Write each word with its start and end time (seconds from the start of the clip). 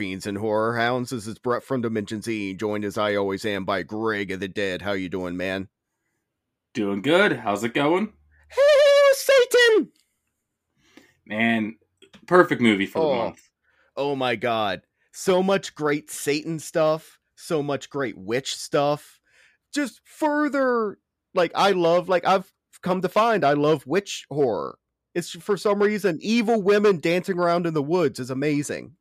Fiends 0.00 0.26
and 0.26 0.38
Horror 0.38 0.78
Hounds. 0.78 1.10
This 1.10 1.26
is 1.26 1.38
Brett 1.38 1.62
from 1.62 1.82
Dimension 1.82 2.22
Z, 2.22 2.54
joined 2.54 2.86
as 2.86 2.96
I 2.96 3.16
always 3.16 3.44
am 3.44 3.66
by 3.66 3.82
Greg 3.82 4.30
of 4.30 4.40
the 4.40 4.48
Dead. 4.48 4.80
How 4.80 4.92
you 4.92 5.10
doing, 5.10 5.36
man? 5.36 5.68
Doing 6.72 7.02
good. 7.02 7.36
How's 7.36 7.62
it 7.64 7.74
going? 7.74 8.10
Hail 8.48 9.12
Satan! 9.12 9.90
Man, 11.26 11.76
perfect 12.26 12.62
movie 12.62 12.86
for 12.86 13.00
Oh. 13.00 13.10
the 13.10 13.16
month. 13.16 13.50
Oh 13.94 14.16
my 14.16 14.36
god. 14.36 14.80
So 15.12 15.42
much 15.42 15.74
great 15.74 16.10
Satan 16.10 16.60
stuff, 16.60 17.18
so 17.34 17.62
much 17.62 17.90
great 17.90 18.16
witch 18.16 18.56
stuff. 18.56 19.20
Just 19.74 20.00
further 20.06 20.96
like 21.34 21.52
I 21.54 21.72
love 21.72 22.08
like 22.08 22.24
I've 22.26 22.50
come 22.82 23.02
to 23.02 23.10
find 23.10 23.44
I 23.44 23.52
love 23.52 23.86
witch 23.86 24.24
horror. 24.30 24.78
It's 25.14 25.28
for 25.32 25.58
some 25.58 25.82
reason 25.82 26.18
evil 26.22 26.62
women 26.62 27.00
dancing 27.00 27.38
around 27.38 27.66
in 27.66 27.74
the 27.74 27.82
woods 27.82 28.18
is 28.18 28.30
amazing. 28.30 28.96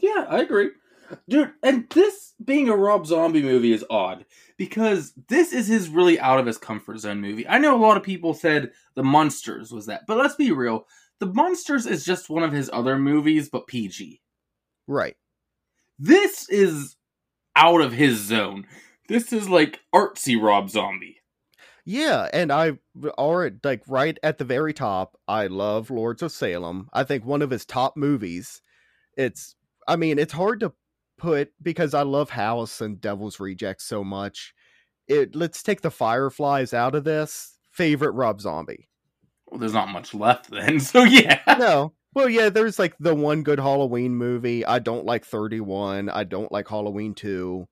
Yeah, 0.00 0.26
I 0.28 0.40
agree. 0.40 0.70
Dude, 1.28 1.52
and 1.62 1.88
this 1.90 2.34
being 2.44 2.68
a 2.68 2.76
Rob 2.76 3.06
Zombie 3.06 3.42
movie 3.42 3.72
is 3.72 3.84
odd 3.90 4.24
because 4.56 5.12
this 5.28 5.52
is 5.52 5.66
his 5.66 5.88
really 5.88 6.20
out 6.20 6.38
of 6.38 6.46
his 6.46 6.58
comfort 6.58 6.98
zone 6.98 7.20
movie. 7.20 7.46
I 7.48 7.58
know 7.58 7.76
a 7.76 7.82
lot 7.84 7.96
of 7.96 8.02
people 8.02 8.32
said 8.34 8.70
The 8.94 9.02
Monsters 9.02 9.72
was 9.72 9.86
that, 9.86 10.02
but 10.06 10.18
let's 10.18 10.36
be 10.36 10.52
real. 10.52 10.86
The 11.18 11.26
Monsters 11.26 11.86
is 11.86 12.04
just 12.04 12.30
one 12.30 12.42
of 12.42 12.52
his 12.52 12.70
other 12.72 12.98
movies, 12.98 13.48
but 13.48 13.66
PG. 13.66 14.20
Right. 14.86 15.16
This 15.98 16.48
is 16.48 16.96
out 17.56 17.80
of 17.80 17.92
his 17.92 18.18
zone. 18.18 18.66
This 19.08 19.32
is 19.32 19.48
like 19.48 19.80
artsy 19.94 20.40
Rob 20.40 20.70
Zombie. 20.70 21.20
Yeah, 21.84 22.28
and 22.32 22.52
I 22.52 22.78
already 23.18 23.56
like 23.64 23.82
right 23.88 24.18
at 24.22 24.38
the 24.38 24.44
very 24.44 24.72
top, 24.72 25.18
I 25.26 25.48
love 25.48 25.90
Lords 25.90 26.22
of 26.22 26.30
Salem. 26.32 26.88
I 26.92 27.04
think 27.04 27.24
one 27.24 27.42
of 27.42 27.50
his 27.50 27.64
top 27.64 27.96
movies. 27.96 28.62
It's 29.16 29.56
I 29.90 29.96
mean, 29.96 30.20
it's 30.20 30.32
hard 30.32 30.60
to 30.60 30.72
put 31.18 31.50
because 31.60 31.94
I 31.94 32.02
love 32.02 32.30
House 32.30 32.80
and 32.80 33.00
Devil's 33.00 33.40
Rejects 33.40 33.84
so 33.84 34.04
much. 34.04 34.54
It 35.08 35.34
let's 35.34 35.64
take 35.64 35.80
the 35.80 35.90
Fireflies 35.90 36.72
out 36.72 36.94
of 36.94 37.02
this. 37.02 37.58
Favorite 37.72 38.12
Rob 38.12 38.40
Zombie. 38.40 38.88
Well, 39.46 39.58
there's 39.58 39.72
not 39.72 39.88
much 39.88 40.14
left 40.14 40.48
then, 40.48 40.78
so 40.80 41.02
yeah. 41.02 41.40
No. 41.58 41.92
Well, 42.14 42.28
yeah, 42.28 42.50
there's 42.50 42.78
like 42.78 42.94
the 43.00 43.16
one 43.16 43.42
good 43.42 43.58
Halloween 43.58 44.14
movie. 44.14 44.64
I 44.64 44.78
don't 44.78 45.06
like 45.06 45.24
31. 45.24 46.08
I 46.08 46.22
don't 46.22 46.52
like 46.52 46.68
Halloween 46.68 47.14
2. 47.14 47.66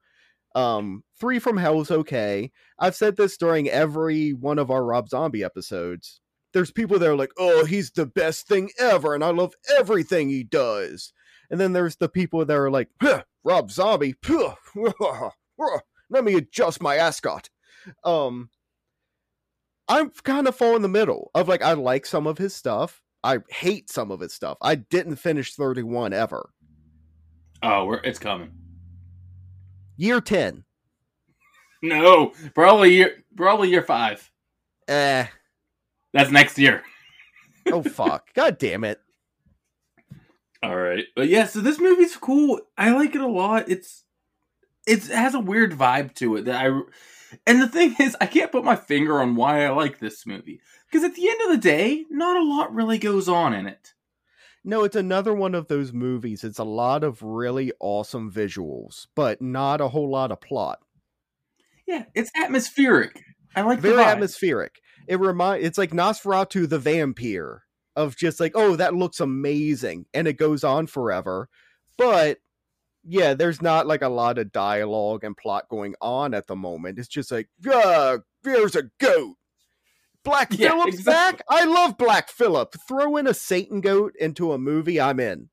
Um, 0.57 1.05
Three 1.21 1.39
from 1.39 1.57
Hell's 1.57 1.93
okay. 1.93 2.51
I've 2.81 2.97
said 2.97 3.17
this 3.17 3.37
during 3.37 3.69
every 3.69 4.33
one 4.33 4.59
of 4.59 4.73
our 4.73 4.85
Rob 4.85 5.09
Zombie 5.09 5.45
episodes. 5.45 6.21
There's 6.53 6.73
people 6.73 6.99
that 6.99 7.09
are 7.09 7.17
like, 7.17 7.33
oh, 7.39 7.65
he's 7.65 7.93
the 7.93 8.07
best 8.07 8.49
thing 8.49 8.71
ever, 8.79 9.15
and 9.15 9.23
I 9.23 9.31
love 9.31 9.55
everything 9.79 10.31
he 10.31 10.43
does. 10.43 11.13
And 11.51 11.59
then 11.59 11.73
there's 11.73 11.97
the 11.97 12.09
people 12.09 12.45
that 12.45 12.57
are 12.57 12.71
like, 12.71 12.89
huh, 13.01 13.23
Rob 13.45 13.71
Zombie, 13.71 14.15
huh, 14.25 14.55
let 16.11 16.25
me 16.25 16.35
adjust 16.35 16.83
my 16.83 16.97
ascot. 16.97 17.49
Um, 18.05 18.51
I'm 19.89 20.11
kind 20.11 20.47
of 20.47 20.57
fall 20.57 20.77
in 20.77 20.83
the 20.83 20.89
middle 20.89 21.31
of 21.35 21.49
like, 21.49 21.63
I 21.63 21.73
like 21.73 22.05
some 22.05 22.27
of 22.27 22.37
his 22.39 22.55
stuff. 22.55 23.01
I 23.25 23.39
hate 23.49 23.91
some 23.91 24.11
of 24.11 24.21
his 24.21 24.33
stuff. 24.35 24.59
I 24.61 24.77
didn't 24.77 25.17
finish 25.17 25.55
31 25.55 26.13
ever. 26.13 26.51
Oh, 27.63 27.87
we're, 27.87 28.01
it's 28.05 28.19
coming. 28.19 28.51
Year 29.97 30.21
10. 30.21 30.65
No, 31.81 32.33
probably 32.57 32.93
year 32.93 33.25
probably 33.37 33.71
year 33.71 33.85
five. 33.85 34.29
Eh. 34.89 35.27
That's 36.13 36.33
next 36.33 36.59
year. 36.59 36.83
Oh, 37.67 37.85
fuck. 37.85 38.27
God 38.35 38.59
damn 38.59 38.83
it. 38.83 39.01
All 40.63 40.77
right, 40.77 41.05
but 41.15 41.29
yeah, 41.29 41.47
so 41.47 41.61
this 41.61 41.79
movie's 41.79 42.17
cool. 42.17 42.61
I 42.77 42.91
like 42.91 43.15
it 43.15 43.21
a 43.21 43.29
lot. 43.29 43.69
It's 43.69 44.05
it's 44.87 45.09
it 45.09 45.15
has 45.15 45.35
a 45.35 45.41
weird 45.41 45.73
vibe 45.73 46.15
to 46.17 46.37
it 46.37 46.47
that 46.47 46.67
I. 46.67 46.81
And 47.47 47.61
the 47.61 47.69
thing 47.69 47.95
is, 48.01 48.17
I 48.21 48.27
can't 48.27 48.51
put 48.51 48.65
my 48.65 48.75
finger 48.75 49.21
on 49.21 49.37
why 49.37 49.65
I 49.65 49.71
like 49.71 49.99
this 49.99 50.27
movie 50.27 50.61
because 50.91 51.05
at 51.05 51.15
the 51.15 51.29
end 51.29 51.41
of 51.43 51.51
the 51.51 51.59
day, 51.59 52.07
not 52.11 52.37
a 52.37 52.45
lot 52.45 52.75
really 52.75 52.99
goes 52.99 53.29
on 53.29 53.55
in 53.55 53.67
it. 53.67 53.93
No, 54.65 54.85
it's 54.85 54.97
another 54.97 55.35
one 55.35 55.55
of 55.55 55.69
those 55.69 55.93
movies. 55.93 56.43
It's 56.43 56.59
a 56.59 56.65
lot 56.65 57.05
of 57.05 57.23
really 57.23 57.73
awesome 57.81 58.33
visuals, 58.33 59.07
but 59.15 59.41
not 59.41 59.81
a 59.81 59.89
whole 59.89 60.11
lot 60.11 60.33
of 60.33 60.41
plot. 60.41 60.81
Yeah, 61.87 62.05
it's 62.15 62.31
atmospheric. 62.35 63.23
I 63.55 63.63
like 63.63 63.79
Very 63.79 64.03
atmospheric. 64.03 64.81
It 65.07 65.21
remind 65.21 65.65
it's 65.65 65.79
like 65.79 65.93
Nosferatu 65.93 66.69
the 66.69 66.79
vampire 66.79 67.65
of 67.99 68.17
just 68.17 68.41
like, 68.41 68.53
oh, 68.55 68.77
that 68.77 68.95
looks 68.95 69.21
amazing, 69.21 70.07
and 70.15 70.27
it 70.29 70.35
goes 70.39 70.65
on 70.65 70.87
forever. 70.87 71.49
But 71.97 72.39
yeah, 73.05 73.35
there's 73.35 73.61
not 73.63 73.87
like 73.87 74.03
a 74.03 74.09
lot 74.09 74.39
of 74.39 74.53
dialogue 74.53 75.25
and 75.25 75.37
plot 75.37 75.69
going 75.69 75.95
on 76.01 76.35
at 76.35 76.47
the 76.47 76.57
moment. 76.57 76.99
It's 76.99 77.09
just 77.09 77.31
like, 77.31 77.49
uh, 77.71 78.19
there's 78.43 78.77
a 78.77 78.91
goat. 78.99 79.37
Black 80.25 80.49
Yeah, 80.59 80.71
Phillip's 80.71 80.99
exactly. 80.99 81.39
back. 81.39 81.45
I 81.49 81.65
love 81.65 81.99
Black 81.99 82.29
Phillip. 82.29 82.75
Throw 82.87 83.17
in 83.17 83.27
a 83.27 83.35
Satan 83.35 83.81
goat 83.81 84.15
into 84.21 84.53
a 84.53 84.59
movie, 84.59 85.01
I'm 85.01 85.21
in. 85.21 85.49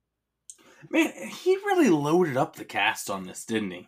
Man, 0.89 1.11
he 1.29 1.55
really 1.57 1.89
loaded 1.89 2.37
up 2.37 2.55
the 2.55 2.65
cast 2.65 3.09
on 3.09 3.25
this, 3.25 3.45
didn't 3.45 3.71
he? 3.71 3.87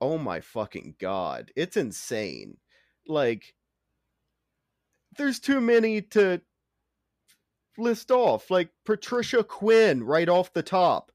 oh 0.00 0.16
my 0.18 0.40
fucking 0.40 0.94
god 0.98 1.50
it's 1.54 1.76
insane 1.76 2.56
like 3.06 3.54
there's 5.18 5.40
too 5.40 5.60
many 5.60 6.00
to 6.00 6.40
list 7.78 8.10
off 8.10 8.50
like 8.50 8.70
patricia 8.84 9.42
quinn 9.44 10.02
right 10.02 10.28
off 10.28 10.52
the 10.52 10.62
top 10.62 11.12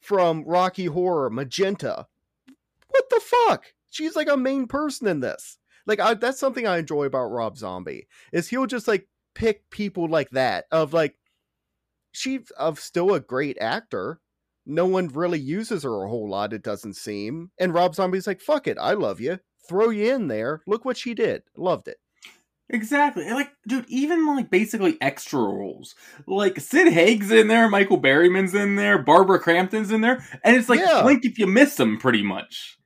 from 0.00 0.44
rocky 0.44 0.86
horror 0.86 1.30
magenta 1.30 2.06
what 2.88 3.04
the 3.10 3.20
fuck 3.20 3.74
she's 3.90 4.16
like 4.16 4.28
a 4.28 4.36
main 4.36 4.66
person 4.66 5.06
in 5.06 5.20
this 5.20 5.58
like 5.86 6.00
I, 6.00 6.14
that's 6.14 6.40
something 6.40 6.66
i 6.66 6.78
enjoy 6.78 7.04
about 7.04 7.30
rob 7.30 7.56
zombie 7.56 8.06
is 8.32 8.48
he'll 8.48 8.66
just 8.66 8.88
like 8.88 9.08
pick 9.34 9.68
people 9.70 10.08
like 10.08 10.30
that 10.30 10.64
of 10.70 10.92
like 10.92 11.16
she's 12.12 12.50
of 12.52 12.80
still 12.80 13.14
a 13.14 13.20
great 13.20 13.58
actor 13.60 14.20
no 14.64 14.86
one 14.86 15.08
really 15.08 15.40
uses 15.40 15.82
her 15.82 16.04
a 16.04 16.08
whole 16.08 16.28
lot, 16.28 16.52
it 16.52 16.62
doesn't 16.62 16.94
seem. 16.94 17.50
And 17.58 17.74
Rob 17.74 17.94
Zombie's 17.94 18.26
like, 18.26 18.40
fuck 18.40 18.66
it, 18.66 18.78
I 18.80 18.92
love 18.92 19.20
you. 19.20 19.40
Throw 19.68 19.90
you 19.90 20.14
in 20.14 20.28
there. 20.28 20.62
Look 20.66 20.84
what 20.84 20.96
she 20.96 21.14
did. 21.14 21.42
Loved 21.56 21.88
it. 21.88 21.98
Exactly. 22.72 23.26
And, 23.26 23.34
Like, 23.34 23.52
dude, 23.68 23.84
even 23.88 24.26
like 24.26 24.50
basically 24.50 24.96
extra 25.00 25.38
roles. 25.38 25.94
Like 26.26 26.58
Sid 26.58 26.92
Haig's 26.92 27.30
in 27.30 27.48
there, 27.48 27.68
Michael 27.68 27.98
Berryman's 28.00 28.54
in 28.54 28.76
there, 28.76 28.98
Barbara 28.98 29.38
Crampton's 29.38 29.92
in 29.92 30.00
there, 30.00 30.24
and 30.42 30.56
it's 30.56 30.68
like 30.70 30.80
Yeah. 30.80 31.02
blink 31.02 31.24
if 31.24 31.38
you 31.38 31.46
miss 31.46 31.76
them, 31.76 31.98
pretty 31.98 32.22
much. 32.22 32.78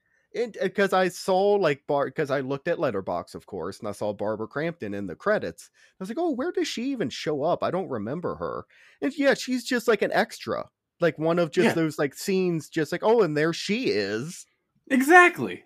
Because 0.60 0.92
uh, 0.92 0.98
I 0.98 1.08
saw 1.08 1.52
like 1.52 1.82
Bar, 1.86 2.06
because 2.06 2.30
I 2.30 2.40
looked 2.40 2.68
at 2.68 2.76
Letterboxd, 2.76 3.34
of 3.36 3.46
course, 3.46 3.78
and 3.78 3.88
I 3.88 3.92
saw 3.92 4.12
Barbara 4.12 4.48
Crampton 4.48 4.92
in 4.92 5.06
the 5.06 5.14
credits. 5.16 5.70
I 5.72 5.94
was 6.00 6.10
like, 6.10 6.18
oh, 6.18 6.32
where 6.32 6.52
does 6.52 6.68
she 6.68 6.90
even 6.90 7.08
show 7.08 7.42
up? 7.42 7.62
I 7.62 7.70
don't 7.70 7.88
remember 7.88 8.34
her. 8.34 8.66
And 9.00 9.16
yeah, 9.16 9.32
she's 9.32 9.64
just 9.64 9.88
like 9.88 10.02
an 10.02 10.12
extra, 10.12 10.68
like 11.00 11.16
one 11.18 11.38
of 11.38 11.52
just 11.52 11.68
Yeah. 11.68 11.72
those 11.72 11.98
like 11.98 12.12
scenes, 12.12 12.68
just 12.68 12.92
like, 12.92 13.02
oh, 13.02 13.22
and 13.22 13.34
there 13.34 13.54
she 13.54 13.84
is. 13.84 14.44
Exactly. 14.90 15.64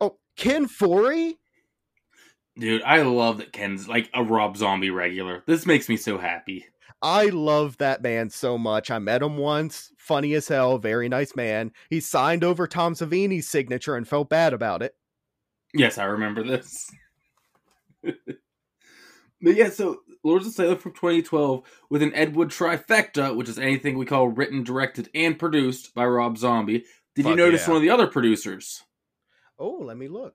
Oh, 0.00 0.18
Ken 0.36 0.68
Foree. 0.68 1.37
Dude, 2.58 2.82
I 2.82 3.02
love 3.02 3.38
that 3.38 3.52
Ken's 3.52 3.88
like 3.88 4.10
a 4.12 4.24
Rob 4.24 4.56
Zombie 4.56 4.90
regular. 4.90 5.44
This 5.46 5.64
makes 5.64 5.88
me 5.88 5.96
so 5.96 6.18
happy. 6.18 6.66
I 7.00 7.26
love 7.26 7.78
that 7.78 8.02
man 8.02 8.30
so 8.30 8.58
much. 8.58 8.90
I 8.90 8.98
met 8.98 9.22
him 9.22 9.36
once, 9.36 9.92
funny 9.96 10.34
as 10.34 10.48
hell, 10.48 10.78
very 10.78 11.08
nice 11.08 11.36
man. 11.36 11.70
He 11.88 12.00
signed 12.00 12.42
over 12.42 12.66
Tom 12.66 12.94
Savini's 12.94 13.48
signature 13.48 13.94
and 13.94 14.08
felt 14.08 14.28
bad 14.28 14.52
about 14.52 14.82
it. 14.82 14.94
Yes, 15.72 15.98
I 15.98 16.04
remember 16.04 16.42
this. 16.42 16.90
but 18.02 18.14
yeah, 19.42 19.70
so 19.70 20.00
Lords 20.24 20.46
of 20.46 20.52
Salem 20.52 20.78
from 20.78 20.92
2012 20.92 21.62
with 21.88 22.02
an 22.02 22.14
Ed 22.14 22.34
Wood 22.34 22.48
trifecta, 22.48 23.36
which 23.36 23.48
is 23.48 23.58
anything 23.58 23.96
we 23.96 24.06
call 24.06 24.28
written, 24.28 24.64
directed, 24.64 25.08
and 25.14 25.38
produced 25.38 25.94
by 25.94 26.04
Rob 26.04 26.36
Zombie. 26.36 26.84
Did 27.14 27.26
you 27.26 27.36
notice 27.36 27.62
yeah. 27.62 27.68
one 27.68 27.76
of 27.76 27.82
the 27.82 27.90
other 27.90 28.08
producers? 28.08 28.82
Oh, 29.58 29.78
let 29.82 29.96
me 29.96 30.08
look. 30.08 30.34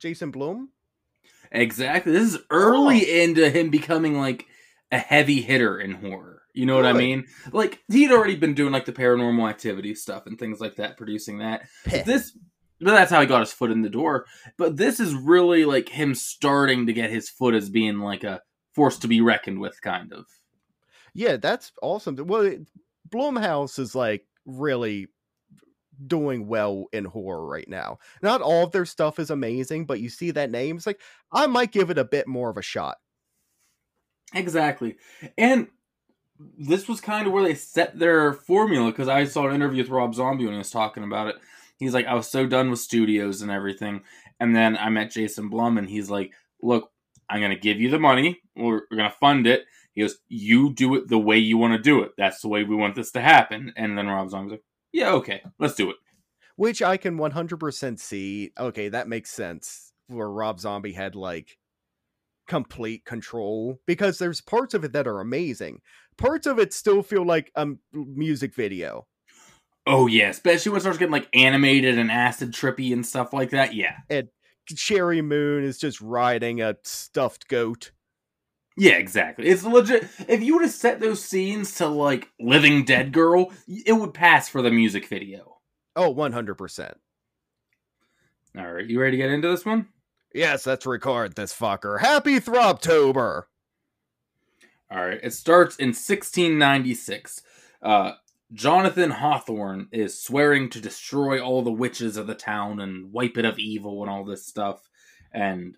Jason 0.00 0.32
Blum? 0.32 0.70
Exactly. 1.52 2.12
This 2.12 2.34
is 2.34 2.38
early 2.50 3.06
Oh. 3.08 3.22
into 3.22 3.48
him 3.50 3.70
becoming 3.70 4.18
like 4.18 4.46
a 4.90 4.98
heavy 4.98 5.40
hitter 5.42 5.78
in 5.78 5.92
horror. 5.92 6.42
You 6.54 6.66
know 6.66 6.76
what 6.76 6.84
I 6.86 6.92
mean? 6.92 7.26
Like 7.52 7.78
he'd 7.88 8.10
already 8.10 8.36
been 8.36 8.54
doing 8.54 8.72
like 8.72 8.84
the 8.84 8.92
paranormal 8.92 9.48
activity 9.48 9.94
stuff 9.94 10.26
and 10.26 10.38
things 10.38 10.60
like 10.60 10.76
that, 10.76 10.96
producing 10.98 11.38
that. 11.38 11.62
But 11.84 12.04
this 12.04 12.36
but 12.80 12.90
that's 12.92 13.10
how 13.12 13.20
he 13.20 13.26
got 13.26 13.40
his 13.40 13.52
foot 13.52 13.70
in 13.70 13.82
the 13.82 13.88
door. 13.88 14.26
But 14.58 14.76
this 14.76 14.98
is 15.00 15.14
really 15.14 15.64
like 15.64 15.88
him 15.88 16.14
starting 16.14 16.86
to 16.86 16.92
get 16.92 17.10
his 17.10 17.30
foot 17.30 17.54
as 17.54 17.70
being 17.70 18.00
like 18.00 18.24
a 18.24 18.42
force 18.74 18.98
to 18.98 19.08
be 19.08 19.20
reckoned 19.20 19.60
with, 19.60 19.80
kind 19.80 20.12
of. 20.12 20.26
Yeah, 21.14 21.36
that's 21.36 21.72
awesome. 21.80 22.16
Well, 22.16 22.42
it, 22.42 22.60
Blumhouse 23.08 23.78
is 23.78 23.94
like 23.94 24.26
really 24.44 25.08
doing 26.06 26.46
well 26.46 26.86
in 26.92 27.04
horror 27.04 27.46
right 27.46 27.68
now. 27.68 27.98
Not 28.22 28.42
all 28.42 28.64
of 28.64 28.72
their 28.72 28.86
stuff 28.86 29.18
is 29.18 29.30
amazing, 29.30 29.86
but 29.86 30.00
you 30.00 30.08
see 30.08 30.30
that 30.32 30.50
name, 30.50 30.76
it's 30.76 30.86
like 30.86 31.00
I 31.32 31.46
might 31.46 31.72
give 31.72 31.90
it 31.90 31.98
a 31.98 32.04
bit 32.04 32.26
more 32.26 32.50
of 32.50 32.56
a 32.56 32.62
shot. 32.62 32.96
Exactly. 34.34 34.96
And 35.36 35.68
this 36.58 36.88
was 36.88 37.00
kind 37.00 37.26
of 37.26 37.32
where 37.32 37.44
they 37.44 37.54
set 37.54 37.98
their 37.98 38.32
formula 38.32 38.90
because 38.90 39.08
I 39.08 39.24
saw 39.24 39.48
an 39.48 39.54
interview 39.54 39.82
with 39.82 39.90
Rob 39.90 40.14
Zombie 40.14 40.44
when 40.44 40.54
he 40.54 40.58
was 40.58 40.70
talking 40.70 41.04
about 41.04 41.28
it. 41.28 41.36
He's 41.76 41.94
like, 41.94 42.06
I 42.06 42.14
was 42.14 42.30
so 42.30 42.46
done 42.46 42.70
with 42.70 42.78
studios 42.78 43.42
and 43.42 43.50
everything. 43.50 44.02
And 44.40 44.54
then 44.54 44.76
I 44.76 44.88
met 44.88 45.10
Jason 45.10 45.48
Blum 45.48 45.78
and 45.78 45.88
he's 45.88 46.10
like, 46.10 46.32
Look, 46.62 46.90
I'm 47.28 47.40
going 47.40 47.52
to 47.52 47.58
give 47.58 47.80
you 47.80 47.90
the 47.90 47.98
money. 47.98 48.40
We're, 48.56 48.82
we're 48.90 48.96
going 48.96 49.10
to 49.10 49.16
fund 49.16 49.46
it. 49.46 49.64
He 49.94 50.02
goes, 50.02 50.16
You 50.28 50.72
do 50.72 50.94
it 50.94 51.08
the 51.08 51.18
way 51.18 51.38
you 51.38 51.58
want 51.58 51.74
to 51.74 51.82
do 51.82 52.02
it. 52.02 52.12
That's 52.16 52.40
the 52.40 52.48
way 52.48 52.64
we 52.64 52.76
want 52.76 52.94
this 52.94 53.10
to 53.12 53.20
happen. 53.20 53.72
And 53.76 53.96
then 53.98 54.06
Rob 54.06 54.30
Zombie's 54.30 54.52
like, 54.52 54.64
Yeah, 54.92 55.12
okay, 55.12 55.42
let's 55.58 55.74
do 55.74 55.90
it. 55.90 55.96
Which 56.56 56.82
I 56.82 56.96
can 56.96 57.16
100% 57.16 57.98
see. 57.98 58.52
Okay, 58.58 58.88
that 58.90 59.08
makes 59.08 59.30
sense. 59.30 59.92
Where 60.08 60.30
Rob 60.30 60.60
Zombie 60.60 60.92
had 60.92 61.14
like 61.14 61.56
complete 62.46 63.04
control 63.04 63.80
because 63.86 64.18
there's 64.18 64.40
parts 64.40 64.74
of 64.74 64.84
it 64.84 64.92
that 64.92 65.06
are 65.06 65.20
amazing. 65.20 65.80
Parts 66.18 66.46
of 66.46 66.58
it 66.58 66.74
still 66.74 67.02
feel 67.02 67.24
like 67.24 67.50
a 67.54 67.68
music 67.92 68.54
video. 68.54 69.06
Oh 69.86 70.06
yeah, 70.06 70.28
especially 70.28 70.70
when 70.70 70.78
it 70.78 70.82
starts 70.82 70.98
getting 70.98 71.12
like 71.12 71.28
animated 71.34 71.98
and 71.98 72.10
acid 72.10 72.52
trippy 72.52 72.92
and 72.92 73.04
stuff 73.06 73.32
like 73.32 73.50
that. 73.50 73.74
Yeah. 73.74 73.96
And 74.10 74.28
Sheri 74.70 75.24
Moon 75.24 75.64
is 75.64 75.78
just 75.78 76.00
riding 76.00 76.60
a 76.60 76.76
stuffed 76.84 77.48
goat. 77.48 77.92
Yeah, 78.76 78.92
exactly. 78.92 79.46
It's 79.48 79.64
legit. 79.64 80.08
If 80.28 80.42
you 80.42 80.54
would 80.54 80.62
have 80.62 80.72
set 80.72 81.00
those 81.00 81.24
scenes 81.24 81.74
to 81.76 81.86
like 81.86 82.30
Living 82.40 82.84
Dead 82.84 83.12
Girl, 83.12 83.52
it 83.68 83.92
would 83.92 84.14
pass 84.14 84.48
for 84.48 84.62
the 84.62 84.70
music 84.70 85.06
video. 85.06 85.58
Oh, 85.94 86.14
100%. 86.14 86.94
All 88.56 88.72
right, 88.72 88.86
you 88.86 89.00
ready 89.00 89.16
to 89.16 89.22
get 89.22 89.30
into 89.30 89.48
this 89.48 89.64
one? 89.64 89.88
Yes, 90.34 90.66
let's 90.66 90.86
record 90.86 91.34
this 91.34 91.54
fucker. 91.54 92.00
Happy 92.00 92.40
Throbtober! 92.40 93.44
All 94.90 95.04
right, 95.04 95.20
it 95.22 95.32
starts 95.32 95.76
in 95.76 95.88
1696. 95.88 97.42
Uh, 97.82 98.12
Jonathan 98.52 99.10
Hawthorne 99.10 99.88
is 99.90 100.22
swearing 100.22 100.68
to 100.70 100.80
destroy 100.80 101.40
all 101.40 101.62
the 101.62 101.72
witches 101.72 102.16
of 102.18 102.26
the 102.26 102.34
town 102.34 102.80
and 102.80 103.12
wipe 103.12 103.38
it 103.38 103.46
of 103.46 103.58
evil 103.58 104.02
and 104.02 104.10
all 104.10 104.24
this 104.24 104.46
stuff. 104.46 104.88
And 105.32 105.76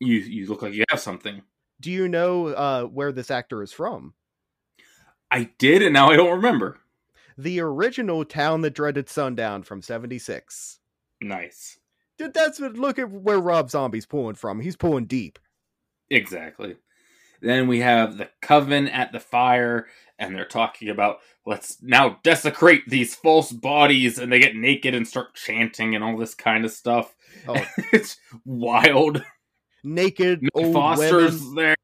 you 0.00 0.16
you 0.16 0.46
look 0.46 0.62
like 0.62 0.74
you 0.74 0.84
have 0.90 1.00
something. 1.00 1.42
Do 1.80 1.90
you 1.90 2.08
know 2.08 2.48
uh, 2.48 2.84
where 2.84 3.12
this 3.12 3.30
actor 3.30 3.62
is 3.62 3.72
from? 3.72 4.14
I 5.30 5.50
did, 5.58 5.82
and 5.82 5.94
now 5.94 6.10
I 6.10 6.16
don't 6.16 6.36
remember. 6.36 6.78
The 7.38 7.60
original 7.60 8.24
Town 8.24 8.60
That 8.62 8.74
Dreaded 8.74 9.08
Sundown 9.08 9.62
from 9.62 9.80
76. 9.80 10.78
Nice. 11.22 11.78
Dude, 12.18 12.34
that's 12.34 12.60
what, 12.60 12.74
look 12.74 12.98
at 12.98 13.10
where 13.10 13.38
Rob 13.38 13.70
Zombie's 13.70 14.04
pulling 14.04 14.34
from. 14.34 14.60
He's 14.60 14.76
pulling 14.76 15.06
deep. 15.06 15.38
Exactly. 16.10 16.76
Then 17.40 17.66
we 17.66 17.80
have 17.80 18.18
the 18.18 18.28
coven 18.42 18.88
at 18.88 19.12
the 19.12 19.20
fire, 19.20 19.86
and 20.18 20.34
they're 20.34 20.44
talking 20.44 20.90
about 20.90 21.20
let's 21.46 21.80
now 21.82 22.18
desecrate 22.22 22.82
these 22.86 23.14
false 23.14 23.50
bodies, 23.52 24.18
and 24.18 24.30
they 24.30 24.38
get 24.38 24.56
naked 24.56 24.94
and 24.94 25.08
start 25.08 25.34
chanting 25.34 25.94
and 25.94 26.04
all 26.04 26.18
this 26.18 26.34
kind 26.34 26.66
of 26.66 26.72
stuff. 26.72 27.14
Oh. 27.48 27.56
it's 27.92 28.18
wild. 28.44 29.24
Naked 29.82 30.42
Nick 30.42 30.50
old 30.54 30.72
Foster's 30.74 31.40
women. 31.40 31.54
there. 31.54 31.76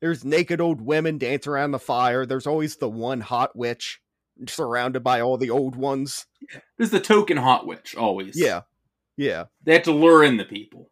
There's 0.00 0.24
naked 0.24 0.60
old 0.60 0.80
women 0.80 1.18
dance 1.18 1.46
around 1.46 1.70
the 1.70 1.78
fire. 1.78 2.26
There's 2.26 2.46
always 2.46 2.76
the 2.76 2.88
one 2.88 3.20
hot 3.20 3.54
witch 3.54 4.00
surrounded 4.48 5.04
by 5.04 5.20
all 5.20 5.38
the 5.38 5.50
old 5.50 5.76
ones. 5.76 6.26
There's 6.76 6.90
the 6.90 7.00
token 7.00 7.36
hot 7.36 7.66
witch 7.66 7.94
always. 7.94 8.34
Yeah. 8.34 8.62
Yeah. 9.16 9.44
They 9.62 9.74
have 9.74 9.84
to 9.84 9.92
lure 9.92 10.24
in 10.24 10.38
the 10.38 10.44
people. 10.44 10.90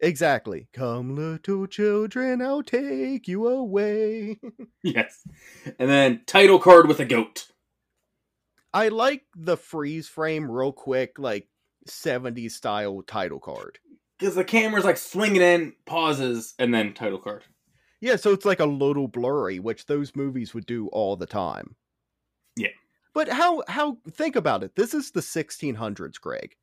Exactly. 0.00 0.68
Come, 0.72 1.16
little 1.16 1.66
children, 1.66 2.42
I'll 2.42 2.62
take 2.62 3.26
you 3.26 3.48
away. 3.48 4.38
yes. 4.82 5.22
And 5.78 5.90
then 5.90 6.20
title 6.26 6.58
card 6.58 6.86
with 6.86 7.00
a 7.00 7.04
goat. 7.04 7.46
I 8.72 8.88
like 8.88 9.22
the 9.34 9.56
freeze 9.56 10.08
frame 10.08 10.50
real 10.50 10.72
quick, 10.72 11.18
like 11.18 11.48
70s 11.88 12.52
style 12.52 13.02
title 13.02 13.40
card. 13.40 13.78
Because 14.18 14.34
the 14.34 14.44
camera's 14.44 14.84
like 14.84 14.96
swinging 14.96 15.42
in, 15.42 15.74
pauses, 15.86 16.54
and 16.58 16.74
then 16.74 16.94
title 16.94 17.18
card. 17.18 17.44
Yeah, 18.00 18.16
so 18.16 18.32
it's 18.32 18.44
like 18.44 18.60
a 18.60 18.66
little 18.66 19.08
blurry, 19.08 19.58
which 19.58 19.86
those 19.86 20.14
movies 20.14 20.54
would 20.54 20.66
do 20.66 20.88
all 20.88 21.16
the 21.16 21.26
time. 21.26 21.76
Yeah. 22.56 22.68
But 23.12 23.28
how 23.28 23.62
how 23.68 23.98
think 24.10 24.36
about 24.36 24.62
it. 24.62 24.76
This 24.76 24.94
is 24.94 25.10
the 25.10 25.20
1600s, 25.20 26.20
Greg. 26.20 26.56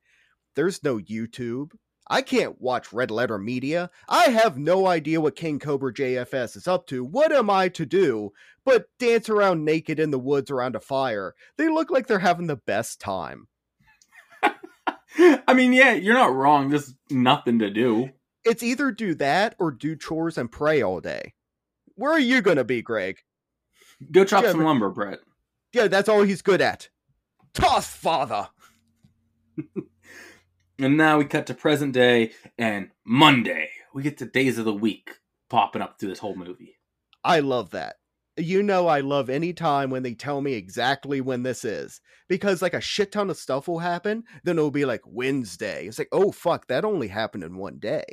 There's 0.56 0.84
no 0.84 1.00
YouTube. 1.00 1.72
I 2.08 2.22
can't 2.22 2.62
watch 2.62 2.94
Red 2.94 3.10
Letter 3.10 3.40
Media. 3.40 3.90
I 4.08 4.26
have 4.26 4.58
no 4.58 4.86
idea 4.88 5.20
what 5.20 5.36
King 5.36 5.58
Cobra 5.58 5.92
JFS 5.92 6.56
is 6.56 6.68
up 6.68 6.86
to. 6.88 7.04
What 7.04 7.32
am 7.32 7.50
I 7.50 7.68
to 7.70 7.86
do 7.86 8.32
but 8.64 8.86
dance 9.00 9.28
around 9.28 9.66
naked 9.66 10.00
in 10.00 10.12
the 10.12 10.20
woods 10.20 10.52
around 10.52 10.76
a 10.76 10.80
fire? 10.80 11.34
They 11.58 11.68
look 11.68 11.90
like 11.90 12.08
they're 12.08 12.20
having 12.20 12.48
the 12.48 12.56
best 12.56 13.02
time. 13.02 13.48
I 15.48 15.54
mean, 15.54 15.74
yeah, 15.74 15.94
you're 15.94 16.14
not 16.14 16.34
wrong. 16.34 16.70
There's 16.70 16.94
nothing 17.10 17.60
to 17.60 17.70
do. 17.70 18.10
It's 18.44 18.64
either 18.64 18.92
do 18.92 19.16
that 19.16 19.56
or 19.60 19.72
do 19.72 19.96
chores 19.96 20.38
and 20.38 20.52
pray 20.52 20.82
all 20.82 21.00
day. 21.00 21.34
Where 21.96 22.12
are 22.12 22.20
you 22.20 22.42
going 22.42 22.58
to 22.58 22.64
be, 22.64 22.82
Greg? 22.82 23.20
Go 24.12 24.26
chop 24.26 24.44
yeah, 24.44 24.52
some 24.52 24.64
lumber, 24.64 24.90
Brett. 24.90 25.20
Yeah, 25.74 25.88
that's 25.88 26.10
all 26.10 26.24
he's 26.24 26.42
good 26.42 26.62
at. 26.62 26.90
Toss, 27.54 27.88
father. 27.88 28.50
And 30.78 30.98
now 30.98 31.18
we 31.18 31.26
cut 31.26 31.48
to 31.48 31.54
present 31.54 31.94
day 31.94 32.32
and 32.58 32.90
Monday. 33.06 33.70
We 33.94 34.04
get 34.04 34.18
to 34.18 34.26
days 34.26 34.58
of 34.58 34.66
the 34.66 34.74
week 34.74 35.20
popping 35.50 35.82
up 35.82 36.00
through 36.00 36.10
this 36.10 36.20
whole 36.20 36.36
movie. 36.36 36.78
I 37.24 37.40
love 37.40 37.72
that. 37.72 37.96
You 38.38 38.62
know, 38.62 38.88
I 38.88 39.00
love 39.00 39.30
any 39.30 39.54
time 39.54 39.90
when 39.90 40.04
they 40.04 40.14
tell 40.14 40.42
me 40.42 40.54
exactly 40.54 41.22
when 41.22 41.44
this 41.44 41.64
is 41.64 42.02
because, 42.28 42.62
like, 42.62 42.74
a 42.74 42.82
shit 42.82 43.12
ton 43.12 43.30
of 43.30 43.38
stuff 43.38 43.68
will 43.68 43.80
happen. 43.80 44.24
Then 44.44 44.58
it'll 44.58 44.72
be 44.72 44.86
like 44.86 45.02
Wednesday. 45.06 45.88
It's 45.88 45.98
like, 45.98 46.10
oh, 46.12 46.32
fuck, 46.32 46.68
that 46.68 46.84
only 46.84 47.08
happened 47.08 47.44
in 47.44 47.58
one 47.58 47.80
day. 47.80 48.04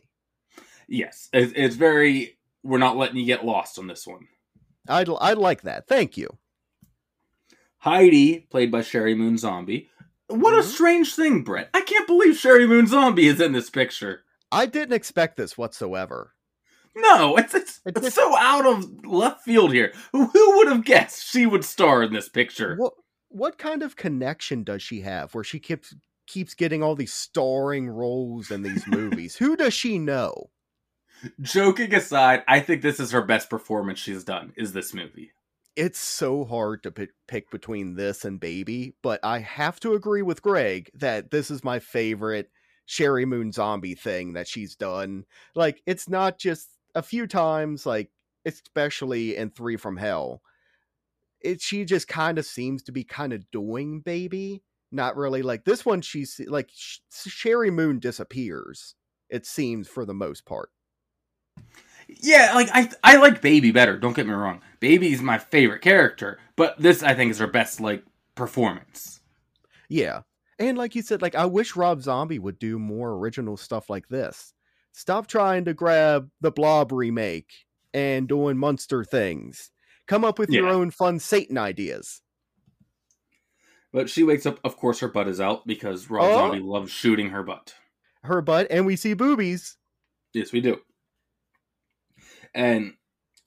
Yes, 0.89 1.29
it's 1.33 1.77
very. 1.77 2.39
We're 2.63 2.79
not 2.79 2.97
letting 2.97 3.17
you 3.17 3.27
get 3.27 3.45
lost 3.45 3.79
on 3.79 3.89
this 3.89 4.07
one. 4.07 4.29
I'd, 4.89 5.09
I'd 5.21 5.39
like 5.39 5.63
that. 5.63 5.89
Thank 5.89 6.17
you. 6.17 6.29
Heidi, 7.79 8.47
played 8.51 8.71
by 8.71 8.81
Sheri 8.81 9.17
Moon 9.17 9.37
Zombie, 9.37 9.91
what 10.29 10.55
a 10.55 10.59
mm-hmm. 10.59 10.69
strange 10.69 11.15
thing, 11.15 11.43
Brett. 11.43 11.69
I 11.75 11.83
can't 11.83 12.07
believe 12.07 12.35
Sheri 12.35 12.67
Moon 12.67 12.87
Zombie 12.87 13.27
is 13.27 13.41
in 13.41 13.53
this 13.53 13.69
picture. 13.69 14.23
I 14.51 14.67
didn't 14.67 14.95
expect 14.95 15.37
this 15.37 15.59
whatsoever. 15.59 16.33
No, 16.95 17.37
it's 17.37 17.55
it's, 17.55 17.81
it's 17.87 18.15
so 18.15 18.37
out 18.37 18.67
of 18.67 19.07
left 19.07 19.43
field 19.43 19.73
here. 19.73 19.93
Who, 20.13 20.27
who 20.27 20.57
would 20.59 20.69
have 20.69 20.85
guessed 20.85 21.27
she 21.27 21.47
would 21.47 21.65
star 21.65 22.03
in 22.03 22.13
this 22.13 22.29
picture? 22.29 22.77
What 22.77 22.95
what 23.29 23.59
kind 23.59 23.83
of 23.83 23.97
connection 23.97 24.63
does 24.63 24.83
she 24.83 25.01
have 25.01 25.35
where 25.35 25.45
she 25.45 25.59
keeps 25.59 25.95
keeps 26.27 26.55
getting 26.55 26.83
all 26.83 26.95
these 26.95 27.13
starring 27.13 27.89
roles 27.89 28.51
in 28.51 28.63
these 28.63 28.87
movies? 28.87 29.37
who 29.37 29.57
does 29.57 29.75
she 29.75 29.99
know? 29.99 30.51
Joking 31.41 31.95
aside, 31.95 32.43
I 32.49 32.61
think 32.61 32.83
this 32.83 32.99
is 32.99 33.13
her 33.13 33.23
best 33.23 33.49
performance 33.49 34.01
she's 34.01 34.25
done. 34.25 34.53
Is 34.57 34.73
this 34.73 34.93
movie? 34.93 35.33
it's 35.77 35.99
so 35.99 36.45
hard 36.45 36.83
to 36.83 36.91
pick, 36.91 37.11
pick 37.27 37.51
between 37.51 37.95
this 37.95 38.25
and 38.25 38.41
Baby, 38.41 38.95
but 39.03 39.21
I 39.23 39.39
have 39.39 39.81
to 39.81 39.95
agree 39.95 40.23
with 40.23 40.43
Greg 40.43 40.91
that 40.95 41.31
this 41.31 41.51
is 41.51 41.65
my 41.65 41.79
favorite 41.79 42.51
Sheri 42.89 43.27
Moon 43.27 43.53
zombie 43.53 43.95
thing 43.95 44.35
that 44.35 44.49
she's 44.49 44.77
done. 44.77 45.25
Like, 45.55 45.83
it's 45.87 46.09
not 46.09 46.39
just 46.39 46.69
a 46.95 47.03
few 47.03 47.27
times, 47.27 47.87
like, 47.87 48.11
especially 48.45 49.37
in 49.37 49.51
Three 49.51 49.77
from 49.77 49.97
Hell. 49.97 50.43
It 51.41 51.61
she 51.61 51.85
just 51.85 52.07
kind 52.07 52.39
of 52.39 52.47
seems 52.47 52.83
to 52.85 52.93
be 52.93 53.05
kind 53.05 53.33
of 53.33 53.51
doing 53.51 54.01
Baby, 54.01 54.63
not 54.93 55.17
really 55.17 55.43
like 55.43 55.65
this 55.65 55.85
one. 55.85 56.01
She's 56.01 56.41
like 56.47 56.71
Sheri 57.13 57.73
Moon 57.73 57.99
disappears. 57.99 58.95
It 59.29 59.47
seems 59.47 59.89
for 59.89 60.05
the 60.05 60.15
most 60.15 60.45
part. 60.45 60.71
Yeah, 62.09 62.53
like 62.55 62.69
I 62.73 62.91
I 63.03 63.17
like 63.17 63.41
Baby 63.41 63.73
better. 63.73 63.99
Don't 63.99 64.15
get 64.15 64.27
me 64.27 64.35
wrong. 64.35 64.61
Baby 64.81 65.13
is 65.13 65.23
my 65.23 65.39
favorite 65.39 65.83
character, 65.83 66.39
but 66.57 66.79
this 66.79 67.03
I 67.03 67.15
think 67.15 67.31
is 67.31 67.39
her 67.39 67.47
best 67.47 67.81
like 67.81 68.05
performance. 68.35 69.21
Yeah. 69.89 70.23
And 70.59 70.79
like 70.79 70.95
you 70.95 71.03
said, 71.03 71.23
like 71.23 71.35
I 71.35 71.47
wish 71.47 71.77
Rob 71.77 72.03
Zombie 72.03 72.39
would 72.39 72.59
do 72.59 72.79
more 72.79 73.13
original 73.13 73.57
stuff 73.57 73.91
like 73.91 74.09
this. 74.09 74.53
Stop 74.93 75.27
trying 75.27 75.65
to 75.65 75.75
grab 75.75 76.31
the 76.41 76.51
Blob 76.51 76.93
remake 76.93 77.51
and 77.93 78.29
doing 78.29 78.59
monster 78.59 79.05
things. 79.05 79.71
Come 80.07 80.25
up 80.25 80.39
with 80.39 80.51
yeah. 80.51 80.61
your 80.61 80.69
own 80.69 80.91
fun 80.91 81.19
Satan 81.19 81.59
ideas. 81.59 82.23
But 83.93 84.09
she 84.09 84.23
wakes 84.23 84.47
up, 84.47 84.59
of 84.65 84.77
course, 84.77 85.01
her 85.01 85.09
butt 85.09 85.29
is 85.29 85.41
out 85.41 85.67
because 85.67 86.09
Rob 86.09 86.25
oh. 86.25 86.37
Zombie 86.37 86.61
loves 86.61 86.91
shooting 86.91 87.31
her 87.31 87.43
butt. 87.43 87.75
Her 88.23 88.41
butt, 88.41 88.69
and 88.71 88.87
we 88.87 88.97
see 88.97 89.15
boobies. 89.15 89.77
Yes, 90.33 90.53
we 90.53 90.61
do 90.61 90.79
and 92.55 92.95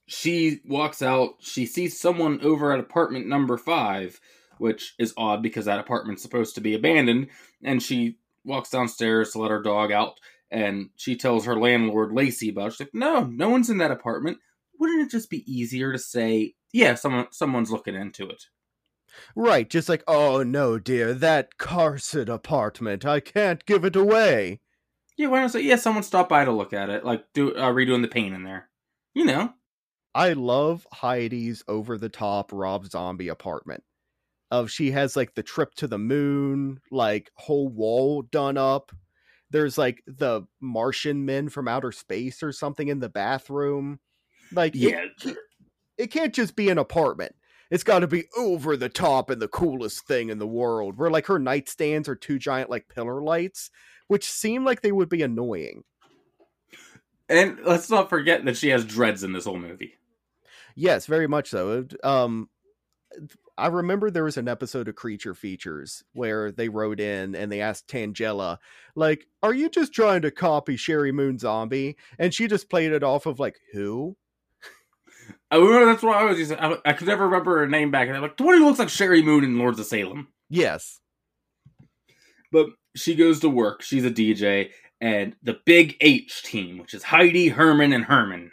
she 0.07 0.61
walks 0.65 1.01
out. 1.01 1.35
She 1.39 1.65
sees 1.65 1.99
someone 1.99 2.39
over 2.41 2.71
at 2.71 2.79
apartment 2.79 3.27
number 3.27 3.57
five, 3.57 4.19
which 4.57 4.93
is 4.99 5.13
odd 5.17 5.41
because 5.41 5.65
that 5.65 5.79
apartment's 5.79 6.21
supposed 6.21 6.55
to 6.55 6.61
be 6.61 6.73
abandoned. 6.73 7.27
And 7.63 7.81
she 7.81 8.17
walks 8.43 8.69
downstairs 8.69 9.31
to 9.31 9.39
let 9.39 9.51
her 9.51 9.61
dog 9.61 9.91
out, 9.91 10.19
and 10.51 10.89
she 10.95 11.15
tells 11.15 11.45
her 11.45 11.59
landlord 11.59 12.13
Lacey 12.13 12.49
about. 12.49 12.67
It. 12.67 12.71
She's 12.73 12.79
like, 12.81 12.93
"No, 12.93 13.23
no 13.23 13.49
one's 13.49 13.69
in 13.69 13.77
that 13.79 13.91
apartment. 13.91 14.37
wouldn't 14.79 15.07
it 15.07 15.11
just 15.11 15.29
be 15.29 15.49
easier 15.51 15.91
to 15.91 15.99
say, 15.99 16.53
yeah, 16.73 16.95
someone 16.95 17.27
someone's 17.31 17.71
looking 17.71 17.95
into 17.95 18.27
it? 18.29 18.43
Right, 19.35 19.69
just 19.69 19.87
like, 19.87 20.03
oh 20.07 20.43
no, 20.43 20.77
dear, 20.77 21.13
that 21.13 21.57
Carson 21.57 22.29
apartment, 22.29 23.05
I 23.05 23.21
can't 23.21 23.65
give 23.65 23.85
it 23.85 23.95
away. 23.95 24.59
Yeah, 25.17 25.27
why 25.27 25.41
not 25.41 25.51
say, 25.51 25.61
yeah, 25.61 25.77
someone 25.77 26.03
stopped 26.03 26.29
by 26.29 26.43
to 26.43 26.51
look 26.51 26.73
at 26.73 26.89
it, 26.89 27.05
like 27.05 27.23
do 27.33 27.55
uh, 27.55 27.71
redoing 27.71 28.01
the 28.01 28.09
paint 28.09 28.35
in 28.35 28.43
there. 28.43 28.69
You 29.13 29.25
know. 29.25 29.53
I 30.13 30.33
love 30.33 30.87
Heidi's 30.93 31.63
over 31.67 31.97
the 31.97 32.09
top 32.09 32.51
Rob 32.53 32.85
Zombie 32.87 33.29
apartment. 33.29 33.83
Of 34.51 34.69
she 34.71 34.91
has 34.91 35.15
like 35.15 35.33
the 35.33 35.43
trip 35.43 35.73
to 35.75 35.87
the 35.87 35.97
moon, 35.97 36.79
like 36.91 37.31
whole 37.35 37.67
wall 37.67 38.21
done 38.21 38.57
up. 38.57 38.91
There's 39.51 39.77
like 39.77 40.03
the 40.07 40.43
Martian 40.59 41.25
men 41.25 41.49
from 41.49 41.67
outer 41.67 41.91
space 41.91 42.41
or 42.43 42.51
something 42.51 42.87
in 42.87 42.99
the 42.99 43.09
bathroom. 43.09 43.99
Like, 44.51 44.75
it- 44.75 45.09
Yeah. 45.23 45.33
it 45.97 46.07
can't 46.07 46.33
just 46.33 46.55
be 46.55 46.69
an 46.69 46.77
apartment. 46.77 47.35
It's 47.71 47.83
got 47.83 47.99
to 47.99 48.07
be 48.07 48.25
over 48.37 48.77
the 48.77 48.89
top 48.89 49.29
and 49.29 49.41
the 49.41 49.47
coolest 49.47 50.05
thing 50.07 50.29
in 50.29 50.37
the 50.39 50.47
world. 50.47 50.97
Where 50.97 51.09
like 51.09 51.25
her 51.27 51.39
nightstands 51.39 52.07
are 52.07 52.15
two 52.15 52.37
giant 52.37 52.69
like 52.69 52.87
pillar 52.89 53.21
lights, 53.21 53.71
which 54.07 54.29
seem 54.29 54.63
like 54.63 54.81
they 54.81 54.91
would 54.91 55.09
be 55.09 55.23
annoying. 55.23 55.83
And 57.27 57.57
let's 57.65 57.89
not 57.89 58.09
forget 58.09 58.45
that 58.45 58.55
she 58.57 58.69
has 58.69 58.85
dreads 58.85 59.23
in 59.23 59.33
this 59.33 59.45
whole 59.45 59.57
movie. 59.57 59.95
Yes, 60.75 61.07
very 61.07 61.27
much 61.27 61.49
so. 61.49 61.87
Um, 62.03 62.49
I 63.57 63.67
remember 63.67 64.11
there 64.11 64.25
was 64.25 64.37
an 64.37 64.47
episode 64.47 64.87
of 64.87 64.95
Creature 64.95 65.35
Features 65.35 66.03
where 66.13 66.51
they 66.51 66.67
wrote 66.67 66.99
in 66.99 67.35
and 67.35 67.51
they 67.51 67.61
asked 67.61 67.87
Tangela, 67.87 68.57
like, 68.95 69.27
"Are 69.41 69.53
you 69.53 69.69
just 69.69 69.93
trying 69.93 70.21
to 70.23 70.31
copy 70.31 70.75
Sheri 70.75 71.13
Moon 71.13 71.39
Zombie?" 71.39 71.95
And 72.19 72.33
she 72.33 72.47
just 72.47 72.69
played 72.69 72.91
it 72.91 73.03
off 73.03 73.25
of 73.25 73.39
like, 73.39 73.59
"Who?" 73.73 74.17
I 75.51 75.57
remember 75.57 75.85
that's 75.85 76.03
what 76.03 76.17
I 76.17 76.23
was 76.23 76.39
using. 76.39 76.59
I, 76.59 76.77
I 76.85 76.93
could 76.93 77.07
never 77.07 77.25
remember 77.25 77.59
her 77.59 77.67
name 77.67 77.91
back. 77.91 78.07
And 78.07 78.17
I'm 78.17 78.23
like, 78.23 78.37
the 78.37 78.43
one 78.43 78.57
who 78.57 78.65
looks 78.65 78.79
like 78.79 78.87
Sheri 78.87 79.23
Moon 79.23 79.43
in 79.43 79.57
Lords 79.57 79.79
of 79.79 79.85
Salem. 79.85 80.27
Yes. 80.49 80.99
But 82.51 82.67
she 82.95 83.15
goes 83.15 83.39
to 83.41 83.49
work. 83.49 83.81
She's 83.81 84.05
a 84.05 84.11
DJ. 84.11 84.71
And 85.01 85.35
the 85.43 85.59
Big 85.65 85.97
H 86.01 86.43
team, 86.43 86.77
which 86.77 86.93
is 86.93 87.03
Heidi, 87.03 87.49
Herman, 87.49 87.93
and 87.93 88.05
Herman. 88.05 88.51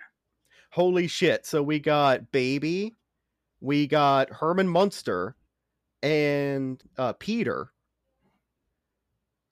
Holy 0.71 1.07
shit. 1.07 1.47
So 1.47 1.63
we 1.63 1.79
got 1.79 2.33
Baby, 2.33 2.95
we 3.63 3.87
got 3.87 4.29
Herman 4.29 4.69
Munster, 4.69 5.37
and 6.03 6.83
uh, 6.99 7.13
Peter 7.15 7.73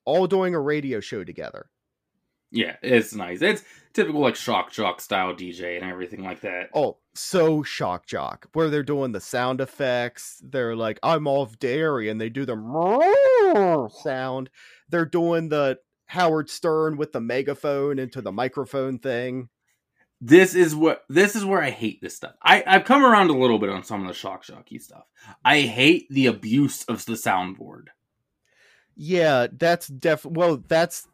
all 0.05 0.27
doing 0.27 0.53
a 0.53 0.59
radio 0.59 0.99
show 0.99 1.23
together. 1.23 1.69
Yeah, 2.51 2.75
it's 2.83 3.15
nice. 3.15 3.41
It's 3.41 3.63
typical 3.93 4.19
like 4.19 4.35
shock 4.35 4.71
jock 4.71 4.99
style 4.99 5.33
DJ 5.33 5.81
and 5.81 5.89
everything 5.89 6.23
like 6.23 6.41
that. 6.41 6.69
Oh, 6.75 6.97
so 7.15 7.63
shock 7.63 8.05
jock, 8.05 8.49
where 8.51 8.69
they're 8.69 8.83
doing 8.83 9.13
the 9.13 9.21
sound 9.21 9.61
effects. 9.61 10.41
They're 10.43 10.75
like, 10.75 10.99
I'm 11.01 11.27
off 11.27 11.57
dairy, 11.59 12.09
and 12.09 12.19
they 12.19 12.27
do 12.27 12.45
the 12.45 13.87
sound. 14.03 14.49
They're 14.89 15.05
doing 15.05 15.47
the 15.47 15.79
Howard 16.07 16.49
Stern 16.49 16.97
with 16.97 17.13
the 17.13 17.21
megaphone 17.21 17.97
into 17.97 18.21
the 18.21 18.33
microphone 18.33 18.99
thing. 18.99 19.47
This 20.23 20.53
is 20.53 20.75
what 20.75 21.03
this 21.09 21.35
is 21.35 21.43
where 21.43 21.61
I 21.61 21.71
hate 21.71 21.99
this 21.99 22.15
stuff. 22.15 22.35
I, 22.43 22.63
I've 22.67 22.85
come 22.85 23.03
around 23.03 23.31
a 23.31 23.37
little 23.37 23.57
bit 23.57 23.71
on 23.71 23.83
some 23.83 24.01
of 24.01 24.07
the 24.07 24.13
shock 24.13 24.43
shocky 24.43 24.77
stuff. 24.77 25.05
I 25.43 25.61
hate 25.61 26.07
the 26.11 26.27
abuse 26.27 26.83
of 26.83 27.03
the 27.05 27.13
soundboard. 27.13 27.87
Yeah, 28.95 29.47
that's 29.51 29.87
def. 29.87 30.23
Well, 30.23 30.63
that's 30.67 31.07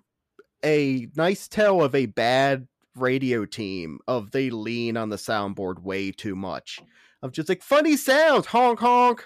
a 0.65 1.07
nice 1.15 1.47
tell 1.47 1.81
of 1.81 1.95
a 1.95 2.07
bad 2.07 2.67
radio 2.95 3.45
team. 3.45 3.99
Of 4.07 4.31
they 4.31 4.49
lean 4.49 4.97
on 4.97 5.07
the 5.07 5.15
soundboard 5.15 5.81
way 5.81 6.11
too 6.11 6.35
much. 6.35 6.81
Of 7.21 7.31
just 7.31 7.47
like 7.47 7.63
funny 7.63 7.95
sounds, 7.95 8.47
honk 8.47 8.79
honk. 8.79 9.23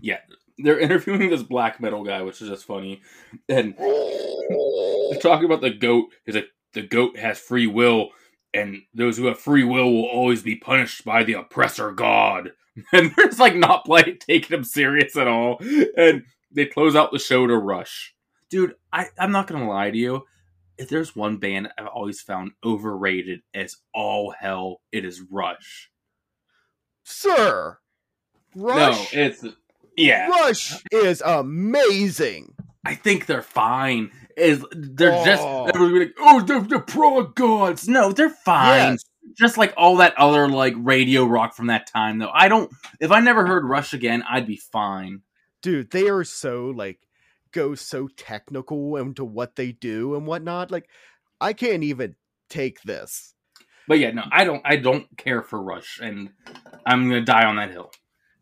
Yeah. 0.00 0.20
They're 0.58 0.80
interviewing 0.80 1.30
this 1.30 1.42
black 1.42 1.80
metal 1.80 2.04
guy, 2.04 2.22
which 2.22 2.42
is 2.42 2.48
just 2.48 2.64
funny. 2.64 3.02
And 3.48 3.74
they're 3.78 5.20
talking 5.20 5.44
about 5.44 5.60
the 5.60 5.76
goat. 5.78 6.06
He's 6.24 6.34
like, 6.34 6.48
the 6.72 6.82
goat 6.82 7.16
has 7.16 7.38
free 7.38 7.66
will, 7.66 8.10
and 8.54 8.82
those 8.94 9.16
who 9.16 9.26
have 9.26 9.38
free 9.38 9.64
will 9.64 9.92
will 9.92 10.06
always 10.06 10.42
be 10.42 10.56
punished 10.56 11.04
by 11.04 11.24
the 11.24 11.34
oppressor 11.34 11.92
god. 11.92 12.52
And 12.92 13.10
they're 13.16 13.26
just 13.26 13.40
like 13.40 13.56
not 13.56 13.84
playing, 13.84 14.18
taking 14.20 14.56
him 14.56 14.62
serious 14.62 15.16
at 15.16 15.26
all. 15.26 15.60
And 15.96 16.22
they 16.52 16.64
close 16.64 16.94
out 16.94 17.10
the 17.10 17.18
show 17.18 17.44
to 17.44 17.58
Rush. 17.58 18.14
Dude, 18.50 18.76
I, 18.92 19.06
I'm 19.18 19.32
not 19.32 19.48
gonna 19.48 19.68
lie 19.68 19.90
to 19.90 19.98
you. 19.98 20.22
If 20.78 20.88
there's 20.88 21.16
one 21.16 21.38
band 21.38 21.70
I've 21.76 21.88
always 21.88 22.20
found 22.20 22.52
overrated 22.64 23.40
as 23.52 23.78
all 23.92 24.30
hell, 24.30 24.80
it 24.92 25.04
is 25.04 25.20
Rush. 25.28 25.90
Sir, 27.02 27.78
Rush. 28.54 29.12
No, 29.12 29.20
it's 29.20 29.44
yeah. 29.96 30.28
Rush 30.28 30.80
is 30.92 31.20
amazing. 31.26 32.54
I 32.84 32.94
think 32.94 33.26
they're 33.26 33.42
fine. 33.42 34.12
Is 34.38 34.64
they're 34.72 35.24
just 35.24 35.42
Oh. 35.42 35.66
everybody 35.66 36.06
like, 36.06 36.14
oh, 36.20 36.40
they're 36.42 36.60
the 36.60 36.80
prog 36.80 37.34
gods. 37.34 37.88
No, 37.88 38.12
they're 38.12 38.30
fine. 38.30 38.92
Yes. 38.92 39.04
Just 39.36 39.58
like 39.58 39.74
all 39.76 39.96
that 39.96 40.16
other 40.16 40.48
like 40.48 40.74
radio 40.76 41.24
rock 41.24 41.54
from 41.54 41.66
that 41.66 41.86
time, 41.86 42.18
though. 42.18 42.30
I 42.32 42.48
don't. 42.48 42.72
If 43.00 43.10
I 43.10 43.20
never 43.20 43.46
heard 43.46 43.64
Rush 43.64 43.92
again, 43.92 44.24
I'd 44.28 44.46
be 44.46 44.56
fine. 44.56 45.22
Dude, 45.62 45.90
they 45.90 46.08
are 46.08 46.24
so 46.24 46.66
like 46.66 47.00
go 47.52 47.74
so 47.74 48.08
technical 48.16 48.96
into 48.96 49.24
what 49.24 49.56
they 49.56 49.72
do 49.72 50.14
and 50.14 50.26
whatnot. 50.26 50.70
Like, 50.70 50.88
I 51.40 51.52
can't 51.52 51.82
even 51.82 52.14
take 52.48 52.82
this. 52.82 53.34
But 53.86 53.98
yeah, 53.98 54.10
no, 54.10 54.22
I 54.30 54.44
don't. 54.44 54.62
I 54.64 54.76
don't 54.76 55.06
care 55.16 55.42
for 55.42 55.62
Rush, 55.62 55.98
and 56.02 56.30
I'm 56.86 57.08
gonna 57.08 57.24
die 57.24 57.44
on 57.46 57.56
that 57.56 57.70
hill. 57.70 57.90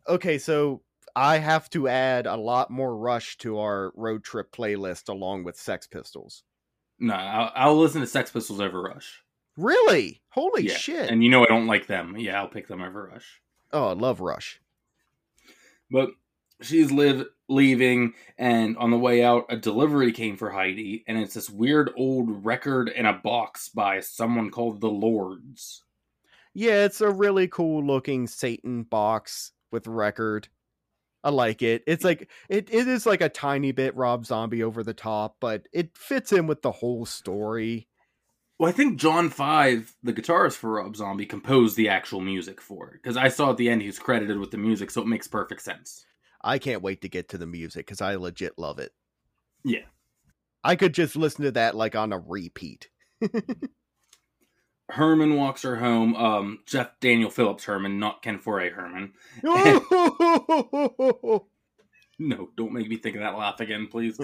Okay, 0.07 0.37
so 0.37 0.81
I 1.17 1.39
have 1.39 1.67
to 1.71 1.87
add 1.87 2.27
a 2.27 2.35
lot 2.35 2.69
more 2.69 2.95
Rush 2.95 3.37
to 3.39 3.57
our 3.57 3.91
road 3.95 4.23
trip 4.23 4.51
playlist 4.51 5.09
along 5.09 5.45
with 5.45 5.57
Sex 5.57 5.87
Pistols. 5.87 6.43
No, 6.99 7.15
I'll, 7.15 7.51
I'll 7.55 7.79
listen 7.79 8.01
to 8.01 8.07
Sex 8.07 8.29
Pistols 8.29 8.61
over 8.61 8.79
Rush. 8.79 9.23
Really? 9.57 10.21
Holy 10.29 10.67
Yeah, 10.67 10.75
shit. 10.75 11.09
And 11.09 11.23
you 11.23 11.31
know 11.31 11.43
I 11.43 11.47
don't 11.47 11.65
like 11.65 11.87
them. 11.87 12.15
Yeah, 12.17 12.39
I'll 12.39 12.47
pick 12.47 12.67
them 12.67 12.83
over 12.83 13.09
Rush. 13.11 13.41
oh, 13.73 13.87
I 13.87 13.93
love 13.93 14.21
Rush. 14.21 14.61
But 15.89 16.09
she's 16.61 16.91
live 16.91 17.25
leaving, 17.49 18.13
and 18.37 18.77
on 18.77 18.91
the 18.91 18.99
way 18.99 19.23
out, 19.23 19.45
a 19.49 19.57
delivery 19.57 20.11
came 20.11 20.37
for 20.37 20.51
Heidi, 20.51 21.03
and 21.07 21.17
it's 21.17 21.33
this 21.33 21.49
weird 21.49 21.89
old 21.97 22.45
record 22.45 22.89
in 22.89 23.07
a 23.07 23.13
box 23.13 23.69
by 23.69 24.01
someone 24.01 24.51
called 24.51 24.81
the 24.81 24.89
Lords. 24.89 25.83
Yeah, 26.53 26.85
it's 26.85 27.01
a 27.01 27.09
really 27.09 27.47
cool 27.47 27.83
looking 27.83 28.27
Satan 28.27 28.83
box 28.83 29.53
with 29.71 29.87
record. 29.87 30.49
I 31.23 31.29
like 31.29 31.61
it. 31.61 31.83
It's 31.87 32.03
like 32.03 32.29
it, 32.49 32.69
it 32.71 32.87
is 32.87 33.05
like 33.05 33.21
a 33.21 33.29
tiny 33.29 33.71
bit 33.71 33.95
Rob 33.95 34.25
Zombie 34.25 34.63
over 34.63 34.83
the 34.83 34.93
top, 34.93 35.37
but 35.39 35.67
it 35.73 35.97
fits 35.97 36.31
in 36.31 36.47
with 36.47 36.61
the 36.61 36.71
whole 36.71 37.05
story. 37.05 37.87
Well, 38.59 38.69
I 38.69 38.73
think 38.73 38.99
John 38.99 39.29
Five, 39.29 39.95
the 40.01 40.13
guitarist 40.13 40.55
for 40.55 40.71
Rob 40.71 40.95
Zombie, 40.95 41.25
composed 41.25 41.75
the 41.75 41.89
actual 41.89 42.21
music 42.21 42.61
for 42.61 42.89
it 42.89 43.03
because 43.03 43.17
I 43.17 43.27
saw 43.27 43.51
at 43.51 43.57
the 43.57 43.69
end 43.69 43.81
he 43.81 43.87
was 43.87 43.99
credited 43.99 44.39
with 44.39 44.51
the 44.51 44.57
music, 44.57 44.89
so 44.89 45.01
it 45.01 45.07
makes 45.07 45.27
perfect 45.27 45.61
sense. 45.61 46.05
I 46.41 46.59
can't 46.59 46.81
wait 46.81 47.01
to 47.01 47.09
get 47.09 47.29
to 47.29 47.37
the 47.37 47.47
music 47.47 47.85
because 47.85 48.01
I 48.01 48.15
legit 48.15 48.57
love 48.57 48.79
it. 48.79 48.91
Yeah. 49.63 49.85
I 50.63 50.75
could 50.75 50.93
just 50.93 51.15
listen 51.15 51.45
to 51.45 51.51
that 51.51 51.75
like 51.75 51.95
on 51.95 52.13
a 52.13 52.19
repeat. 52.19 52.89
Herman 54.89 55.35
walks 55.35 55.63
her 55.63 55.75
home. 55.75 56.15
Um, 56.15 56.59
Jeff 56.65 56.91
Daniel 56.99 57.29
Phillips 57.29 57.65
Herman, 57.65 57.99
not 57.99 58.21
Ken 58.21 58.39
Foree 58.39 58.71
Herman. 58.71 59.13
No, 62.19 62.49
don't 62.57 62.73
make 62.73 62.89
me 62.89 62.97
think 62.97 63.15
of 63.15 63.21
that 63.21 63.37
laugh 63.37 63.59
again, 63.59 63.87
please. 63.91 64.17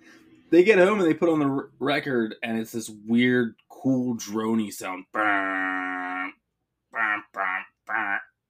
they 0.50 0.64
get 0.64 0.78
home 0.78 1.00
and 1.00 1.08
they 1.08 1.14
put 1.14 1.28
on 1.28 1.40
the 1.40 1.46
r- 1.46 1.70
record, 1.78 2.34
and 2.42 2.58
it's 2.58 2.72
this 2.72 2.90
weird, 3.06 3.54
cool, 3.68 4.16
drony 4.16 4.72
sound. 4.72 5.04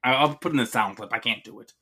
I'll 0.04 0.34
put 0.36 0.52
in 0.52 0.58
the 0.58 0.66
sound 0.66 0.96
clip. 0.96 1.12
I 1.12 1.18
can't 1.18 1.42
do 1.44 1.60
it. 1.60 1.72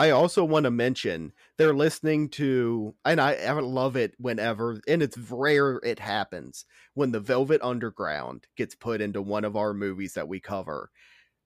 I 0.00 0.10
also 0.12 0.44
want 0.44 0.64
to 0.64 0.70
mention 0.70 1.34
they're 1.58 1.74
listening 1.74 2.30
to, 2.30 2.94
and 3.04 3.20
I, 3.20 3.34
I 3.34 3.52
love 3.52 3.96
it 3.96 4.14
whenever, 4.16 4.80
and 4.88 5.02
it's 5.02 5.18
rare 5.18 5.76
it 5.84 5.98
happens 5.98 6.64
when 6.94 7.12
the 7.12 7.20
Velvet 7.20 7.60
Underground 7.62 8.46
gets 8.56 8.74
put 8.74 9.02
into 9.02 9.20
one 9.20 9.44
of 9.44 9.56
our 9.56 9.74
movies 9.74 10.14
that 10.14 10.26
we 10.26 10.40
cover. 10.40 10.90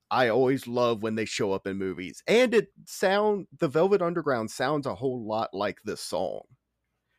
I 0.09 0.29
always 0.29 0.69
love 0.69 1.03
when 1.03 1.17
they 1.17 1.25
show 1.25 1.53
up 1.53 1.67
in 1.67 1.79
movies, 1.79 2.23
and 2.29 2.55
it 2.55 2.69
sound 2.87 3.49
the 3.59 3.67
Velvet 3.67 4.01
Underground 4.01 4.53
sounds 4.53 4.87
a 4.87 4.95
whole 4.95 5.27
lot 5.27 5.51
like 5.53 5.83
this 5.85 6.01
song 6.01 6.43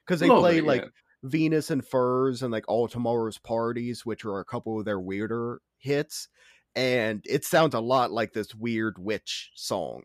because 0.06 0.22
they 0.22 0.32
play 0.32 0.62
bit, 0.62 0.68
like 0.68 0.84
yeah. 0.84 0.88
Venus 1.24 1.70
in 1.70 1.82
Furs 1.82 2.44
and 2.44 2.54
like 2.54 2.66
All 2.70 2.88
Tomorrow's 2.88 3.40
Parties, 3.40 4.06
which 4.06 4.24
are 4.24 4.40
a 4.40 4.46
couple 4.46 4.80
of 4.80 4.86
their 4.86 5.02
weirder 5.02 5.60
hits, 5.80 6.30
and 6.76 7.26
it 7.28 7.44
sounds 7.44 7.76
a 7.76 7.82
lot 7.82 8.10
like 8.12 8.32
this 8.32 8.56
weird 8.56 8.98
witch 8.98 9.52
song. 9.56 10.04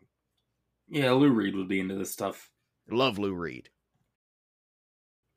Yeah, 0.91 1.13
Lou 1.13 1.31
Reed 1.31 1.55
would 1.57 1.69
be 1.69 1.81
into 1.81 1.95
this 1.95 2.13
stuff. 2.13 2.51
Love 2.91 3.19
Lou 3.19 3.33
Reed. 3.33 3.69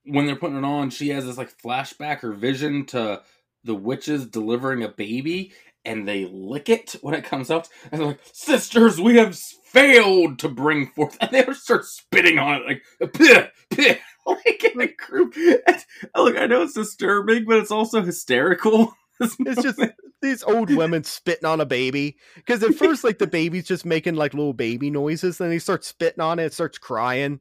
when 0.04 0.26
they're 0.26 0.36
putting 0.36 0.58
it 0.58 0.64
on, 0.64 0.90
she 0.90 1.10
has 1.10 1.24
this 1.26 1.38
like 1.38 1.56
flashback 1.58 2.24
or 2.24 2.32
vision 2.32 2.86
to 2.86 3.22
the 3.64 3.74
witches 3.74 4.26
delivering 4.26 4.82
a 4.82 4.88
baby, 4.88 5.52
and 5.84 6.08
they 6.08 6.26
lick 6.26 6.68
it 6.68 6.96
when 7.02 7.14
it 7.14 7.24
comes 7.24 7.50
out, 7.50 7.68
and 7.92 8.00
they're 8.00 8.08
like, 8.08 8.20
"Sisters, 8.32 9.00
we 9.00 9.16
have 9.16 9.36
failed 9.36 10.38
to 10.40 10.48
bring 10.48 10.88
forth," 10.88 11.16
and 11.20 11.30
they 11.30 11.44
start 11.54 11.84
spitting 11.84 12.38
on 12.38 12.62
it 12.62 12.66
like, 12.66 12.82
"Pih, 13.12 13.50
pih." 13.70 13.98
Like 14.26 14.64
in 14.64 14.80
a 14.82 14.86
group. 14.86 15.34
And, 15.66 15.84
look, 16.16 16.36
I 16.36 16.46
know 16.46 16.62
it's 16.62 16.74
disturbing, 16.74 17.46
but 17.46 17.56
it's 17.56 17.70
also 17.72 18.02
hysterical. 18.02 18.94
It's 19.20 19.62
just 19.62 19.80
these 20.20 20.42
old 20.42 20.70
women 20.74 21.04
spitting 21.04 21.44
on 21.44 21.60
a 21.60 21.66
baby. 21.66 22.16
Because 22.34 22.62
at 22.62 22.74
first, 22.74 23.04
like 23.04 23.18
the 23.18 23.26
baby's 23.26 23.66
just 23.66 23.84
making 23.84 24.14
like 24.16 24.34
little 24.34 24.52
baby 24.52 24.90
noises, 24.90 25.38
then 25.38 25.52
he 25.52 25.58
starts 25.58 25.86
spitting 25.86 26.20
on 26.20 26.38
it, 26.38 26.52
starts 26.52 26.78
crying. 26.78 27.40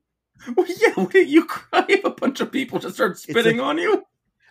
Well, 0.56 0.68
yeah, 0.68 0.94
wouldn't 0.98 1.27
you 1.30 1.46
cry 1.46 1.86
if 1.89 2.03
a 2.03 2.10
bunch 2.12 2.42
of 2.42 2.51
people 2.51 2.80
just 2.80 2.96
start 2.96 3.18
spitting 3.18 3.58
like- 3.58 3.65
on 3.65 3.77
you? 3.77 4.06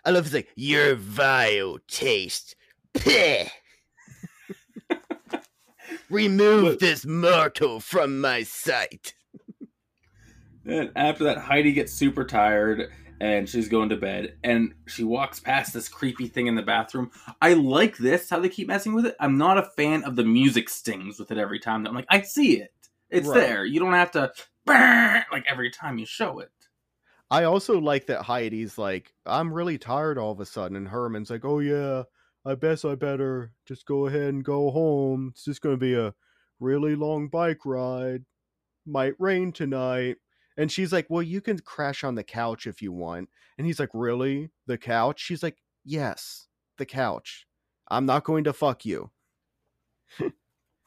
I 0.05 0.09
love 0.11 0.25
it's 0.25 0.33
like 0.33 0.49
your 0.55 0.95
vile 0.95 1.77
taste. 1.87 2.55
Remove 6.09 6.63
But- 6.63 6.79
this 6.79 7.05
mortal 7.05 7.79
from 7.79 8.19
my 8.21 8.43
sight. 8.43 9.13
And 10.65 10.91
after 10.95 11.25
that, 11.25 11.37
Heidi 11.39 11.73
gets 11.73 11.91
super 11.91 12.23
tired 12.23 12.89
and 13.23 13.47
she's 13.47 13.69
going 13.69 13.87
to 13.87 13.95
bed. 13.95 14.35
And 14.43 14.73
she 14.85 15.05
walks 15.05 15.39
past 15.39 15.73
this 15.73 15.87
creepy 15.87 16.27
thing 16.27 16.47
in 16.47 16.55
the 16.55 16.61
bathroom. 16.61 17.09
I 17.41 17.53
like 17.53 17.95
this, 17.95 18.29
how 18.29 18.41
they 18.41 18.49
keep 18.49 18.67
messing 18.67 18.93
with 18.93 19.05
it. 19.05 19.15
I'm 19.17 19.37
not 19.37 19.57
a 19.57 19.63
fan 19.77 20.03
of 20.03 20.17
the 20.17 20.25
music 20.25 20.67
stings 20.67 21.19
with 21.19 21.31
it 21.31 21.37
every 21.37 21.59
time. 21.59 21.87
I'm 21.87 21.95
like, 21.95 22.05
I 22.09 22.19
see 22.19 22.57
it. 22.57 22.73
It's 23.09 23.29
Right. 23.29 23.39
there. 23.39 23.63
You 23.63 23.79
don't 23.79 23.93
have 23.93 24.11
to 24.11 24.33
like 24.67 25.45
every 25.47 25.71
time 25.71 25.97
you 25.97 26.05
show 26.05 26.39
it. 26.39 26.51
I 27.31 27.45
also 27.45 27.79
like 27.79 28.07
that 28.07 28.23
Heidi's 28.23 28.77
like, 28.77 29.13
I'm 29.25 29.53
really 29.53 29.77
tired 29.77 30.17
all 30.17 30.33
of 30.33 30.41
a 30.41 30.45
sudden, 30.45 30.75
and 30.75 30.89
Herman's 30.89 31.29
like, 31.29 31.45
Oh 31.45 31.59
yeah, 31.59 32.03
I 32.45 32.55
guess 32.55 32.83
I 32.83 32.95
better 32.95 33.53
just 33.65 33.85
go 33.85 34.07
ahead 34.07 34.33
and 34.33 34.43
go 34.43 34.69
home. 34.69 35.29
It's 35.31 35.45
just 35.45 35.61
gonna 35.61 35.77
be 35.77 35.95
a 35.95 36.13
really 36.59 36.95
long 36.95 37.29
bike 37.29 37.65
ride. 37.65 38.25
Might 38.85 39.13
rain 39.17 39.53
tonight. 39.53 40.17
And 40.57 40.71
she's 40.71 40.93
like, 40.93 41.07
Well, 41.09 41.23
you 41.23 41.41
can 41.41 41.59
crash 41.59 42.03
on 42.03 42.15
the 42.15 42.23
couch 42.23 42.67
if 42.67 42.81
you 42.81 42.91
want. 42.91 43.29
And 43.57 43.67
he's 43.67 43.79
like, 43.79 43.89
Really? 43.93 44.51
The 44.67 44.77
couch? 44.77 45.19
She's 45.19 45.43
like, 45.43 45.57
Yes, 45.83 46.47
the 46.77 46.85
couch. 46.85 47.47
I'm 47.89 48.05
not 48.05 48.23
going 48.23 48.45
to 48.45 48.53
fuck 48.53 48.85
you. 48.85 49.11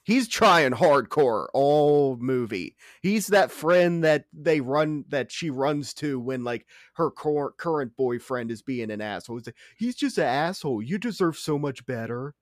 He's 0.04 0.28
trying 0.28 0.70
hardcore 0.70 1.48
all 1.52 2.16
movie. 2.16 2.76
He's 3.02 3.26
that 3.26 3.50
friend 3.50 4.04
that 4.04 4.26
they 4.32 4.60
run 4.60 5.04
that 5.08 5.32
she 5.32 5.50
runs 5.50 5.92
to 5.94 6.20
when 6.20 6.44
like 6.44 6.64
her 6.94 7.10
cor- 7.10 7.52
current 7.52 7.96
boyfriend 7.96 8.52
is 8.52 8.62
being 8.62 8.92
an 8.92 9.00
asshole. 9.00 9.38
He's, 9.38 9.46
like, 9.46 9.56
He's 9.76 9.96
just 9.96 10.18
an 10.18 10.24
asshole. 10.24 10.80
You 10.80 10.98
deserve 10.98 11.36
so 11.36 11.58
much 11.58 11.84
better. 11.86 12.36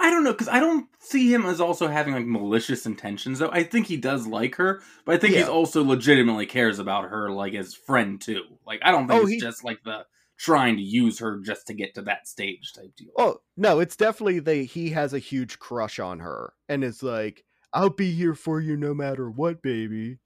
I 0.00 0.10
don't 0.10 0.22
know, 0.22 0.32
because 0.32 0.48
I 0.48 0.60
don't 0.60 0.86
see 1.00 1.32
him 1.32 1.44
as 1.44 1.60
also 1.60 1.88
having 1.88 2.14
like 2.14 2.24
malicious 2.26 2.86
intentions, 2.86 3.40
though. 3.40 3.50
I 3.50 3.64
think 3.64 3.86
he 3.86 3.96
does 3.96 4.26
like 4.26 4.54
her, 4.56 4.80
but 5.04 5.14
I 5.16 5.18
think 5.18 5.34
he's 5.34 5.42
Yeah. 5.46 5.48
also 5.52 5.82
legitimately 5.82 6.46
cares 6.46 6.78
about 6.78 7.10
her, 7.10 7.30
like 7.30 7.54
as 7.54 7.74
friend 7.74 8.20
too. 8.20 8.42
Like 8.66 8.80
I 8.84 8.92
don't 8.92 9.08
think 9.08 9.20
Oh, 9.20 9.22
it's 9.24 9.32
he- 9.32 9.40
just 9.40 9.64
like 9.64 9.82
the 9.84 10.06
trying 10.36 10.76
to 10.76 10.82
use 10.82 11.18
her 11.18 11.40
just 11.40 11.66
to 11.66 11.74
get 11.74 11.94
to 11.96 12.02
that 12.02 12.28
stage 12.28 12.72
type 12.72 12.94
deal. 12.96 13.10
Oh 13.18 13.40
no, 13.56 13.80
it's 13.80 13.96
definitely 13.96 14.38
they. 14.38 14.64
He 14.64 14.90
has 14.90 15.12
a 15.12 15.18
huge 15.18 15.58
crush 15.58 15.98
on 15.98 16.20
her, 16.20 16.52
and 16.68 16.84
it's 16.84 17.02
like, 17.02 17.44
I'll 17.72 17.90
be 17.90 18.12
here 18.12 18.34
for 18.36 18.60
you 18.60 18.76
no 18.76 18.94
matter 18.94 19.28
what, 19.28 19.62
baby. 19.62 20.18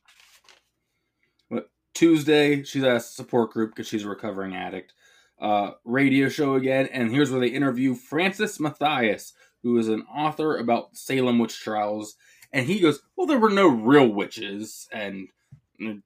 What 1.48 1.70
Tuesday, 1.94 2.62
she's 2.62 2.84
at 2.84 2.96
a 2.96 3.00
support 3.00 3.52
group 3.52 3.70
because 3.70 3.88
she's 3.88 4.04
a 4.04 4.08
recovering 4.08 4.54
addict. 4.54 4.92
Uh, 5.40 5.72
radio 5.84 6.28
show 6.28 6.54
again, 6.54 6.86
and 6.92 7.10
here's 7.10 7.30
where 7.30 7.40
they 7.40 7.48
interview 7.48 7.94
Francis 7.94 8.60
Matthias, 8.60 9.32
who 9.62 9.78
is 9.78 9.88
an 9.88 10.02
author 10.02 10.56
about 10.56 10.96
Salem 10.96 11.38
witch 11.38 11.60
trials. 11.60 12.16
And 12.52 12.66
he 12.66 12.80
goes, 12.80 13.00
Well, 13.16 13.26
there 13.26 13.38
were 13.38 13.50
no 13.50 13.68
real 13.68 14.08
witches. 14.08 14.88
And 14.92 15.28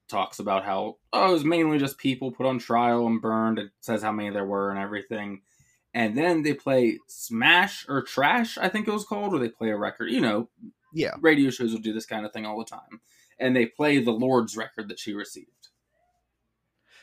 talks 0.08 0.38
about 0.38 0.64
how, 0.64 0.96
oh, 1.12 1.28
it 1.30 1.32
was 1.32 1.44
mainly 1.44 1.78
just 1.78 1.98
people 1.98 2.30
put 2.32 2.46
on 2.46 2.58
trial 2.58 3.06
and 3.06 3.20
burned. 3.20 3.58
It 3.58 3.70
says 3.80 4.02
how 4.02 4.12
many 4.12 4.30
there 4.30 4.46
were 4.46 4.70
and 4.70 4.78
everything. 4.78 5.42
And 5.92 6.16
then 6.16 6.42
they 6.42 6.54
play 6.54 6.98
Smash 7.06 7.84
or 7.88 8.02
Trash, 8.02 8.56
I 8.58 8.68
think 8.68 8.86
it 8.88 8.92
was 8.92 9.04
called, 9.04 9.32
where 9.32 9.40
they 9.40 9.48
play 9.48 9.70
a 9.70 9.76
record. 9.76 10.10
You 10.10 10.20
know, 10.20 10.48
Yeah, 10.92 11.14
radio 11.20 11.50
shows 11.50 11.72
will 11.72 11.80
do 11.80 11.92
this 11.92 12.06
kind 12.06 12.24
of 12.24 12.32
thing 12.32 12.46
all 12.46 12.58
the 12.58 12.64
time. 12.64 13.00
And 13.38 13.54
they 13.54 13.66
play 13.66 13.98
the 14.02 14.12
Lord's 14.12 14.56
record 14.56 14.88
that 14.88 14.98
she 14.98 15.12
received. 15.12 15.68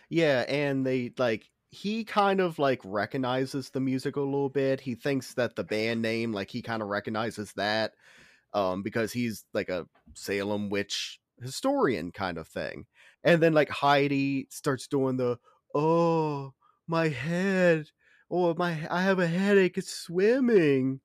yeah, 0.09 0.45
and 0.47 0.85
they 0.85 1.11
like 1.17 1.49
he 1.73 2.03
kind 2.03 2.39
of 2.39 2.59
like 2.59 2.79
recognizes 2.83 3.71
the 3.71 3.79
music 3.79 4.15
a 4.15 4.21
little 4.21 4.49
bit. 4.49 4.79
He 4.79 4.93
thinks 4.93 5.33
that 5.33 5.55
the 5.55 5.63
band 5.63 6.01
name, 6.01 6.31
like 6.31 6.51
he 6.51 6.61
kind 6.61 6.83
of 6.83 6.87
recognizes 6.87 7.51
that, 7.53 7.93
um, 8.53 8.83
because 8.83 9.11
he's 9.11 9.45
like 9.53 9.69
a 9.69 9.87
Salem 10.13 10.69
witch 10.69 11.19
historian 11.41 12.11
kind 12.11 12.37
of 12.37 12.47
thing. 12.47 12.85
And 13.23 13.41
then 13.41 13.53
like 13.53 13.69
Heidi 13.69 14.47
starts 14.51 14.87
doing 14.87 15.17
the 15.17 15.37
oh 15.73 16.53
my 16.87 17.09
head, 17.09 17.87
oh 18.29 18.53
my 18.55 18.87
I 18.91 19.01
have 19.01 19.19
a 19.19 19.27
headache. 19.27 19.77
It's 19.77 19.91
swimming. 19.93 21.01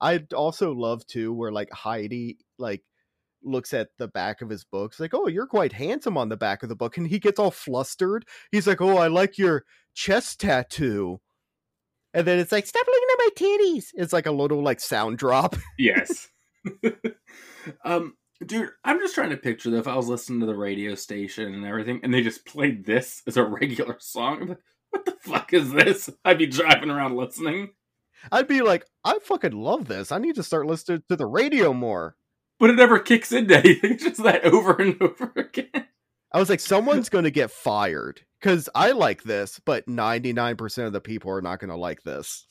I'd 0.00 0.32
also 0.32 0.72
love 0.72 1.04
to 1.08 1.32
where 1.32 1.52
like 1.52 1.72
Heidi 1.72 2.38
like 2.58 2.82
looks 3.44 3.72
at 3.74 3.88
the 3.98 4.08
back 4.08 4.40
of 4.42 4.48
his 4.48 4.64
books 4.64 4.98
like 5.00 5.14
oh 5.14 5.26
you're 5.26 5.46
quite 5.46 5.72
handsome 5.72 6.16
on 6.16 6.28
the 6.28 6.36
back 6.36 6.62
of 6.62 6.68
the 6.68 6.76
book 6.76 6.96
and 6.96 7.08
he 7.08 7.18
gets 7.18 7.38
all 7.38 7.50
flustered 7.50 8.24
he's 8.50 8.66
like 8.66 8.80
oh 8.80 8.96
i 8.98 9.06
like 9.08 9.38
your 9.38 9.64
chest 9.94 10.40
tattoo 10.40 11.20
and 12.14 12.26
then 12.26 12.38
it's 12.38 12.52
like 12.52 12.66
stop 12.66 12.86
looking 12.86 13.08
at 13.12 13.18
my 13.18 13.28
titties 13.36 13.86
it's 13.94 14.12
like 14.12 14.26
a 14.26 14.32
little 14.32 14.62
like 14.62 14.80
sound 14.80 15.18
drop 15.18 15.56
Yes. 15.78 16.28
um, 17.84 18.14
dude, 18.44 18.70
I'm 18.84 19.00
just 19.00 19.14
trying 19.14 19.30
to 19.30 19.36
picture 19.36 19.70
that 19.70 19.78
if 19.78 19.88
I 19.88 19.96
was 19.96 20.08
listening 20.08 20.40
to 20.40 20.46
the 20.46 20.54
radio 20.54 20.94
station 20.94 21.54
and 21.54 21.64
everything, 21.66 22.00
and 22.02 22.12
they 22.14 22.22
just 22.22 22.46
played 22.46 22.84
this 22.84 23.22
as 23.26 23.36
a 23.36 23.42
regular 23.44 23.96
song. 23.98 24.42
I'm 24.42 24.48
like, 24.50 24.58
what 24.90 25.04
the 25.04 25.12
fuck 25.20 25.52
is 25.52 25.72
this? 25.72 26.10
I'd 26.24 26.38
be 26.38 26.46
driving 26.46 26.90
around 26.90 27.16
listening. 27.16 27.70
i'd 28.30 28.46
be 28.46 28.62
like 28.62 28.84
i 29.04 29.18
fucking 29.24 29.50
love 29.50 29.88
this 29.88 30.12
i 30.12 30.18
need 30.18 30.36
to 30.36 30.44
start 30.44 30.64
listening 30.66 31.02
to 31.08 31.16
the 31.16 31.26
radio 31.26 31.72
more 31.72 32.14
But 32.62 32.70
it 32.70 32.76
never 32.76 32.98
kicks 33.00 33.32
into 33.32 33.58
anything. 33.58 33.92
It's 33.94 34.04
just 34.04 34.22
that 34.22 34.44
over 34.44 34.80
and 34.80 34.96
over 35.02 35.32
again. 35.36 35.88
i 36.32 36.38
was 36.38 36.48
like 36.48 36.60
someone's 36.60 37.08
gonna 37.10 37.30
get 37.30 37.50
fired 37.50 38.22
because 38.40 38.68
i 38.74 38.92
like 38.92 39.22
this 39.24 39.60
but 39.64 39.86
99% 39.86 40.86
of 40.86 40.92
the 40.94 41.00
people 41.00 41.30
are 41.30 41.42
not 41.42 41.58
gonna 41.60 41.76
like 41.76 42.02
this 42.04 42.46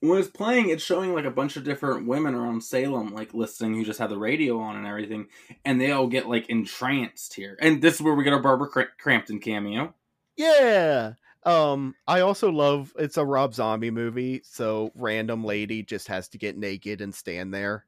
When 0.00 0.18
it's 0.18 0.28
playing, 0.28 0.68
it's 0.70 0.84
showing 0.84 1.12
like 1.14 1.24
a 1.24 1.30
bunch 1.30 1.56
of 1.56 1.64
different 1.64 2.06
women 2.06 2.34
around 2.34 2.62
Salem, 2.62 3.12
like 3.14 3.34
listening, 3.34 3.74
who 3.74 3.84
just 3.84 3.98
have 3.98 4.10
the 4.10 4.18
radio 4.18 4.60
on 4.60 4.76
and 4.76 4.86
everything, 4.86 5.26
and 5.64 5.80
they 5.80 5.90
all 5.90 6.06
get 6.06 6.28
like 6.28 6.48
entranced 6.50 7.34
here. 7.34 7.56
And 7.60 7.80
this 7.82 7.94
is 7.96 8.02
where 8.02 8.14
we 8.14 8.22
get 8.22 8.32
our 8.34 8.42
Barbara 8.42 8.68
Cr- 8.68 8.94
Crampton 8.98 9.40
cameo. 9.40 9.94
Yeah. 10.36 11.14
Um, 11.44 11.94
I 12.06 12.20
also 12.20 12.50
love 12.52 12.92
it's 12.98 13.16
a 13.16 13.24
Rob 13.24 13.54
Zombie 13.54 13.90
movie, 13.90 14.42
so 14.44 14.92
random 14.94 15.42
lady 15.44 15.82
just 15.82 16.08
has 16.08 16.28
to 16.28 16.38
get 16.38 16.56
naked 16.58 17.00
and 17.00 17.14
stand 17.14 17.52
there. 17.54 17.86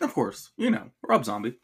Of 0.00 0.14
course, 0.14 0.50
you 0.56 0.70
know, 0.70 0.90
Rob 1.06 1.24
Zombie. 1.24 1.58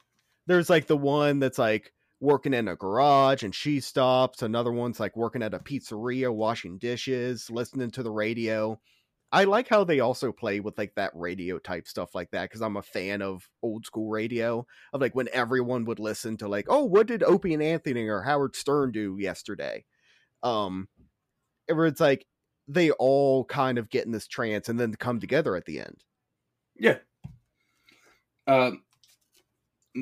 There's 0.46 0.70
like 0.70 0.86
the 0.86 0.96
one 0.96 1.38
that's 1.38 1.58
like 1.58 1.92
working 2.20 2.54
in 2.54 2.68
a 2.68 2.76
garage 2.76 3.42
and 3.42 3.54
she 3.54 3.80
stops. 3.80 4.42
Another 4.42 4.72
one's 4.72 5.00
like 5.00 5.16
working 5.16 5.42
at 5.42 5.54
a 5.54 5.58
pizzeria 5.58 6.32
washing 6.34 6.78
dishes, 6.78 7.50
listening 7.50 7.90
to 7.92 8.02
the 8.02 8.10
radio. 8.10 8.80
I 9.30 9.44
like 9.44 9.68
how 9.68 9.84
they 9.84 10.00
also 10.00 10.32
play 10.32 10.60
with 10.60 10.78
like 10.78 10.94
that 10.94 11.12
radio 11.14 11.58
type 11.58 11.86
stuff 11.86 12.14
like 12.14 12.30
that 12.30 12.44
because 12.44 12.62
I'm 12.62 12.78
a 12.78 12.82
fan 12.82 13.20
of 13.20 13.46
old 13.62 13.84
school 13.84 14.08
radio 14.08 14.66
of 14.92 15.00
like 15.00 15.14
when 15.14 15.28
everyone 15.32 15.84
would 15.84 15.98
listen 15.98 16.38
to 16.38 16.48
like, 16.48 16.66
oh, 16.68 16.84
what 16.84 17.06
did 17.06 17.22
Opie 17.22 17.52
and 17.52 17.62
Anthony 17.62 18.08
or 18.08 18.22
Howard 18.22 18.56
Stern 18.56 18.90
do 18.92 19.16
yesterday? 19.18 19.84
Um, 20.42 20.88
where 21.66 21.86
it's 21.86 22.00
like 22.00 22.26
they 22.66 22.90
all 22.92 23.44
kind 23.44 23.76
of 23.76 23.90
get 23.90 24.06
in 24.06 24.12
this 24.12 24.26
trance 24.26 24.68
and 24.68 24.80
then 24.80 24.94
come 24.94 25.20
together 25.20 25.56
at 25.56 25.66
the 25.66 25.80
end. 25.80 26.04
Yeah. 26.78 26.98
Uh, 28.48 28.72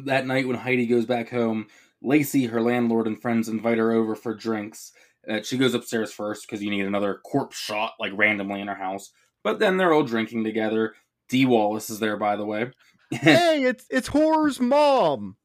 that 0.04 0.26
night 0.26 0.46
when 0.46 0.56
Heidi 0.56 0.86
goes 0.86 1.04
back 1.04 1.28
home, 1.30 1.66
Lacey, 2.00 2.46
her 2.46 2.62
landlord, 2.62 3.06
and 3.06 3.20
friends 3.20 3.48
invite 3.48 3.78
her 3.78 3.92
over 3.92 4.14
for 4.14 4.34
drinks. 4.34 4.92
Uh, 5.28 5.42
she 5.42 5.58
goes 5.58 5.74
upstairs 5.74 6.12
first 6.12 6.46
because 6.46 6.62
you 6.62 6.70
need 6.70 6.86
another 6.86 7.20
corpse 7.24 7.56
shot, 7.56 7.94
like 7.98 8.12
randomly 8.14 8.60
in 8.60 8.68
her 8.68 8.76
house. 8.76 9.10
But 9.42 9.58
then 9.58 9.76
they're 9.76 9.92
all 9.92 10.04
drinking 10.04 10.44
together. 10.44 10.94
Dee 11.28 11.46
Wallace 11.46 11.90
is 11.90 11.98
there, 11.98 12.16
by 12.16 12.36
the 12.36 12.46
way. 12.46 12.70
hey, 13.10 13.64
it's 13.64 13.86
it's 13.90 14.08
horror's 14.08 14.60
mom. 14.60 15.36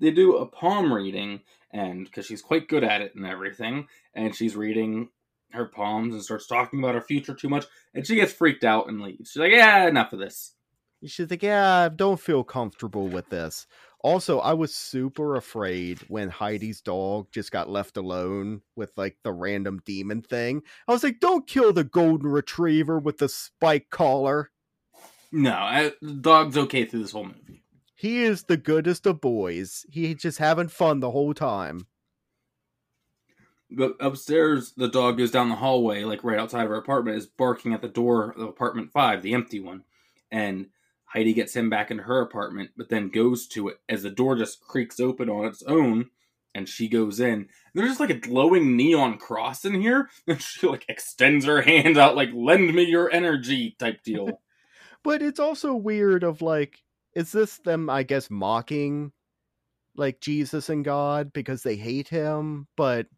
they 0.00 0.10
do 0.10 0.36
a 0.36 0.46
palm 0.46 0.92
reading, 0.92 1.40
and 1.72 2.04
because 2.04 2.26
she's 2.26 2.42
quite 2.42 2.68
good 2.68 2.84
at 2.84 3.02
it 3.02 3.14
and 3.14 3.26
everything, 3.26 3.86
and 4.14 4.34
she's 4.34 4.56
reading 4.56 5.08
her 5.52 5.66
palms 5.66 6.14
and 6.14 6.22
starts 6.22 6.46
talking 6.46 6.78
about 6.78 6.94
her 6.94 7.00
future 7.00 7.34
too 7.34 7.48
much, 7.48 7.66
and 7.94 8.06
she 8.06 8.14
gets 8.14 8.32
freaked 8.32 8.64
out 8.64 8.88
and 8.88 9.00
leaves. 9.00 9.30
She's 9.30 9.40
like, 9.40 9.52
"Yeah, 9.52 9.86
enough 9.86 10.12
of 10.12 10.18
this." 10.18 10.54
She's 11.06 11.30
like, 11.30 11.42
yeah, 11.42 11.86
I 11.86 11.88
don't 11.88 12.20
feel 12.20 12.44
comfortable 12.44 13.08
with 13.08 13.28
this. 13.30 13.66
Also, 14.02 14.38
I 14.40 14.52
was 14.52 14.74
super 14.74 15.36
afraid 15.36 15.98
when 16.08 16.30
Heidi's 16.30 16.80
dog 16.80 17.28
just 17.32 17.50
got 17.50 17.70
left 17.70 17.96
alone 17.96 18.62
with 18.76 18.92
like 18.96 19.16
the 19.22 19.32
random 19.32 19.80
demon 19.84 20.22
thing. 20.22 20.62
I 20.88 20.92
was 20.92 21.02
like, 21.02 21.20
don't 21.20 21.46
kill 21.46 21.72
the 21.72 21.84
golden 21.84 22.30
retriever 22.30 22.98
with 22.98 23.18
the 23.18 23.28
spike 23.28 23.88
collar. 23.90 24.50
No, 25.32 25.52
I, 25.52 25.92
the 26.02 26.14
dog's 26.14 26.56
okay 26.56 26.84
through 26.84 27.02
this 27.02 27.12
whole 27.12 27.24
movie. 27.24 27.62
He 27.94 28.22
is 28.22 28.44
the 28.44 28.56
goodest 28.56 29.06
of 29.06 29.20
boys. 29.20 29.84
He 29.90 30.14
just 30.14 30.38
having 30.38 30.68
fun 30.68 31.00
the 31.00 31.10
whole 31.10 31.34
time. 31.34 31.86
But 33.70 33.96
upstairs, 34.00 34.72
the 34.76 34.88
dog 34.88 35.18
goes 35.18 35.30
down 35.30 35.48
the 35.48 35.54
hallway, 35.54 36.04
like 36.04 36.24
right 36.24 36.38
outside 36.38 36.64
of 36.64 36.70
her 36.70 36.76
apartment, 36.76 37.18
is 37.18 37.26
barking 37.26 37.72
at 37.72 37.82
the 37.82 37.88
door 37.88 38.32
of 38.32 38.40
apartment 38.40 38.90
five, 38.92 39.22
the 39.22 39.34
empty 39.34 39.60
one. 39.60 39.84
And 40.30 40.68
Heidi 41.12 41.32
gets 41.32 41.54
him 41.54 41.68
back 41.68 41.90
into 41.90 42.04
her 42.04 42.20
apartment, 42.20 42.70
but 42.76 42.88
then 42.88 43.08
goes 43.08 43.48
to 43.48 43.68
it 43.68 43.78
as 43.88 44.04
the 44.04 44.10
door 44.10 44.36
just 44.36 44.60
creaks 44.60 45.00
open 45.00 45.28
on 45.28 45.44
its 45.44 45.62
own, 45.64 46.10
and 46.54 46.68
she 46.68 46.88
goes 46.88 47.18
in. 47.18 47.48
There's 47.74 47.90
just 47.90 48.00
like 48.00 48.10
a 48.10 48.14
glowing 48.14 48.76
neon 48.76 49.18
cross 49.18 49.64
in 49.64 49.80
here, 49.80 50.08
and 50.28 50.40
she 50.40 50.68
like 50.68 50.84
extends 50.88 51.44
her 51.46 51.62
hand 51.62 51.98
out, 51.98 52.14
like 52.14 52.30
"Lend 52.32 52.72
me 52.72 52.84
your 52.84 53.10
energy" 53.10 53.74
type 53.78 54.04
deal. 54.04 54.40
but 55.02 55.20
it's 55.20 55.40
also 55.40 55.74
weird. 55.74 56.22
Of 56.22 56.42
like, 56.42 56.80
is 57.14 57.32
this 57.32 57.58
them? 57.58 57.90
I 57.90 58.04
guess 58.04 58.30
mocking 58.30 59.12
like 59.96 60.20
Jesus 60.20 60.68
and 60.68 60.84
God 60.84 61.32
because 61.32 61.64
they 61.64 61.76
hate 61.76 62.08
him, 62.08 62.68
but 62.76 63.08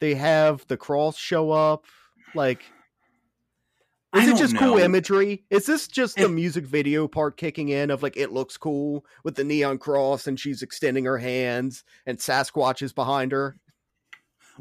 they 0.00 0.14
have 0.14 0.66
the 0.66 0.78
cross 0.78 1.18
show 1.18 1.50
up. 1.50 1.84
Like, 2.34 2.62
is 4.14 4.28
it 4.28 4.36
just 4.36 4.54
know. 4.54 4.60
cool 4.60 4.78
imagery? 4.78 5.44
Is 5.50 5.66
this 5.66 5.88
just 5.88 6.16
the 6.16 6.24
eh. 6.24 6.28
music 6.28 6.64
video 6.64 7.08
part 7.08 7.36
kicking 7.36 7.68
in 7.68 7.90
of 7.90 8.02
like 8.02 8.16
it 8.16 8.32
looks 8.32 8.56
cool 8.56 9.04
with 9.22 9.34
the 9.36 9.44
neon 9.44 9.78
cross 9.78 10.26
and 10.26 10.38
she's 10.38 10.62
extending 10.62 11.04
her 11.04 11.18
hands 11.18 11.84
and 12.06 12.18
Sasquatch 12.18 12.82
is 12.82 12.92
behind 12.92 13.32
her? 13.32 13.56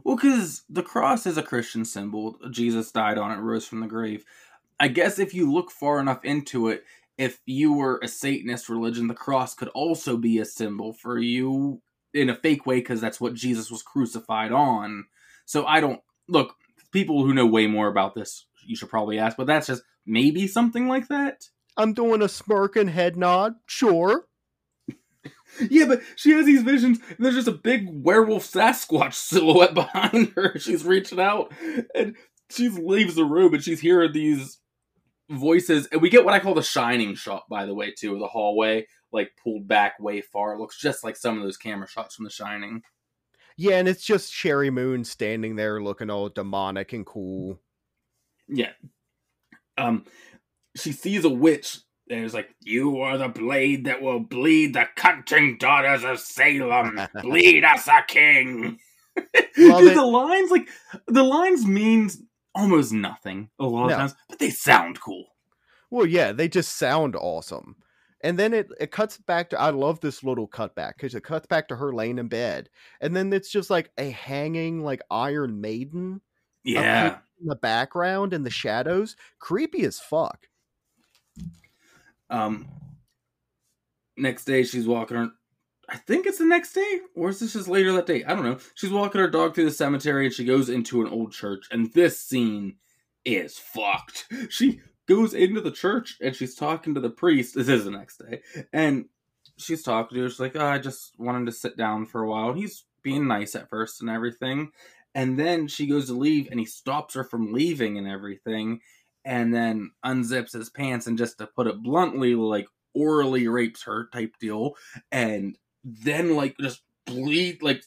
Well, 0.03 0.15
because 0.15 0.63
the 0.69 0.83
cross 0.83 1.25
is 1.25 1.37
a 1.37 1.43
Christian 1.43 1.85
symbol. 1.85 2.37
Jesus 2.49 2.91
died 2.91 3.17
on 3.17 3.31
it, 3.31 3.41
rose 3.41 3.67
from 3.67 3.81
the 3.81 3.87
grave. 3.87 4.25
I 4.79 4.87
guess 4.87 5.19
if 5.19 5.33
you 5.33 5.51
look 5.51 5.71
far 5.71 5.99
enough 5.99 6.25
into 6.25 6.69
it, 6.69 6.83
if 7.17 7.39
you 7.45 7.73
were 7.73 7.99
a 8.01 8.07
Satanist 8.07 8.69
religion, 8.69 9.07
the 9.07 9.13
cross 9.13 9.53
could 9.53 9.67
also 9.69 10.17
be 10.17 10.39
a 10.39 10.45
symbol 10.45 10.93
for 10.93 11.19
you 11.19 11.81
in 12.13 12.29
a 12.29 12.35
fake 12.35 12.65
way 12.65 12.77
because 12.77 13.01
that's 13.01 13.21
what 13.21 13.33
Jesus 13.33 13.69
was 13.69 13.83
crucified 13.83 14.51
on. 14.51 15.05
So 15.45 15.65
I 15.65 15.79
don't 15.79 16.01
look 16.27 16.55
people 16.91 17.23
who 17.23 17.33
know 17.33 17.45
way 17.45 17.67
more 17.67 17.87
about 17.87 18.15
this. 18.15 18.45
You 18.65 18.75
should 18.75 18.89
probably 18.89 19.19
ask, 19.19 19.37
but 19.37 19.47
that's 19.47 19.67
just 19.67 19.83
maybe 20.05 20.47
something 20.47 20.87
like 20.87 21.07
that. 21.07 21.45
I'm 21.77 21.93
doing 21.93 22.21
a 22.21 22.29
smirk 22.29 22.75
and 22.75 22.89
head 22.89 23.17
nod. 23.17 23.55
Sure. 23.65 24.27
yeah, 25.69 25.85
but 25.85 26.01
she 26.15 26.31
has 26.31 26.45
these 26.45 26.63
visions, 26.63 26.99
and 27.07 27.17
there's 27.19 27.35
just 27.35 27.47
a 27.47 27.51
big 27.51 27.87
werewolf 27.89 28.45
Sasquatch 28.45 29.13
silhouette 29.13 29.73
behind 29.73 30.33
her. 30.35 30.57
She's 30.59 30.85
reaching 30.85 31.19
out, 31.19 31.51
and 31.95 32.15
she 32.49 32.69
leaves 32.69 33.15
the 33.15 33.25
room, 33.25 33.53
and 33.53 33.63
she's 33.63 33.79
hearing 33.79 34.13
these 34.13 34.59
voices. 35.29 35.87
And 35.91 36.01
we 36.01 36.09
get 36.09 36.25
what 36.25 36.33
I 36.33 36.39
call 36.39 36.53
the 36.53 36.61
shining 36.61 37.15
shot, 37.15 37.43
by 37.49 37.65
the 37.65 37.73
way, 37.73 37.91
too, 37.91 38.13
of 38.13 38.19
the 38.19 38.27
hallway, 38.27 38.87
like 39.11 39.31
pulled 39.43 39.67
back 39.67 39.99
way 39.99 40.21
far. 40.21 40.53
It 40.53 40.59
looks 40.59 40.79
just 40.79 41.03
like 41.03 41.15
some 41.15 41.37
of 41.37 41.43
those 41.43 41.57
camera 41.57 41.87
shots 41.87 42.15
from 42.15 42.25
The 42.25 42.31
Shining. 42.31 42.83
Yeah, 43.55 43.75
and 43.75 43.87
it's 43.87 44.03
just 44.03 44.33
Sheri 44.33 44.71
Moon 44.71 45.03
standing 45.03 45.55
there 45.55 45.81
looking 45.81 46.09
all 46.09 46.29
demonic 46.29 46.93
and 46.93 47.05
cool. 47.05 47.59
Yeah. 48.47 48.71
Um 49.77 50.05
she 50.75 50.91
sees 50.91 51.23
a 51.23 51.29
witch 51.29 51.79
and 52.09 52.25
is 52.25 52.33
like, 52.33 52.49
You 52.61 52.99
are 53.01 53.17
the 53.17 53.29
blade 53.29 53.85
that 53.85 54.01
will 54.01 54.19
bleed 54.19 54.73
the 54.73 54.85
cutting 54.95 55.57
daughters 55.57 56.03
of 56.03 56.19
Salem. 56.19 56.99
bleed 57.21 57.63
us 57.63 57.87
a 57.87 58.03
king. 58.07 58.79
Dude, 59.55 59.95
the 59.95 60.05
lines 60.05 60.51
like 60.51 60.67
the 61.07 61.23
lines 61.23 61.65
means 61.65 62.21
almost 62.55 62.91
nothing 62.91 63.49
a 63.59 63.65
lot 63.65 63.85
of 63.85 63.91
no. 63.91 63.97
times, 63.97 64.15
but 64.29 64.39
they 64.39 64.49
sound 64.49 64.99
cool. 64.99 65.25
Well, 65.89 66.07
yeah, 66.07 66.31
they 66.31 66.47
just 66.47 66.77
sound 66.77 67.15
awesome 67.15 67.75
and 68.23 68.39
then 68.39 68.53
it, 68.53 68.71
it 68.79 68.91
cuts 68.91 69.17
back 69.17 69.49
to 69.49 69.59
i 69.59 69.69
love 69.69 69.99
this 69.99 70.23
little 70.23 70.47
cutback 70.47 70.93
because 70.95 71.13
it 71.13 71.23
cuts 71.23 71.45
back 71.45 71.67
to 71.67 71.75
her 71.75 71.93
laying 71.93 72.17
in 72.17 72.27
bed 72.27 72.69
and 73.01 73.15
then 73.15 73.31
it's 73.31 73.51
just 73.51 73.69
like 73.69 73.91
a 73.97 74.09
hanging 74.09 74.83
like 74.83 75.01
iron 75.11 75.61
maiden 75.61 76.21
yeah 76.63 77.17
in 77.43 77.49
the 77.49 77.55
background 77.55 78.33
in 78.33 78.43
the 78.43 78.49
shadows 78.49 79.15
creepy 79.39 79.83
as 79.83 79.99
fuck 79.99 80.47
um 82.29 82.67
next 84.17 84.45
day 84.45 84.63
she's 84.63 84.87
walking 84.87 85.17
her 85.17 85.29
i 85.89 85.97
think 85.97 86.25
it's 86.25 86.39
the 86.39 86.45
next 86.45 86.73
day 86.73 86.99
or 87.15 87.29
is 87.29 87.39
this 87.39 87.53
just 87.53 87.67
later 87.67 87.91
that 87.91 88.07
day 88.07 88.23
i 88.25 88.33
don't 88.33 88.45
know 88.45 88.57
she's 88.75 88.91
walking 88.91 89.21
her 89.21 89.29
dog 89.29 89.53
through 89.53 89.65
the 89.65 89.71
cemetery 89.71 90.25
and 90.25 90.33
she 90.33 90.45
goes 90.45 90.69
into 90.69 91.01
an 91.01 91.07
old 91.07 91.31
church 91.31 91.67
and 91.71 91.93
this 91.93 92.19
scene 92.19 92.75
is 93.25 93.57
fucked 93.57 94.25
she 94.49 94.79
goes 95.07 95.33
into 95.33 95.61
the 95.61 95.71
church 95.71 96.17
and 96.21 96.35
she's 96.35 96.55
talking 96.55 96.93
to 96.93 96.99
the 96.99 97.09
priest. 97.09 97.55
This 97.55 97.67
is 97.67 97.85
the 97.85 97.91
next 97.91 98.17
day. 98.17 98.41
And 98.71 99.05
she's 99.57 99.83
talking 99.83 100.15
to 100.15 100.23
her. 100.23 100.29
She's 100.29 100.39
like, 100.39 100.55
oh, 100.55 100.65
I 100.65 100.79
just 100.79 101.13
wanted 101.19 101.45
to 101.45 101.51
sit 101.51 101.77
down 101.77 102.05
for 102.05 102.23
a 102.23 102.29
while. 102.29 102.49
And 102.49 102.57
he's 102.57 102.85
being 103.01 103.27
nice 103.27 103.55
at 103.55 103.69
first 103.69 104.01
and 104.01 104.09
everything. 104.09 104.71
And 105.15 105.37
then 105.39 105.67
she 105.67 105.87
goes 105.87 106.07
to 106.07 106.13
leave 106.13 106.47
and 106.49 106.59
he 106.59 106.65
stops 106.65 107.13
her 107.13 107.23
from 107.23 107.53
leaving 107.53 107.97
and 107.97 108.07
everything. 108.07 108.79
And 109.25 109.53
then 109.53 109.91
unzips 110.05 110.53
his 110.53 110.69
pants 110.69 111.07
and 111.07 111.17
just 111.17 111.37
to 111.37 111.47
put 111.47 111.67
it 111.67 111.81
bluntly, 111.81 112.35
like 112.35 112.67
orally 112.93 113.47
rapes 113.47 113.83
her 113.83 114.09
type 114.11 114.33
deal. 114.39 114.73
And 115.11 115.57
then, 115.83 116.35
like, 116.35 116.55
just 116.59 116.81
bleed, 117.05 117.61
like, 117.61 117.83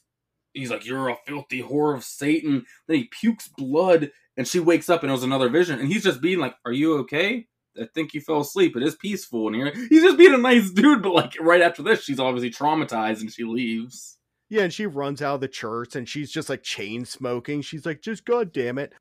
he's 0.54 0.70
like, 0.70 0.86
You're 0.86 1.08
a 1.08 1.16
filthy 1.26 1.62
whore 1.62 1.94
of 1.94 2.04
Satan. 2.04 2.64
Then 2.88 2.98
he 2.98 3.04
pukes 3.04 3.48
blood 3.48 4.10
and 4.36 4.46
she 4.46 4.60
wakes 4.60 4.88
up 4.88 5.02
and 5.02 5.10
it 5.10 5.12
was 5.14 5.22
another 5.22 5.48
vision, 5.48 5.80
and 5.80 5.88
he's 5.90 6.04
just 6.04 6.20
being 6.20 6.38
like, 6.38 6.54
"Are 6.64 6.72
you 6.72 6.98
okay?" 6.98 7.46
I 7.80 7.86
think 7.94 8.14
you 8.14 8.20
fell 8.20 8.40
asleep. 8.40 8.76
It 8.76 8.82
is 8.82 8.94
peaceful 8.96 9.52
here. 9.52 9.72
He's 9.90 10.02
just 10.02 10.16
being 10.16 10.34
a 10.34 10.38
nice 10.38 10.70
dude, 10.70 11.02
but 11.02 11.14
like 11.14 11.34
right 11.40 11.60
after 11.60 11.82
this, 11.82 12.02
she's 12.02 12.20
obviously 12.20 12.50
traumatized 12.50 13.20
and 13.20 13.30
she 13.30 13.44
leaves. 13.44 14.18
Yeah, 14.48 14.62
and 14.62 14.72
she 14.72 14.86
runs 14.86 15.20
out 15.22 15.36
of 15.36 15.40
the 15.40 15.48
church 15.48 15.96
and 15.96 16.08
she's 16.08 16.30
just 16.30 16.48
like 16.48 16.62
chain 16.62 17.04
smoking. 17.04 17.62
She's 17.62 17.84
like, 17.84 18.00
just 18.00 18.24
god 18.24 18.52
damn 18.52 18.78
it. 18.78 18.92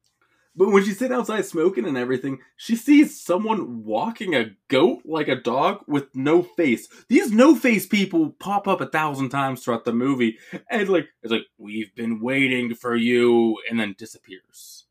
But 0.57 0.71
when 0.71 0.85
she's 0.85 0.97
sitting 0.97 1.15
outside 1.15 1.45
smoking 1.45 1.85
and 1.85 1.97
everything, 1.97 2.39
she 2.55 2.77
sees 2.77 3.19
someone 3.21 3.83
walking 3.83 4.33
a 4.33 4.55
goat 4.69 5.01
like 5.03 5.27
a 5.27 5.35
dog 5.35 5.83
with 5.85 6.07
no 6.15 6.43
face. 6.43 6.87
These 7.09 7.31
no 7.31 7.55
face 7.55 7.85
people 7.85 8.29
pop 8.39 8.65
up 8.67 8.79
a 8.79 8.85
thousand 8.85 9.29
times 9.29 9.63
throughout 9.63 9.83
the 9.83 9.91
movie, 9.91 10.37
and 10.69 10.87
like 10.87 11.09
it's 11.21 11.31
like 11.31 11.47
we've 11.57 11.93
been 11.93 12.21
waiting 12.21 12.73
for 12.73 12.95
you, 12.95 13.57
and 13.69 13.77
then 13.77 13.95
disappears. 13.97 14.85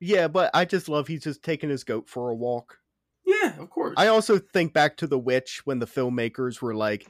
Yeah, 0.00 0.28
but 0.28 0.50
I 0.52 0.66
just 0.66 0.88
love 0.88 1.06
he's 1.06 1.24
just 1.24 1.42
taking 1.42 1.70
his 1.70 1.84
goat 1.84 2.06
for 2.06 2.28
a 2.28 2.34
walk. 2.34 2.78
Yeah, 3.24 3.58
of 3.58 3.70
course. 3.70 3.94
I 3.96 4.08
also 4.08 4.38
think 4.38 4.74
back 4.74 4.98
to 4.98 5.06
The 5.06 5.18
Witch 5.18 5.62
when 5.64 5.78
the 5.78 5.86
filmmakers 5.86 6.60
were 6.60 6.74
like, 6.74 7.06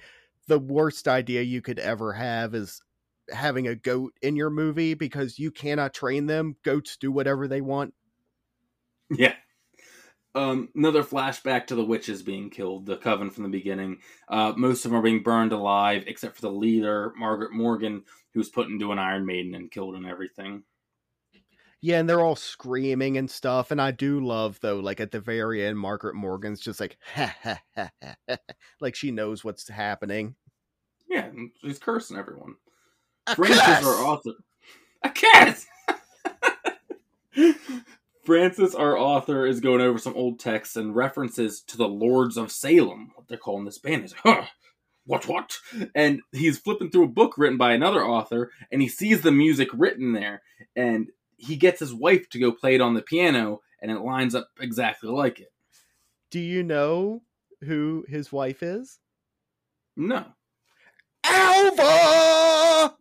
the 0.51 0.59
worst 0.59 1.07
idea 1.07 1.43
you 1.43 1.63
could 1.63 1.79
ever 1.79 2.13
have 2.13 2.57
is 2.57 2.83
having 3.33 3.69
a 3.69 3.77
goat 3.77 4.13
in 4.21 4.35
your 4.35 4.51
movie 4.51 4.95
because 4.95 5.39
you 5.39 5.53
cannot 5.53 5.95
train 5.95 6.27
them. 6.27 6.57
Goats 6.65 6.97
do 6.97 7.13
whatever 7.13 7.47
they 7.47 7.61
want. 7.61 7.95
Yeah. 9.09 9.35
Um, 10.35 10.71
another 10.75 11.05
flashback 11.05 11.69
to 11.69 11.77
the 11.77 11.85
witches 11.85 12.25
being 12.25 12.51
killed, 12.51 12.87
the 12.87 12.97
coven 12.97 13.31
from 13.31 13.45
the 13.45 13.49
beginning. 13.49 13.99
Uh, 14.29 14.55
most 14.57 14.85
of 14.85 14.91
them 14.91 14.99
are 14.99 15.05
being 15.05 15.23
burned 15.23 15.53
alive, 15.53 16.03
except 16.09 16.35
for 16.35 16.43
the 16.43 16.51
leader, 16.51 17.13
Margaret 17.17 17.53
Morgan, 17.53 18.03
who's 18.35 18.49
put 18.49 18.67
into 18.67 18.91
an 18.91 18.99
Iron 18.99 19.25
Maiden 19.25 19.55
and 19.55 19.71
killed 19.71 19.95
and 19.95 20.05
everything. 20.07 20.65
Yeah, 21.83 21.99
and 21.99 22.09
they're 22.09 22.21
all 22.21 22.37
screaming 22.37 23.17
and 23.17 23.31
stuff. 23.31 23.71
And 23.71 23.81
I 23.81 23.91
do 23.91 24.21
love 24.21 24.59
though, 24.61 24.81
like 24.81 25.01
at 25.01 25.13
the 25.13 25.21
very 25.21 25.65
end, 25.65 25.79
Margaret 25.79 26.15
Morgan's 26.15 26.61
just 26.61 26.79
like, 26.79 26.99
ha, 27.15 27.35
ha, 27.43 27.61
ha, 27.75 27.91
ha, 28.03 28.37
like 28.81 28.95
she 28.95 29.11
knows 29.11 29.43
what's 29.43 29.69
happening. 29.69 30.35
Yeah, 31.11 31.29
she's 31.61 31.81
cursing 31.81 32.17
everyone. 32.17 32.55
A 33.27 33.35
Francis, 33.35 33.61
curse! 33.61 33.85
our 33.85 34.05
author, 34.07 34.31
a 35.03 35.11
curse. 35.11 35.67
Francis, 38.25 38.77
our 38.77 38.97
author, 38.97 39.45
is 39.45 39.59
going 39.59 39.81
over 39.81 39.99
some 39.99 40.15
old 40.15 40.39
texts 40.39 40.77
and 40.77 40.95
references 40.95 41.63
to 41.63 41.77
the 41.77 41.89
Lords 41.89 42.37
of 42.37 42.53
Salem, 42.53 43.11
what 43.17 43.27
they're 43.27 43.37
calling 43.37 43.65
this 43.65 43.79
band. 43.79 44.03
He's 44.03 44.13
like, 44.13 44.37
huh, 44.37 44.47
what, 45.05 45.27
what? 45.27 45.59
And 45.97 46.21
he's 46.31 46.59
flipping 46.59 46.91
through 46.91 47.05
a 47.05 47.09
book 47.09 47.37
written 47.37 47.59
by 47.59 47.73
another 47.73 48.05
author, 48.05 48.53
and 48.71 48.81
he 48.81 48.87
sees 48.87 49.23
the 49.23 49.33
music 49.33 49.69
written 49.73 50.13
there. 50.13 50.43
And 50.77 51.09
he 51.37 51.57
gets 51.57 51.81
his 51.81 51.93
wife 51.93 52.29
to 52.31 52.39
go 52.39 52.53
play 52.53 52.77
it 52.77 52.81
on 52.81 52.95
the 52.95 53.03
piano, 53.03 53.63
and 53.83 53.91
it 53.91 53.99
lines 53.99 54.37
up 54.37 54.49
exactly 54.61 55.11
like 55.11 55.41
it. 55.41 55.53
Do 56.31 56.39
you 56.39 56.63
know 56.63 57.23
who 57.65 58.05
his 58.09 58.31
wife 58.31 58.63
is? 58.63 59.01
No. 59.97 60.27
Alva! 61.25 62.97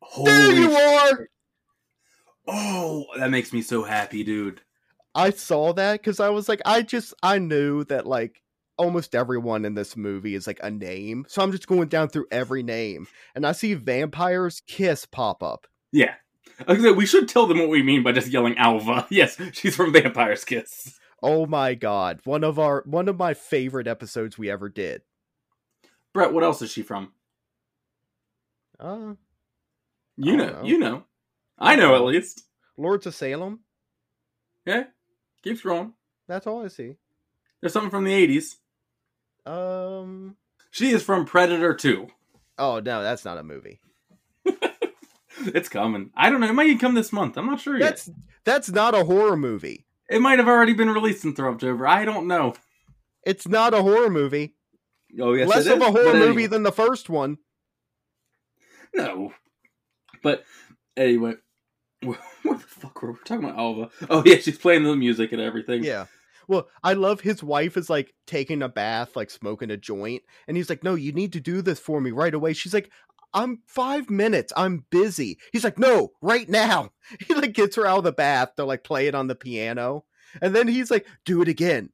Holy 0.00 0.30
there 0.30 0.52
you 0.52 0.72
are! 0.72 1.28
Oh, 2.48 3.06
that 3.16 3.30
makes 3.30 3.52
me 3.52 3.62
so 3.62 3.82
happy, 3.82 4.22
dude. 4.24 4.60
I 5.14 5.30
saw 5.30 5.72
that 5.72 6.00
because 6.00 6.20
I 6.20 6.28
was 6.28 6.48
like, 6.48 6.60
I 6.64 6.82
just, 6.82 7.14
I 7.22 7.38
knew 7.38 7.84
that, 7.84 8.06
like, 8.06 8.42
almost 8.78 9.14
everyone 9.14 9.64
in 9.64 9.74
this 9.74 9.96
movie 9.96 10.34
is 10.34 10.46
like 10.46 10.60
a 10.62 10.70
name. 10.70 11.24
So 11.28 11.42
I'm 11.42 11.52
just 11.52 11.66
going 11.66 11.88
down 11.88 12.08
through 12.08 12.26
every 12.30 12.62
name 12.62 13.06
and 13.34 13.46
I 13.46 13.52
see 13.52 13.74
Vampire's 13.74 14.60
Kiss 14.66 15.06
pop 15.06 15.42
up. 15.42 15.66
Yeah. 15.92 16.14
We 16.68 17.06
should 17.06 17.28
tell 17.28 17.46
them 17.46 17.58
what 17.58 17.68
we 17.68 17.82
mean 17.82 18.02
by 18.02 18.12
just 18.12 18.28
yelling 18.28 18.56
Alva. 18.56 19.06
Yes, 19.10 19.38
she's 19.52 19.76
from 19.76 19.92
Vampire's 19.92 20.44
Kiss. 20.44 20.98
Oh 21.22 21.46
my 21.46 21.74
god. 21.74 22.20
One 22.24 22.44
of 22.44 22.58
our 22.58 22.82
one 22.86 23.08
of 23.08 23.18
my 23.18 23.34
favorite 23.34 23.86
episodes 23.86 24.38
we 24.38 24.50
ever 24.50 24.68
did. 24.68 25.02
Brett, 26.16 26.32
what 26.32 26.44
else 26.44 26.62
is 26.62 26.70
she 26.70 26.80
from? 26.80 27.12
Uh 28.80 29.16
You 30.16 30.38
know, 30.38 30.46
know. 30.46 30.62
you 30.64 30.78
know. 30.78 31.04
I 31.58 31.76
know 31.76 31.94
at 31.94 32.04
least. 32.04 32.44
Lords 32.78 33.04
of 33.04 33.14
Salem. 33.14 33.60
Yeah. 34.64 34.84
Keep 35.42 35.62
scrolling. 35.62 35.92
That's 36.26 36.46
all 36.46 36.64
I 36.64 36.68
see. 36.68 36.96
There's 37.60 37.74
something 37.74 37.90
from 37.90 38.04
the 38.04 38.12
80s. 38.12 38.56
Um 39.44 40.36
She 40.70 40.88
is 40.88 41.02
from 41.02 41.26
Predator 41.26 41.74
2. 41.74 42.06
Oh 42.56 42.80
no, 42.80 43.02
that's 43.02 43.26
not 43.26 43.36
a 43.36 43.42
movie. 43.42 43.80
It's 45.38 45.68
coming. 45.68 46.12
I 46.16 46.30
don't 46.30 46.40
know. 46.40 46.48
It 46.48 46.54
might 46.54 46.68
even 46.68 46.78
come 46.78 46.94
this 46.94 47.12
month. 47.12 47.36
I'm 47.36 47.44
not 47.44 47.60
sure 47.60 47.76
yet. 47.76 47.90
That's 47.90 48.10
that's 48.44 48.70
not 48.70 48.94
a 48.94 49.04
horror 49.04 49.36
movie. 49.36 49.84
It 50.08 50.22
might 50.22 50.38
have 50.38 50.48
already 50.48 50.72
been 50.72 50.88
released 50.88 51.26
in 51.26 51.34
October. 51.38 51.86
I 51.86 52.06
don't 52.06 52.26
know. 52.26 52.54
It's 53.22 53.46
not 53.46 53.74
a 53.74 53.82
horror 53.82 54.08
movie. 54.08 54.55
Oh, 55.20 55.32
yes, 55.32 55.48
Less 55.48 55.66
it 55.66 55.72
of 55.72 55.78
is, 55.82 55.88
a 55.88 55.90
horror 55.90 56.12
but 56.12 56.18
movie 56.18 56.46
than 56.46 56.62
the 56.62 56.72
first 56.72 57.08
one. 57.08 57.38
No. 58.94 59.32
But 60.22 60.44
anyway, 60.96 61.34
what 62.02 62.18
the 62.42 62.58
fuck 62.58 63.02
were 63.02 63.12
we 63.12 63.18
talking 63.24 63.44
about 63.44 63.58
Alva? 63.58 63.90
Oh 64.10 64.22
yeah, 64.24 64.36
she's 64.36 64.58
playing 64.58 64.84
the 64.84 64.96
music 64.96 65.32
and 65.32 65.40
everything. 65.40 65.84
Yeah. 65.84 66.06
Well, 66.48 66.68
I 66.82 66.92
love 66.92 67.20
his 67.20 67.42
wife 67.42 67.76
is 67.76 67.90
like 67.90 68.14
taking 68.26 68.62
a 68.62 68.68
bath, 68.68 69.16
like 69.16 69.30
smoking 69.30 69.70
a 69.70 69.76
joint, 69.76 70.22
and 70.46 70.56
he's 70.56 70.70
like, 70.70 70.84
"No, 70.84 70.94
you 70.94 71.12
need 71.12 71.32
to 71.32 71.40
do 71.40 71.62
this 71.62 71.80
for 71.80 72.00
me 72.00 72.10
right 72.10 72.34
away." 72.34 72.52
She's 72.52 72.74
like, 72.74 72.90
"I'm 73.34 73.62
five 73.66 74.08
minutes. 74.10 74.52
I'm 74.56 74.84
busy." 74.90 75.38
He's 75.52 75.64
like, 75.64 75.78
"No, 75.78 76.12
right 76.20 76.48
now." 76.48 76.90
He 77.26 77.34
like 77.34 77.52
gets 77.52 77.76
her 77.76 77.86
out 77.86 77.98
of 77.98 78.04
the 78.04 78.12
bath 78.12 78.56
to 78.56 78.64
like 78.64 78.84
play 78.84 79.06
it 79.06 79.14
on 79.14 79.26
the 79.26 79.34
piano, 79.34 80.04
and 80.40 80.54
then 80.54 80.68
he's 80.68 80.90
like, 80.90 81.06
"Do 81.24 81.42
it 81.42 81.48
again, 81.48 81.90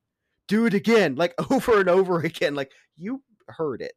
do 0.52 0.66
it 0.66 0.74
again," 0.74 1.16
like 1.16 1.34
over 1.50 1.80
and 1.80 1.88
over 1.88 2.20
again. 2.20 2.54
Like 2.54 2.72
you 2.96 3.22
heard 3.48 3.80
it. 3.80 3.94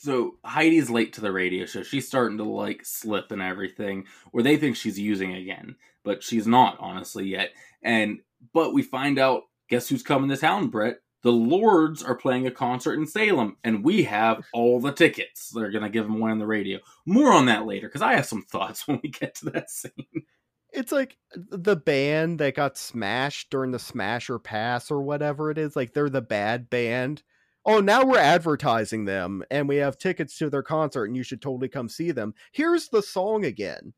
So 0.00 0.36
Heidi's 0.44 0.90
late 0.90 1.12
to 1.14 1.20
the 1.20 1.32
radio 1.32 1.66
show. 1.66 1.82
She's 1.82 2.06
starting 2.06 2.38
to 2.38 2.44
like 2.44 2.84
slip 2.84 3.32
and 3.32 3.42
everything, 3.42 4.06
where 4.30 4.44
they 4.44 4.56
think 4.56 4.76
she's 4.76 4.98
using 4.98 5.34
again, 5.34 5.76
but 6.04 6.22
she's 6.22 6.46
not 6.46 6.76
honestly 6.80 7.26
yet. 7.26 7.52
And 7.82 8.20
but 8.54 8.72
we 8.72 8.82
find 8.82 9.18
out, 9.18 9.42
guess 9.68 9.88
who's 9.88 10.02
coming 10.02 10.30
to 10.30 10.36
town, 10.36 10.68
Brett? 10.68 11.00
The 11.22 11.32
Lords 11.32 12.02
are 12.02 12.14
playing 12.14 12.46
a 12.46 12.52
concert 12.52 12.94
in 12.94 13.06
Salem, 13.06 13.56
and 13.64 13.84
we 13.84 14.04
have 14.04 14.46
all 14.52 14.80
the 14.80 14.92
tickets. 14.92 15.50
They're 15.50 15.72
gonna 15.72 15.90
give 15.90 16.04
them 16.04 16.20
one 16.20 16.30
on 16.30 16.38
the 16.38 16.46
radio. 16.46 16.78
More 17.04 17.32
on 17.32 17.46
that 17.46 17.66
later, 17.66 17.88
because 17.88 18.02
I 18.02 18.14
have 18.14 18.26
some 18.26 18.42
thoughts 18.42 18.86
when 18.88 19.00
we 19.02 19.10
get 19.10 19.34
to 19.36 19.50
that 19.50 19.68
scene. 19.68 20.24
It's 20.72 20.92
like 20.92 21.16
the 21.34 21.76
band 21.76 22.40
that 22.40 22.54
got 22.54 22.76
smashed 22.76 23.50
during 23.50 23.70
the 23.70 23.78
Smasher 23.78 24.38
Pass 24.38 24.90
or 24.90 25.02
whatever 25.02 25.50
it 25.50 25.58
is. 25.58 25.74
Like 25.74 25.94
they're 25.94 26.10
the 26.10 26.20
bad 26.20 26.68
band. 26.68 27.22
Oh, 27.64 27.80
now 27.80 28.04
we're 28.04 28.18
advertising 28.18 29.04
them 29.04 29.42
and 29.50 29.68
we 29.68 29.76
have 29.76 29.98
tickets 29.98 30.36
to 30.38 30.50
their 30.50 30.62
concert 30.62 31.06
and 31.06 31.16
you 31.16 31.22
should 31.22 31.42
totally 31.42 31.68
come 31.68 31.88
see 31.88 32.12
them. 32.12 32.34
Here's 32.52 32.88
the 32.88 33.02
song 33.02 33.44
again. 33.44 33.94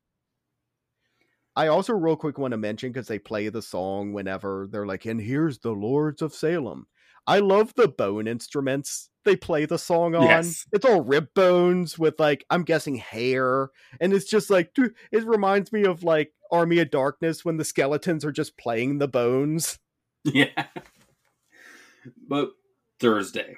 I 1.57 1.67
also, 1.67 1.93
real 1.93 2.17
quick, 2.17 2.39
want 2.39 2.53
to 2.53 2.59
mention 2.59 2.93
because 2.93 3.09
they 3.09 3.19
play 3.19 3.49
the 3.49 3.63
song 3.63 4.13
whenever 4.13 4.69
they're 4.71 4.87
like, 4.87 5.05
and 5.05 5.21
here's 5.21 5.59
the 5.59 5.73
Lords 5.73 6.23
of 6.23 6.33
Salem. 6.33 6.87
I 7.27 7.41
love 7.41 7.75
the 7.75 7.89
bone 7.89 8.27
instruments 8.27 9.11
they 9.25 9.37
play 9.37 9.67
the 9.67 9.79
song 9.79 10.15
on. 10.15 10.23
Yes. 10.23 10.67
It's 10.73 10.85
all 10.85 11.03
rib 11.03 11.29
bones 11.35 11.99
with 11.99 12.19
like, 12.19 12.45
I'm 12.51 12.63
guessing 12.63 12.95
hair. 12.97 13.69
And 14.01 14.13
it's 14.13 14.31
just 14.31 14.49
like, 14.49 14.73
dude, 14.75 14.95
it 15.13 15.27
reminds 15.27 15.73
me 15.73 15.85
of 15.85 16.03
like 16.03 16.33
Army 16.53 16.79
of 16.79 16.91
Darkness 16.91 17.45
when 17.45 17.57
the 17.57 17.65
skeletons 17.65 18.25
are 18.25 18.33
just 18.33 18.57
playing 18.57 18.99
the 18.99 19.09
bones. 19.09 19.79
Yeah. 20.23 20.67
But 22.29 22.51
Thursday. 23.01 23.57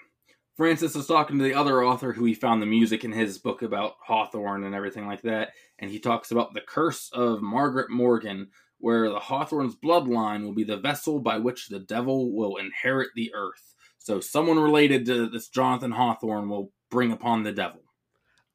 Francis 0.57 0.94
is 0.94 1.09
talking 1.09 1.38
to 1.38 1.44
the 1.44 1.55
other 1.55 1.83
author 1.83 2.12
who 2.12 2.24
he 2.24 2.35
found 2.35 2.62
the 2.62 2.66
music 2.66 3.05
in 3.05 3.11
his 3.11 3.38
book 3.38 3.62
about 3.62 3.94
Hawthorne 4.00 4.62
and 4.62 4.72
everything 4.72 5.07
like 5.07 5.22
that. 5.22 5.55
And 5.81 5.90
he 5.90 5.98
talks 5.98 6.31
about 6.31 6.55
the 6.55 6.61
curse 6.61 7.11
of 7.12 7.42
Margaret 7.42 7.90
Morgan, 7.90 8.50
where 8.78 9.09
the 9.09 9.18
Hawthorne's 9.18 9.74
bloodline 9.74 10.44
will 10.44 10.55
be 10.55 10.62
the 10.62 10.76
vessel 10.76 11.18
by 11.18 11.38
which 11.38 11.68
the 11.68 11.81
devil 11.81 12.33
will 12.33 12.57
inherit 12.59 13.09
the 13.16 13.33
earth. 13.35 13.74
So 13.98 14.20
someone 14.20 14.59
related 14.59 15.07
to 15.07 15.28
this 15.28 15.48
Jonathan 15.48 15.90
Hawthorne 15.92 16.48
will 16.48 16.72
bring 16.90 17.12
upon 17.12 17.42
the 17.42 17.52
devil. 17.52 17.83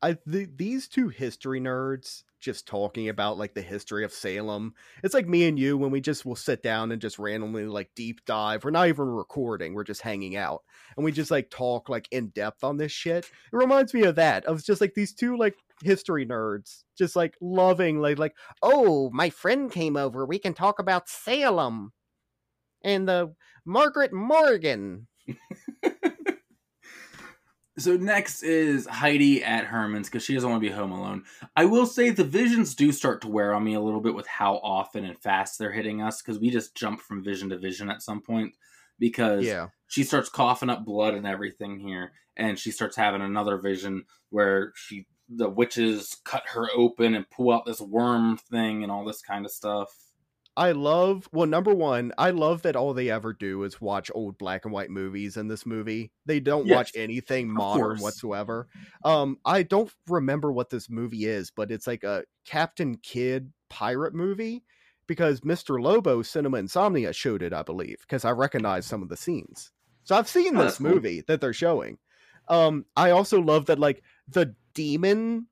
I 0.02 0.14
th- 0.30 0.50
these 0.56 0.88
two 0.88 1.10
history 1.10 1.60
nerds 1.60 2.24
just 2.40 2.68
talking 2.68 3.10
about 3.10 3.38
like 3.38 3.56
the 3.56 3.62
history 3.62 4.04
of 4.04 4.14
Salem. 4.14 4.74
It's 5.04 5.14
like 5.14 5.28
me 5.28 5.48
and 5.48 5.58
you 5.58 5.78
when 5.78 5.90
we 5.90 6.02
just 6.02 6.26
will 6.26 6.36
sit 6.36 6.62
down 6.62 6.92
and 6.92 7.02
just 7.02 7.18
randomly 7.18 7.66
like 7.66 7.90
deep 7.96 8.24
dive. 8.26 8.64
We're 8.64 8.72
not 8.72 8.90
even 8.90 9.08
recording, 9.08 9.74
we're 9.74 9.84
just 9.84 10.02
hanging 10.02 10.36
out. 10.36 10.64
And 10.96 11.04
we 11.04 11.12
just 11.12 11.32
like 11.32 11.50
talk 11.50 11.90
like 11.90 12.08
in 12.12 12.28
depth 12.30 12.64
on 12.64 12.78
this 12.78 12.92
shit. 12.92 13.26
It 13.26 13.32
reminds 13.52 13.94
me 13.94 14.04
of 14.04 14.16
that. 14.16 14.46
Of 14.46 14.64
just 14.64 14.82
like 14.82 14.94
these 14.94 15.14
two 15.14 15.36
like 15.36 15.56
history 15.84 16.26
nerds 16.26 16.84
just 16.98 17.16
like 17.16 17.36
loving 17.40 18.00
like 18.00 18.18
like 18.20 18.36
oh, 18.62 19.10
my 19.12 19.30
friend 19.30 19.72
came 19.72 19.98
over. 19.98 20.26
We 20.26 20.40
can 20.40 20.54
talk 20.54 20.80
about 20.80 21.10
Salem 21.10 21.92
and 22.84 23.08
the 23.08 23.34
Margaret 23.66 24.14
Morgan. 24.14 25.08
So 27.80 27.96
next 27.96 28.42
is 28.42 28.88
Heidi 28.88 29.44
at 29.44 29.66
Herman's 29.66 30.08
because 30.08 30.24
she 30.24 30.34
doesn't 30.34 30.50
want 30.50 30.62
to 30.64 30.68
be 30.70 30.74
home 30.76 30.92
alone. 30.92 31.24
I 31.56 31.66
will 31.66 31.86
say 31.86 32.10
the 32.10 32.24
visions 32.24 32.74
do 32.74 32.92
start 32.92 33.22
to 33.22 33.28
wear 33.28 33.54
on 33.54 33.64
me 33.64 33.76
a 33.76 33.80
little 33.80 34.02
bit 34.02 34.16
with 34.16 34.26
how 34.26 34.56
often 34.64 35.06
and 35.06 35.20
fast 35.20 35.60
they're 35.60 35.72
hitting 35.72 36.02
us 36.02 36.22
because 36.22 36.40
we 36.40 36.50
just 36.50 36.76
jump 36.76 37.02
from 37.02 37.24
vision 37.24 37.50
to 37.50 37.58
vision 37.58 37.90
at 37.92 38.02
some 38.02 38.22
point 38.22 38.54
because 38.98 39.46
Yeah. 39.46 39.68
she 39.88 40.04
starts 40.04 40.28
coughing 40.30 40.72
up 40.72 40.86
blood 40.86 41.14
and 41.14 41.28
everything 41.28 41.80
here 41.80 42.14
and 42.36 42.58
she 42.58 42.72
starts 42.72 42.96
having 42.96 43.22
another 43.22 43.58
vision 43.58 44.06
where 44.30 44.74
she 44.76 45.06
the 45.30 45.50
witches 45.50 46.16
cut 46.24 46.44
her 46.48 46.68
open 46.74 47.14
and 47.14 47.30
pull 47.30 47.52
out 47.52 47.66
this 47.66 47.82
worm 47.82 48.38
thing 48.38 48.82
and 48.84 48.92
all 48.92 49.04
this 49.04 49.22
kind 49.22 49.46
of 49.46 49.52
stuff. 49.52 49.90
I 50.58 50.72
love 50.74 51.30
well 51.32 51.48
number 51.48 51.74
1, 51.74 52.14
I 52.18 52.32
love 52.32 52.64
that 52.64 52.76
all 52.76 52.94
they 52.94 53.10
ever 53.12 53.32
do 53.34 53.64
is 53.64 53.80
watch 53.80 54.12
old 54.16 54.38
black 54.40 54.66
and 54.66 54.74
white 54.74 54.90
movies 54.90 55.38
in 55.38 55.48
this 55.48 55.66
movie. 55.68 56.12
They 56.26 56.40
don't 56.40 56.68
watch 56.68 56.92
anything 56.96 57.50
modern 57.50 58.00
whatsoever. 58.00 58.68
Um 59.04 59.38
I 59.46 59.64
don't 59.64 59.94
remember 60.08 60.52
what 60.52 60.70
this 60.72 60.90
movie 60.90 61.26
is, 61.26 61.52
but 61.52 61.72
it's 61.72 61.88
like 61.88 62.04
a 62.04 62.26
Captain 62.46 62.98
Kidd 62.98 63.54
pirate 63.70 64.16
movie 64.16 64.66
because 65.08 65.44
Mr. 65.44 65.80
Lobo 65.80 66.22
Cinema 66.24 66.58
Insomnia 66.58 67.14
showed 67.14 67.44
it, 67.44 67.54
I 67.54 67.62
believe, 67.64 68.00
because 68.02 68.26
I 68.26 68.32
recognize 68.32 68.86
some 68.88 69.04
of 69.04 69.10
the 69.10 69.18
scenes. 69.18 69.72
So 70.04 70.16
I've 70.18 70.28
seen 70.30 70.58
Oh, 70.58 70.60
this 70.60 70.80
that's 70.80 70.80
cool. 70.80 71.00
movie 71.00 71.22
that 71.28 71.40
they're 71.40 71.54
showing. 71.54 72.00
Um 72.50 72.86
I 72.96 73.12
also 73.12 73.40
love 73.42 73.68
that 73.68 73.80
like 73.80 74.04
the 74.28 74.56
demon 74.74 75.48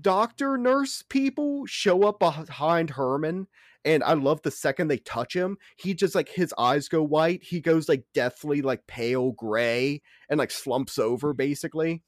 doctor 0.00 0.56
nurse 0.56 1.02
people 1.02 1.66
show 1.66 2.04
up 2.04 2.18
behind 2.20 2.90
Herman 2.90 3.48
and 3.84 4.02
I 4.02 4.14
love 4.14 4.42
the 4.42 4.50
second 4.50 4.88
they 4.88 4.98
touch 4.98 5.34
him, 5.34 5.56
he 5.76 5.94
just 5.94 6.14
like 6.14 6.28
his 6.28 6.54
eyes 6.58 6.88
go 6.88 7.02
white. 7.02 7.42
He 7.42 7.60
goes 7.60 7.88
like 7.88 8.04
deathly 8.14 8.62
like 8.62 8.86
pale 8.86 9.32
gray 9.32 10.02
and 10.28 10.38
like 10.38 10.50
slumps 10.50 10.98
over 10.98 11.32
basically. 11.32 12.02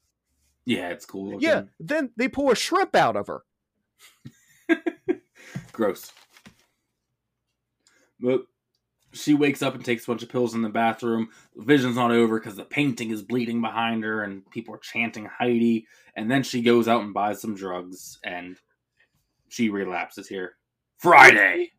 Yeah, 0.65 0.89
it's 0.89 1.05
cool. 1.05 1.33
Looking. 1.33 1.41
Yeah, 1.41 1.63
then 1.79 2.11
they 2.17 2.27
pull 2.27 2.51
a 2.51 2.55
shrimp 2.55 2.95
out 2.95 3.15
of 3.15 3.27
her. 3.27 3.41
Gross. 5.71 6.11
But 8.19 8.41
she 9.13 9.33
wakes 9.33 9.61
up 9.61 9.75
and 9.75 9.83
takes 9.83 10.03
a 10.03 10.07
bunch 10.07 10.23
of 10.23 10.29
pills 10.29 10.53
in 10.53 10.61
the 10.61 10.69
bathroom. 10.69 11.29
The 11.55 11.63
vision's 11.63 11.95
not 11.95 12.11
over 12.11 12.39
because 12.39 12.55
the 12.55 12.63
painting 12.63 13.09
is 13.09 13.23
bleeding 13.23 13.61
behind 13.61 14.03
her 14.03 14.23
and 14.23 14.49
people 14.51 14.75
are 14.75 14.79
chanting 14.79 15.25
Heidi. 15.25 15.87
And 16.15 16.29
then 16.29 16.43
she 16.43 16.61
goes 16.61 16.87
out 16.87 17.01
and 17.01 17.13
buys 17.13 17.41
some 17.41 17.55
drugs 17.55 18.19
and 18.23 18.57
she 19.49 19.69
relapses 19.69 20.27
here. 20.27 20.53
Friday! 21.01 21.71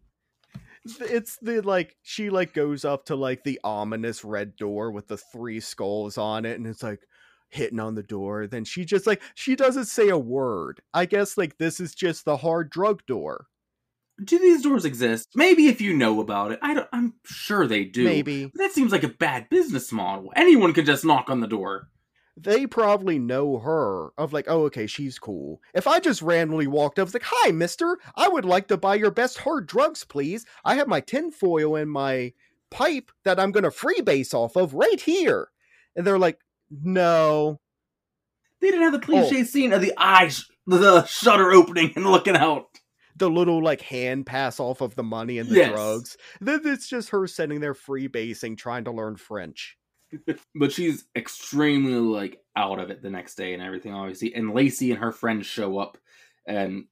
It's 0.85 1.37
the 1.37 1.61
like 1.61 1.97
she 2.03 2.29
like 2.29 2.55
goes 2.55 2.85
up 2.85 3.07
to 3.07 3.17
like 3.17 3.45
the 3.45 3.61
ominous 3.63 4.25
red 4.25 4.57
door 4.57 4.91
with 4.91 5.07
the 5.07 5.17
three 5.17 5.61
skulls 5.61 6.19
on 6.19 6.45
it 6.45 6.59
and 6.59 6.67
it's 6.67 6.83
like 6.83 7.01
hitting 7.51 7.79
on 7.79 7.95
the 7.95 8.03
door. 8.03 8.49
Then 8.49 8.65
she 8.65 8.85
just 8.85 9.07
like 9.07 9.23
she 9.37 9.55
doesn't 9.55 9.85
say 9.85 10.09
a 10.09 10.19
word. 10.19 10.81
I 10.93 11.07
guess 11.07 11.39
like 11.39 11.59
this 11.59 11.79
is 11.79 11.95
just 11.95 12.25
the 12.25 12.39
hard 12.39 12.69
drug 12.69 13.07
door. 13.07 13.47
Do 14.23 14.39
these 14.39 14.63
doors 14.63 14.85
exist? 14.85 15.29
Maybe 15.35 15.69
if 15.69 15.81
you 15.81 15.95
know 15.95 16.21
about 16.21 16.53
it. 16.53 16.59
I 16.61 16.75
don't, 16.75 16.89
I'm 16.93 17.15
sure 17.25 17.67
they 17.67 17.85
do. 17.85 18.05
Maybe. 18.05 18.47
But 18.47 18.59
that 18.59 18.73
seems 18.73 18.93
like 18.93 19.05
a 19.05 19.09
bad 19.09 19.49
business 19.49 19.91
model. 19.91 20.33
Anyone 20.37 20.73
could 20.75 20.87
just 20.87 21.05
knock 21.05 21.31
on 21.31 21.41
the 21.41 21.47
door. 21.47 21.89
They 22.37 22.67
probably 22.67 23.19
know 23.19 23.59
her 23.59 24.11
of 24.17 24.33
like, 24.33 24.47
oh, 24.49 24.65
okay, 24.65 24.87
she's 24.87 25.19
cool. 25.19 25.61
If 25.75 25.87
I 25.87 26.01
just 26.01 26.23
randomly 26.23 26.67
walked 26.67 26.99
up, 26.99 27.07
was 27.07 27.15
like, 27.15 27.25
hi, 27.27 27.51
mister, 27.51 27.99
I 28.17 28.29
would 28.29 28.45
like 28.45 28.69
to 28.69 28.77
buy 28.77 28.95
your 28.95 29.11
best 29.11 29.39
hard 29.39 29.67
drugs, 29.67 30.05
please. 30.05 30.47
I 30.65 30.77
have 30.77 30.89
my 30.89 31.01
tinfoil 31.01 31.77
and 31.77 31.91
my 31.91 32.33
pipe 32.71 33.13
that 33.25 33.39
I'm 33.39 33.53
going 33.53 33.65
to 33.65 33.71
freebase 33.71 34.33
off 34.33 34.57
of 34.57 34.75
right 34.75 35.01
here. 35.01 35.49
And 35.95 36.07
they're 36.07 36.19
like, 36.19 36.39
no. 36.71 37.61
They 38.61 38.69
didn't 38.69 38.83
have 38.83 38.93
the 38.93 38.99
oh. 38.99 39.27
cliche 39.27 39.43
oh. 39.43 39.45
scene 39.45 39.73
of 39.73 39.83
the 39.83 39.93
eyes, 39.99 40.47
the 40.67 41.05
shutter 41.05 41.53
opening 41.53 41.93
and 41.97 42.07
looking 42.07 42.37
out. 42.37 42.67
The 43.15 43.29
little 43.29 43.63
like 43.63 43.83
hand 43.83 44.25
pass 44.25 44.59
off 44.59 44.81
of 44.81 44.95
the 44.95 45.03
money 45.03 45.39
and 45.39 45.51
the 45.51 45.57
yes. 45.57 45.71
drugs. 45.71 46.17
Then 46.41 46.63
it's 46.65 46.89
just 46.89 47.11
her 47.11 47.27
sitting 47.27 47.61
there 47.61 47.75
free 47.75 48.07
basing, 48.07 48.57
trying 48.57 48.85
to 48.85 48.91
learn 48.91 49.17
French. 49.17 49.77
but 50.55 50.73
she's 50.73 51.05
extremely 51.17 51.95
like 51.95 52.41
out 52.57 52.79
of 52.79 52.91
it 52.91 53.03
the 53.03 53.11
next 53.11 53.37
day 53.37 53.55
and 53.55 53.63
everything, 53.63 53.95
obviously. 53.95 54.35
And 54.35 54.55
Lacey 54.55 54.91
and 54.91 55.01
her 55.01 55.13
friends 55.13 55.47
show 55.47 55.79
up, 55.79 55.99
and 56.47 56.87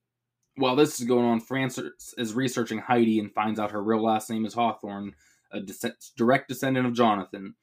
while 0.57 0.77
this 0.77 1.01
is 1.01 1.07
going 1.07 1.25
on, 1.25 1.41
Francis 1.41 2.15
er, 2.19 2.21
is 2.21 2.35
researching 2.35 2.79
Heidi 2.79 3.19
and 3.19 3.33
finds 3.33 3.59
out 3.59 3.71
her 3.71 3.83
real 3.83 4.03
last 4.03 4.31
name 4.31 4.45
is 4.45 4.55
Hawthorne, 4.55 5.15
a 5.53 5.61
direct 6.17 6.49
descendant 6.49 6.87
of 6.87 6.95
Jonathan. 6.95 7.55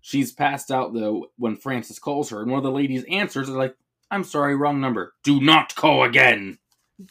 She's 0.00 0.32
passed 0.32 0.70
out 0.70 0.92
though 0.92 1.26
when 1.36 1.56
Francis 1.56 1.98
calls 1.98 2.30
her, 2.30 2.42
and 2.42 2.50
one 2.50 2.58
of 2.58 2.64
the 2.64 2.70
ladies 2.70 3.04
answers 3.08 3.48
is 3.48 3.54
like, 3.54 3.76
"I'm 4.10 4.24
sorry, 4.24 4.56
wrong 4.56 4.80
number. 4.80 5.14
Do 5.22 5.40
not 5.40 5.74
call 5.74 6.02
again." 6.02 6.58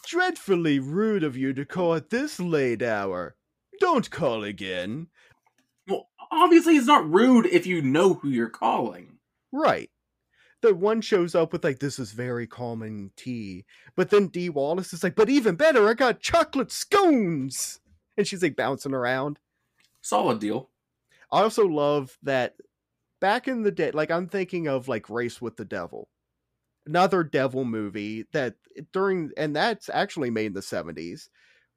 Dreadfully 0.05 0.79
rude 0.79 1.23
of 1.23 1.35
you 1.35 1.53
to 1.53 1.65
call 1.65 1.95
at 1.95 2.09
this 2.09 2.39
late 2.39 2.81
hour. 2.81 3.35
Don't 3.79 4.09
call 4.11 4.43
again. 4.43 5.07
Obviously 6.31 6.77
it's 6.77 6.87
not 6.87 7.11
rude 7.11 7.45
if 7.45 7.67
you 7.67 7.81
know 7.81 8.13
who 8.13 8.29
you're 8.29 8.49
calling. 8.49 9.17
Right. 9.51 9.89
The 10.61 10.73
one 10.73 11.01
shows 11.01 11.35
up 11.35 11.51
with 11.51 11.63
like 11.63 11.79
this 11.79 11.99
is 11.99 12.11
very 12.11 12.47
calming 12.47 13.11
tea, 13.15 13.65
but 13.95 14.11
then 14.11 14.27
Dee 14.27 14.49
Wallace 14.49 14.93
is 14.93 15.03
like, 15.03 15.15
but 15.15 15.29
even 15.29 15.55
better, 15.55 15.89
I 15.89 15.95
got 15.95 16.19
chocolate 16.19 16.71
scones, 16.71 17.79
and 18.15 18.27
she's 18.27 18.43
like 18.43 18.55
bouncing 18.55 18.93
around. 18.93 19.39
Solid 20.01 20.39
deal. 20.39 20.69
I 21.31 21.41
also 21.41 21.65
love 21.65 22.17
that 22.21 22.55
back 23.19 23.47
in 23.47 23.63
the 23.63 23.71
day, 23.71 23.91
like 23.91 24.11
I'm 24.11 24.27
thinking 24.27 24.67
of 24.67 24.87
like 24.87 25.09
Race 25.09 25.41
with 25.41 25.57
the 25.57 25.65
Devil, 25.65 26.09
another 26.85 27.23
devil 27.23 27.65
movie 27.65 28.25
that 28.31 28.55
during, 28.93 29.31
and 29.37 29.55
that's 29.55 29.89
actually 29.89 30.29
made 30.29 30.47
in 30.47 30.53
the 30.53 30.59
70s 30.59 31.29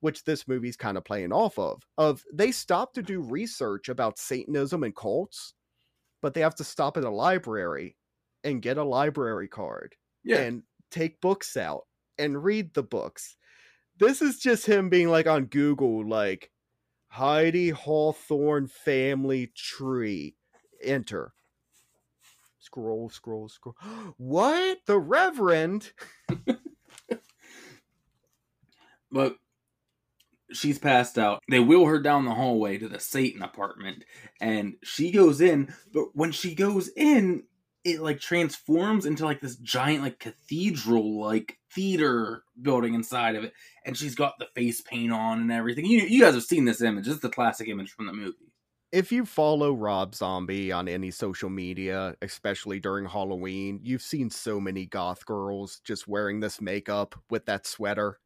which 0.04 0.22
this 0.24 0.46
movie's 0.46 0.76
kind 0.76 0.98
of 0.98 1.04
playing 1.04 1.32
off 1.32 1.58
of 1.58 1.82
of 1.96 2.22
they 2.30 2.52
stop 2.52 2.92
to 2.92 3.02
do 3.02 3.22
research 3.22 3.88
about 3.88 4.18
satanism 4.18 4.82
and 4.82 4.94
cults 4.94 5.54
but 6.20 6.34
they 6.34 6.42
have 6.42 6.54
to 6.54 6.62
stop 6.62 6.98
at 6.98 7.04
a 7.04 7.10
library 7.10 7.96
and 8.44 8.60
get 8.60 8.76
a 8.76 8.84
library 8.84 9.48
card 9.48 9.94
yeah. 10.22 10.40
and 10.40 10.62
take 10.90 11.18
books 11.22 11.56
out 11.56 11.86
and 12.18 12.44
read 12.44 12.74
the 12.74 12.82
books. 12.82 13.36
This 13.98 14.20
is 14.20 14.38
just 14.38 14.66
him 14.66 14.90
being 14.90 15.08
like 15.08 15.26
on 15.26 15.46
google 15.46 16.06
like 16.06 16.50
heidi 17.06 17.70
hawthorne 17.70 18.66
family 18.66 19.52
tree. 19.56 20.34
Enter. 20.82 21.32
Scroll 22.58 23.08
scroll 23.08 23.48
scroll. 23.48 23.76
What? 24.18 24.80
The 24.86 24.98
reverend? 24.98 25.92
But 29.14 29.36
she's 30.54 30.78
passed 30.78 31.18
out. 31.18 31.42
They 31.48 31.60
wheel 31.60 31.86
her 31.86 32.00
down 32.00 32.24
the 32.24 32.34
hallway 32.34 32.78
to 32.78 32.88
the 32.88 33.00
Satan 33.00 33.42
apartment, 33.42 34.04
and 34.40 34.74
she 34.82 35.10
goes 35.10 35.40
in. 35.40 35.74
But 35.92 36.06
when 36.14 36.32
she 36.32 36.54
goes 36.54 36.88
in, 36.96 37.44
it 37.84 38.00
like 38.00 38.18
transforms 38.18 39.04
into 39.04 39.24
like 39.24 39.40
this 39.40 39.56
giant 39.56 40.02
like 40.02 40.18
cathedral 40.18 41.20
like 41.20 41.58
theater 41.74 42.42
building 42.60 42.94
inside 42.94 43.36
of 43.36 43.44
it, 43.44 43.52
and 43.84 43.96
she's 43.96 44.14
got 44.14 44.34
the 44.38 44.46
face 44.54 44.80
paint 44.80 45.12
on 45.12 45.40
and 45.40 45.52
everything. 45.52 45.84
You 45.84 46.00
you 46.00 46.22
guys 46.22 46.34
have 46.34 46.44
seen 46.44 46.64
this 46.64 46.80
image. 46.80 47.08
It's 47.08 47.20
the 47.20 47.28
classic 47.28 47.68
image 47.68 47.90
from 47.90 48.06
the 48.06 48.12
movie. 48.12 48.52
If 48.92 49.10
you 49.10 49.26
follow 49.26 49.72
Rob 49.72 50.14
Zombie 50.14 50.70
on 50.70 50.86
any 50.86 51.10
social 51.10 51.50
media, 51.50 52.14
especially 52.22 52.78
during 52.78 53.06
Halloween, 53.06 53.80
you've 53.82 54.02
seen 54.02 54.30
so 54.30 54.60
many 54.60 54.86
goth 54.86 55.26
girls 55.26 55.80
just 55.82 56.06
wearing 56.06 56.38
this 56.38 56.60
makeup 56.60 57.16
with 57.28 57.44
that 57.46 57.66
sweater. 57.66 58.20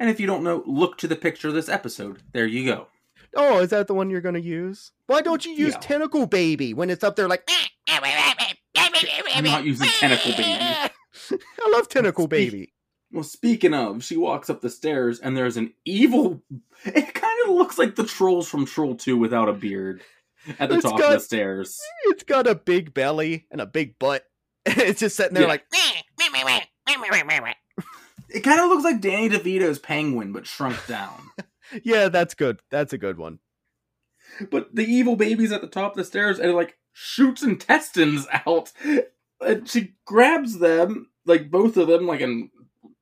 And 0.00 0.08
if 0.08 0.18
you 0.18 0.26
don't 0.26 0.42
know, 0.42 0.62
look 0.66 0.96
to 0.98 1.06
the 1.06 1.14
picture 1.14 1.48
of 1.48 1.54
this 1.54 1.68
episode. 1.68 2.22
There 2.32 2.46
you 2.46 2.64
go. 2.64 2.86
Oh, 3.36 3.60
is 3.60 3.68
that 3.68 3.86
the 3.86 3.94
one 3.94 4.08
you're 4.08 4.22
going 4.22 4.34
to 4.34 4.40
use? 4.40 4.92
Why 5.06 5.20
don't 5.20 5.44
you 5.44 5.52
use 5.52 5.74
yeah. 5.74 5.80
Tentacle 5.80 6.26
Baby 6.26 6.72
when 6.72 6.88
it's 6.88 7.04
up 7.04 7.16
there 7.16 7.28
like. 7.28 7.44
Ah, 7.48 7.68
ah, 7.90 8.54
I'm 9.34 9.44
not 9.44 9.64
using 9.64 9.86
Tentacle 9.86 10.32
Baby. 10.32 10.52
I 11.62 11.70
love 11.70 11.88
Tentacle 11.88 12.24
spe- 12.24 12.30
Baby. 12.30 12.72
Well, 13.12 13.24
speaking 13.24 13.74
of, 13.74 14.02
she 14.02 14.16
walks 14.16 14.48
up 14.48 14.62
the 14.62 14.70
stairs 14.70 15.20
and 15.20 15.36
there's 15.36 15.58
an 15.58 15.74
evil. 15.84 16.40
It 16.84 17.14
kind 17.14 17.38
of 17.44 17.54
looks 17.54 17.78
like 17.78 17.94
the 17.94 18.04
trolls 18.04 18.48
from 18.48 18.64
Troll 18.64 18.94
2 18.94 19.18
without 19.18 19.50
a 19.50 19.52
beard 19.52 20.02
at 20.58 20.70
the 20.70 20.76
it's 20.76 20.84
top 20.84 20.98
got, 20.98 21.08
of 21.08 21.12
the 21.18 21.20
stairs. 21.20 21.78
It's 22.04 22.22
got 22.22 22.46
a 22.46 22.54
big 22.54 22.94
belly 22.94 23.46
and 23.50 23.60
a 23.60 23.66
big 23.66 23.98
butt. 23.98 24.24
it's 24.66 25.00
just 25.00 25.16
sitting 25.16 25.34
there 25.34 25.42
yeah. 25.42 25.48
like. 25.48 25.64
Ah, 25.74 26.00
It 28.32 28.40
kind 28.40 28.60
of 28.60 28.68
looks 28.68 28.84
like 28.84 29.00
Danny 29.00 29.28
DeVito's 29.28 29.78
Penguin, 29.78 30.32
but 30.32 30.46
shrunk 30.46 30.86
down. 30.86 31.30
yeah, 31.82 32.08
that's 32.08 32.34
good. 32.34 32.60
That's 32.70 32.92
a 32.92 32.98
good 32.98 33.18
one. 33.18 33.40
But 34.50 34.74
the 34.74 34.84
evil 34.84 35.16
baby's 35.16 35.52
at 35.52 35.60
the 35.60 35.66
top 35.66 35.92
of 35.92 35.96
the 35.96 36.04
stairs 36.04 36.38
and 36.38 36.50
it, 36.50 36.54
like 36.54 36.78
shoots 36.92 37.42
intestines 37.42 38.26
out. 38.46 38.72
And 39.40 39.68
she 39.68 39.94
grabs 40.04 40.58
them, 40.58 41.08
like 41.26 41.50
both 41.50 41.76
of 41.76 41.88
them, 41.88 42.06
like 42.06 42.20
and 42.20 42.50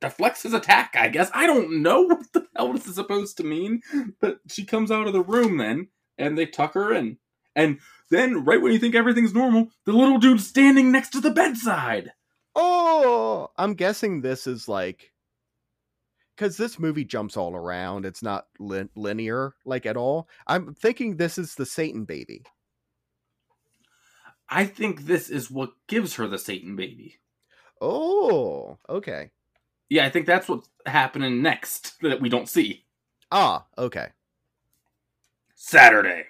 deflects 0.01 0.43
his 0.43 0.55
attack, 0.55 0.95
I 0.99 1.09
guess. 1.09 1.31
I 1.35 1.47
don't 1.47 1.83
know 1.83 2.03
what 2.07 2.33
the 2.33 2.47
hell 2.57 2.73
this 2.73 2.87
is 2.87 2.95
supposed 2.95 3.37
to 3.39 3.45
mean. 3.45 3.83
But 4.21 4.41
she 4.49 4.65
comes 4.65 4.91
out 4.91 5.07
of 5.07 5.13
the 5.13 5.23
room 5.23 5.57
then, 5.59 5.89
and 6.17 6.37
they 6.37 6.47
tuck 6.47 6.75
her 6.75 6.93
in. 6.93 7.19
And 7.55 7.81
then, 8.11 8.45
right 8.45 8.61
when 8.61 8.73
you 8.73 8.79
think 8.79 8.95
everything's 8.95 9.35
normal, 9.35 9.69
the 9.85 9.93
little 9.93 10.19
dude's 10.19 10.47
standing 10.47 10.93
next 10.93 11.11
to 11.11 11.21
the 11.21 11.31
bedside. 11.31 12.13
Oh, 12.55 13.51
I'm 13.57 13.75
guessing 13.75 14.21
this 14.21 14.47
is 14.47 14.69
like 14.69 15.13
because 16.39 16.57
this 16.57 16.79
movie 16.79 17.05
jumps 17.05 17.37
all 17.37 17.57
around. 17.57 18.07
It's 18.07 18.23
not 18.23 18.47
li- 18.61 18.89
linear 18.95 19.55
like 19.65 19.87
at 19.87 19.97
all. 19.97 20.29
I'm 20.47 20.73
thinking 20.73 21.17
this 21.17 21.37
is 21.37 21.57
the 21.57 21.67
Satan 21.67 22.05
baby. 22.05 22.45
I 24.49 24.65
think 24.65 25.03
this 25.03 25.29
is 25.31 25.51
what 25.51 25.73
gives 25.89 26.15
her 26.15 26.29
the 26.29 26.39
Satan 26.39 26.77
baby. 26.77 27.17
Oh, 27.81 28.79
okay. 28.89 29.31
Yeah, 29.89 30.07
I 30.07 30.11
think 30.11 30.27
that's 30.27 30.49
what's 30.49 30.69
happening 30.87 31.43
next 31.43 31.99
that 32.03 32.21
we 32.21 32.29
don't 32.29 32.49
see. 32.49 32.85
Ah, 33.33 33.67
okay. 33.77 34.09
Saturday. 35.55 36.25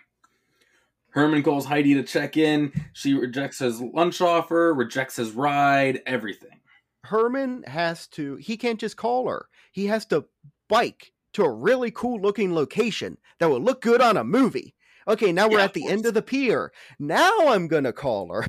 Herman 1.10 1.42
calls 1.42 1.66
Heidi 1.66 1.94
to 1.94 2.02
check 2.02 2.36
in. 2.36 2.72
She 2.92 3.12
rejects 3.12 3.58
his 3.58 3.80
lunch 3.80 4.20
offer, 4.20 4.72
rejects 4.72 5.16
his 5.16 5.32
ride, 5.32 6.00
everything. 6.06 6.60
Herman 7.04 7.64
has 7.66 8.06
to, 8.08 8.36
he 8.36 8.56
can't 8.56 8.80
just 8.80 8.96
call 8.96 9.28
her 9.28 9.48
he 9.78 9.86
has 9.86 10.04
to 10.06 10.24
bike 10.68 11.12
to 11.34 11.44
a 11.44 11.50
really 11.50 11.90
cool 11.90 12.20
looking 12.20 12.54
location 12.54 13.16
that 13.38 13.48
will 13.48 13.60
look 13.60 13.80
good 13.80 14.00
on 14.00 14.16
a 14.16 14.24
movie. 14.24 14.74
Okay, 15.06 15.32
now 15.32 15.48
we're 15.48 15.58
yeah, 15.58 15.64
at 15.64 15.74
the 15.74 15.86
end 15.86 16.04
of 16.04 16.14
the 16.14 16.22
pier. 16.22 16.72
Now 16.98 17.48
I'm 17.48 17.68
gonna 17.68 17.92
call 17.92 18.32
her. 18.32 18.44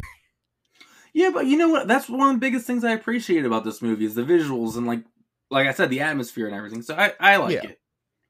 yeah, 1.13 1.29
but 1.29 1.45
you 1.45 1.57
know 1.57 1.69
what? 1.69 1.87
That's 1.87 2.09
one 2.09 2.29
of 2.29 2.35
the 2.35 2.39
biggest 2.39 2.65
things 2.65 2.83
I 2.83 2.93
appreciate 2.93 3.45
about 3.45 3.63
this 3.63 3.81
movie 3.81 4.05
is 4.05 4.15
the 4.15 4.23
visuals 4.23 4.75
and 4.75 4.87
like 4.87 5.03
like 5.51 5.67
I 5.67 5.71
said, 5.71 5.89
the 5.89 6.01
atmosphere 6.01 6.47
and 6.47 6.55
everything. 6.55 6.81
So 6.81 6.95
I, 6.95 7.13
I 7.19 7.37
like 7.37 7.55
yeah. 7.55 7.69
it. 7.69 7.79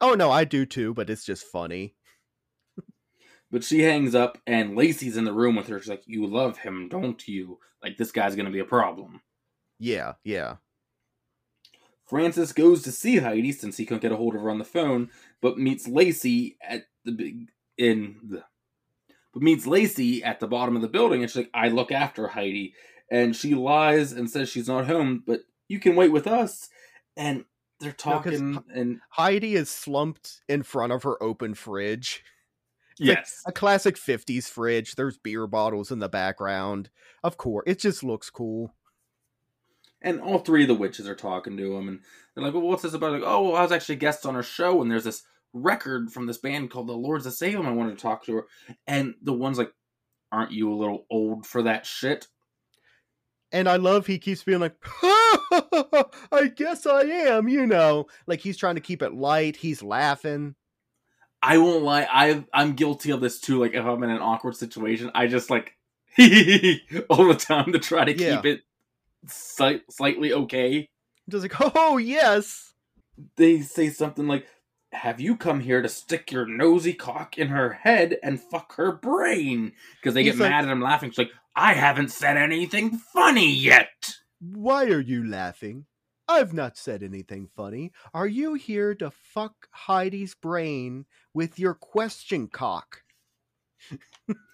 Oh 0.02 0.14
no, 0.14 0.30
I 0.30 0.44
do 0.44 0.66
too, 0.66 0.94
but 0.94 1.10
it's 1.10 1.26
just 1.26 1.46
funny. 1.46 1.96
but 3.52 3.64
she 3.64 3.82
hangs 3.82 4.14
up 4.14 4.38
and 4.46 4.76
Lacey's 4.76 5.18
in 5.18 5.26
the 5.26 5.34
room 5.34 5.56
with 5.56 5.68
her. 5.68 5.80
She's 5.80 5.90
like, 5.90 6.04
You 6.06 6.28
love 6.28 6.58
him, 6.58 6.90
don't 6.90 7.26
you? 7.28 7.60
Like 7.82 7.98
this 7.98 8.12
guy's 8.12 8.36
gonna 8.36 8.52
be 8.52 8.60
a 8.60 8.66
problem. 8.66 9.22
Yeah, 9.80 10.14
yeah. 10.24 10.56
Francis 12.06 12.54
goes 12.54 12.82
to 12.84 12.92
see 12.92 13.18
Heidi 13.18 13.52
since 13.52 13.78
he 13.78 13.86
couldn't 13.86 14.02
get 14.02 14.12
a 14.12 14.18
hold 14.18 14.36
of 14.36 14.42
her 14.42 14.50
on 14.50 14.58
the 14.58 14.66
phone, 14.66 15.10
but 15.42 15.60
meets 15.60 15.88
Lacey 15.88 16.58
at 16.62 16.88
the 17.06 17.12
big 17.12 17.50
in 17.78 18.18
the 18.28 18.44
but 19.32 19.44
meets 19.44 19.68
Lacey 19.68 20.24
at 20.24 20.40
the 20.40 20.48
bottom 20.48 20.76
of 20.76 20.82
the 20.82 20.88
building 20.88 21.22
and 21.22 21.30
she's 21.30 21.38
like, 21.38 21.52
I 21.54 21.70
look 21.70 21.92
after 21.92 22.28
Heidi. 22.28 22.74
And 23.12 23.36
she 23.36 23.54
lies 23.56 24.12
and 24.12 24.30
says 24.30 24.50
she's 24.50 24.68
not 24.68 24.88
home, 24.88 25.24
but 25.26 25.42
you 25.68 25.80
can 25.80 25.96
wait 25.96 26.12
with 26.12 26.28
us. 26.28 26.70
And 27.16 27.46
they're 27.80 27.92
talking 27.92 28.54
no, 28.54 28.64
and 28.74 29.00
Heidi 29.10 29.56
is 29.56 29.70
slumped 29.70 30.42
in 30.50 30.64
front 30.64 30.92
of 30.92 31.04
her 31.04 31.22
open 31.22 31.54
fridge. 31.54 32.24
yes. 32.98 33.42
Like 33.46 33.52
a 33.52 33.60
classic 33.60 33.96
50s 33.96 34.50
fridge. 34.50 34.96
There's 34.96 35.18
beer 35.18 35.48
bottles 35.48 35.92
in 35.92 36.00
the 36.00 36.10
background. 36.10 36.90
Of 37.24 37.38
course. 37.38 37.64
It 37.68 37.80
just 37.80 38.04
looks 38.04 38.30
cool 38.30 38.74
and 40.02 40.22
all 40.22 40.40
three 40.40 40.64
of 40.64 40.68
the 40.68 40.76
witches 40.76 41.08
are 41.08 41.16
talking 41.16 41.58
to 41.58 41.76
him, 41.76 41.88
and 41.88 42.00
they're 42.36 42.44
like, 42.44 42.54
"Well, 42.54 42.64
what's 42.64 42.84
this 42.84 42.94
about?" 42.94 43.14
Like, 43.14 43.24
"Oh, 43.26 43.44
well, 43.44 43.56
I 43.56 43.62
was 43.64 43.72
actually 43.72 43.96
a 43.96 44.00
guest 44.00 44.26
on 44.26 44.36
her 44.36 44.44
show, 44.44 44.82
and 44.82 44.90
there's 44.92 45.04
this 45.04 45.24
record 45.54 46.12
from 46.12 46.26
this 46.28 46.38
band 46.38 46.70
called 46.72 46.88
the 46.88 46.94
Lords 46.94 47.26
of 47.26 47.34
Salem. 47.34 47.66
I 47.68 47.72
wanted 47.72 47.98
to 47.98 48.02
talk 48.02 48.24
to 48.26 48.36
her." 48.36 48.46
And 48.88 49.16
the 49.22 49.34
one's 49.34 49.58
like, 49.58 49.74
"Aren't 50.32 50.52
you 50.52 50.72
a 50.72 50.76
little 50.76 51.06
old 51.10 51.46
for 51.46 51.64
that 51.64 51.86
shit?" 51.86 52.28
And 53.52 53.68
I 53.68 53.78
love 53.78 54.06
he 54.06 54.20
keeps 54.20 54.44
being 54.44 54.60
like, 54.60 54.76
"I 55.04 56.52
guess 56.56 56.86
I 56.86 57.02
am," 57.02 57.48
you 57.48 57.66
know, 57.66 58.08
like 58.28 58.42
he's 58.42 58.58
trying 58.58 58.76
to 58.76 58.82
keep 58.82 59.02
it 59.02 59.14
light. 59.14 59.56
He's 59.56 59.82
laughing. 59.82 60.56
I 61.42 61.58
won't 61.58 61.84
lie, 61.84 62.08
I 62.12 62.46
I'm 62.54 62.74
guilty 62.74 63.12
of 63.12 63.22
this 63.22 63.40
too. 63.40 63.60
Like 63.60 63.74
if 63.74 63.86
I'm 63.86 64.04
in 64.04 64.10
an 64.10 64.22
awkward 64.22 64.56
situation, 64.56 65.10
I 65.16 65.28
just 65.28 65.50
like 65.50 65.74
all 66.18 67.28
the 67.28 67.38
time 67.40 67.72
to 67.72 67.80
try 67.80 68.04
to 68.06 68.12
Yeah. 68.16 68.36
keep 68.36 68.46
it 68.46 68.62
slight, 69.28 69.82
slightly 69.90 70.34
okay. 70.34 70.88
Just 71.30 71.44
like, 71.44 71.76
oh 71.76 71.98
yes. 71.98 72.74
They 73.36 73.62
say 73.62 73.90
something 73.90 74.28
like, 74.28 74.48
"Have 74.94 75.20
you 75.20 75.36
come 75.36 75.60
here 75.60 75.82
to 75.82 75.90
stick 75.90 76.32
your 76.32 76.46
nosy 76.46 76.94
cock 76.94 77.38
in 77.38 77.50
her 77.50 77.74
head 77.74 78.18
and 78.24 78.40
fuck 78.42 78.76
her 78.76 78.92
brain?" 78.94 79.74
Because 79.98 80.14
they 80.14 80.24
He's 80.24 80.34
get 80.34 80.42
like- 80.42 80.50
mad 80.52 80.66
at 80.66 80.72
him 80.72 80.82
laughing. 80.82 81.10
She's 81.12 81.18
like, 81.20 81.32
"I 81.56 81.74
haven't 81.74 82.12
said 82.12 82.38
anything 82.38 82.98
funny 82.98 83.52
yet." 83.54 84.14
Why 84.40 84.86
are 84.86 85.02
you 85.02 85.28
laughing? 85.30 85.86
I've 86.30 86.54
not 86.54 86.78
said 86.78 87.04
anything 87.04 87.50
funny. 87.58 87.92
Are 88.14 88.28
you 88.28 88.54
here 88.54 88.96
to 88.96 89.12
fuck 89.12 89.68
Heidi's 89.72 90.36
brain 90.36 91.06
with 91.34 91.60
your 91.60 91.74
question 91.74 92.48
cock? 92.48 93.02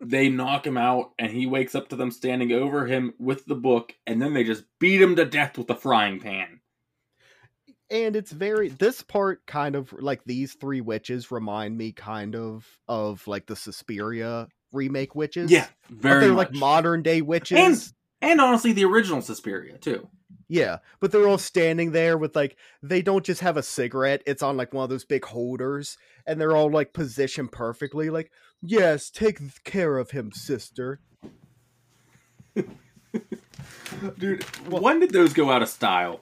They 0.00 0.28
knock 0.28 0.66
him 0.66 0.76
out, 0.76 1.12
and 1.18 1.30
he 1.30 1.46
wakes 1.46 1.74
up 1.74 1.88
to 1.88 1.96
them 1.96 2.10
standing 2.10 2.52
over 2.52 2.86
him 2.86 3.14
with 3.18 3.46
the 3.46 3.54
book, 3.54 3.94
and 4.06 4.20
then 4.20 4.34
they 4.34 4.44
just 4.44 4.64
beat 4.80 5.00
him 5.00 5.16
to 5.16 5.24
death 5.24 5.56
with 5.56 5.70
a 5.70 5.74
frying 5.76 6.20
pan. 6.20 6.60
and 7.90 8.16
it's 8.16 8.32
very 8.32 8.68
this 8.68 9.02
part 9.02 9.46
kind 9.46 9.76
of 9.76 9.92
like 9.92 10.24
these 10.24 10.54
three 10.54 10.80
witches 10.80 11.30
remind 11.30 11.76
me 11.78 11.92
kind 11.92 12.34
of 12.34 12.66
of 12.88 13.26
like 13.28 13.46
the 13.46 13.54
Suspiria 13.56 14.48
remake 14.72 15.14
witches. 15.14 15.50
Yeah, 15.50 15.66
very 15.90 16.20
they're 16.22 16.32
much. 16.32 16.48
like 16.50 16.54
modern 16.58 17.02
day 17.02 17.20
witches. 17.22 17.94
and 18.20 18.40
honestly, 18.40 18.72
the 18.72 18.84
original 18.84 19.22
Suspiria 19.22 19.78
too. 19.78 20.08
Yeah, 20.48 20.78
but 21.00 21.10
they're 21.10 21.26
all 21.28 21.38
standing 21.38 21.92
there 21.92 22.18
with 22.18 22.36
like 22.36 22.56
they 22.82 23.00
don't 23.02 23.24
just 23.24 23.40
have 23.40 23.56
a 23.56 23.62
cigarette; 23.62 24.22
it's 24.26 24.42
on 24.42 24.56
like 24.56 24.72
one 24.74 24.84
of 24.84 24.90
those 24.90 25.04
big 25.04 25.24
holders, 25.24 25.96
and 26.26 26.40
they're 26.40 26.54
all 26.56 26.70
like 26.70 26.92
positioned 26.92 27.50
perfectly. 27.52 28.10
Like, 28.10 28.30
yes, 28.62 29.10
take 29.10 29.38
care 29.64 29.96
of 29.98 30.10
him, 30.10 30.30
sister. 30.32 31.00
Dude, 34.18 34.42
when 34.68 35.00
did 35.00 35.10
those 35.12 35.32
go 35.32 35.50
out 35.50 35.62
of 35.62 35.68
style? 35.68 36.20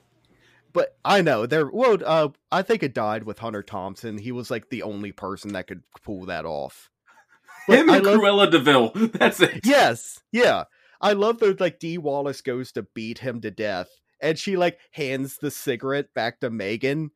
But 0.73 0.97
I 1.05 1.21
know 1.21 1.47
they're 1.47 1.69
well. 1.71 1.99
Uh, 2.05 2.29
I 2.51 2.63
think 2.63 2.83
it 2.83 2.95
died 2.95 3.25
with 3.25 3.39
Hunter 3.41 3.63
Thompson. 3.63 4.19
He 4.19 4.33
was 4.33 4.51
like 4.51 4.71
the 4.71 4.83
only 4.83 5.13
person 5.13 5.53
that 5.53 5.67
could 5.67 5.83
pull 6.05 6.27
that 6.27 6.45
off. 6.45 6.89
But 7.69 7.79
Him 7.79 7.91
I 7.91 7.97
and 7.99 8.07
love- 8.07 8.19
Cruella 8.21 8.51
de 8.51 8.59
Vil. 8.59 8.91
That's 9.15 9.41
it. 9.41 9.61
Yes, 9.65 10.19
yeah. 10.33 10.65
I 11.01 11.13
love 11.13 11.39
that 11.39 11.61
like 11.61 11.79
Dee 11.79 11.97
Wallace 11.99 12.41
goes 12.41 12.73
to 12.73 12.83
beat 12.83 13.19
him 13.19 13.41
to 13.43 13.51
death, 13.53 13.89
and 14.23 14.39
she 14.39 14.57
like 14.57 14.79
hands 14.93 15.37
the 15.37 15.51
cigarette 15.51 16.15
back 16.15 16.41
to 16.41 16.49
Megan, 16.49 17.11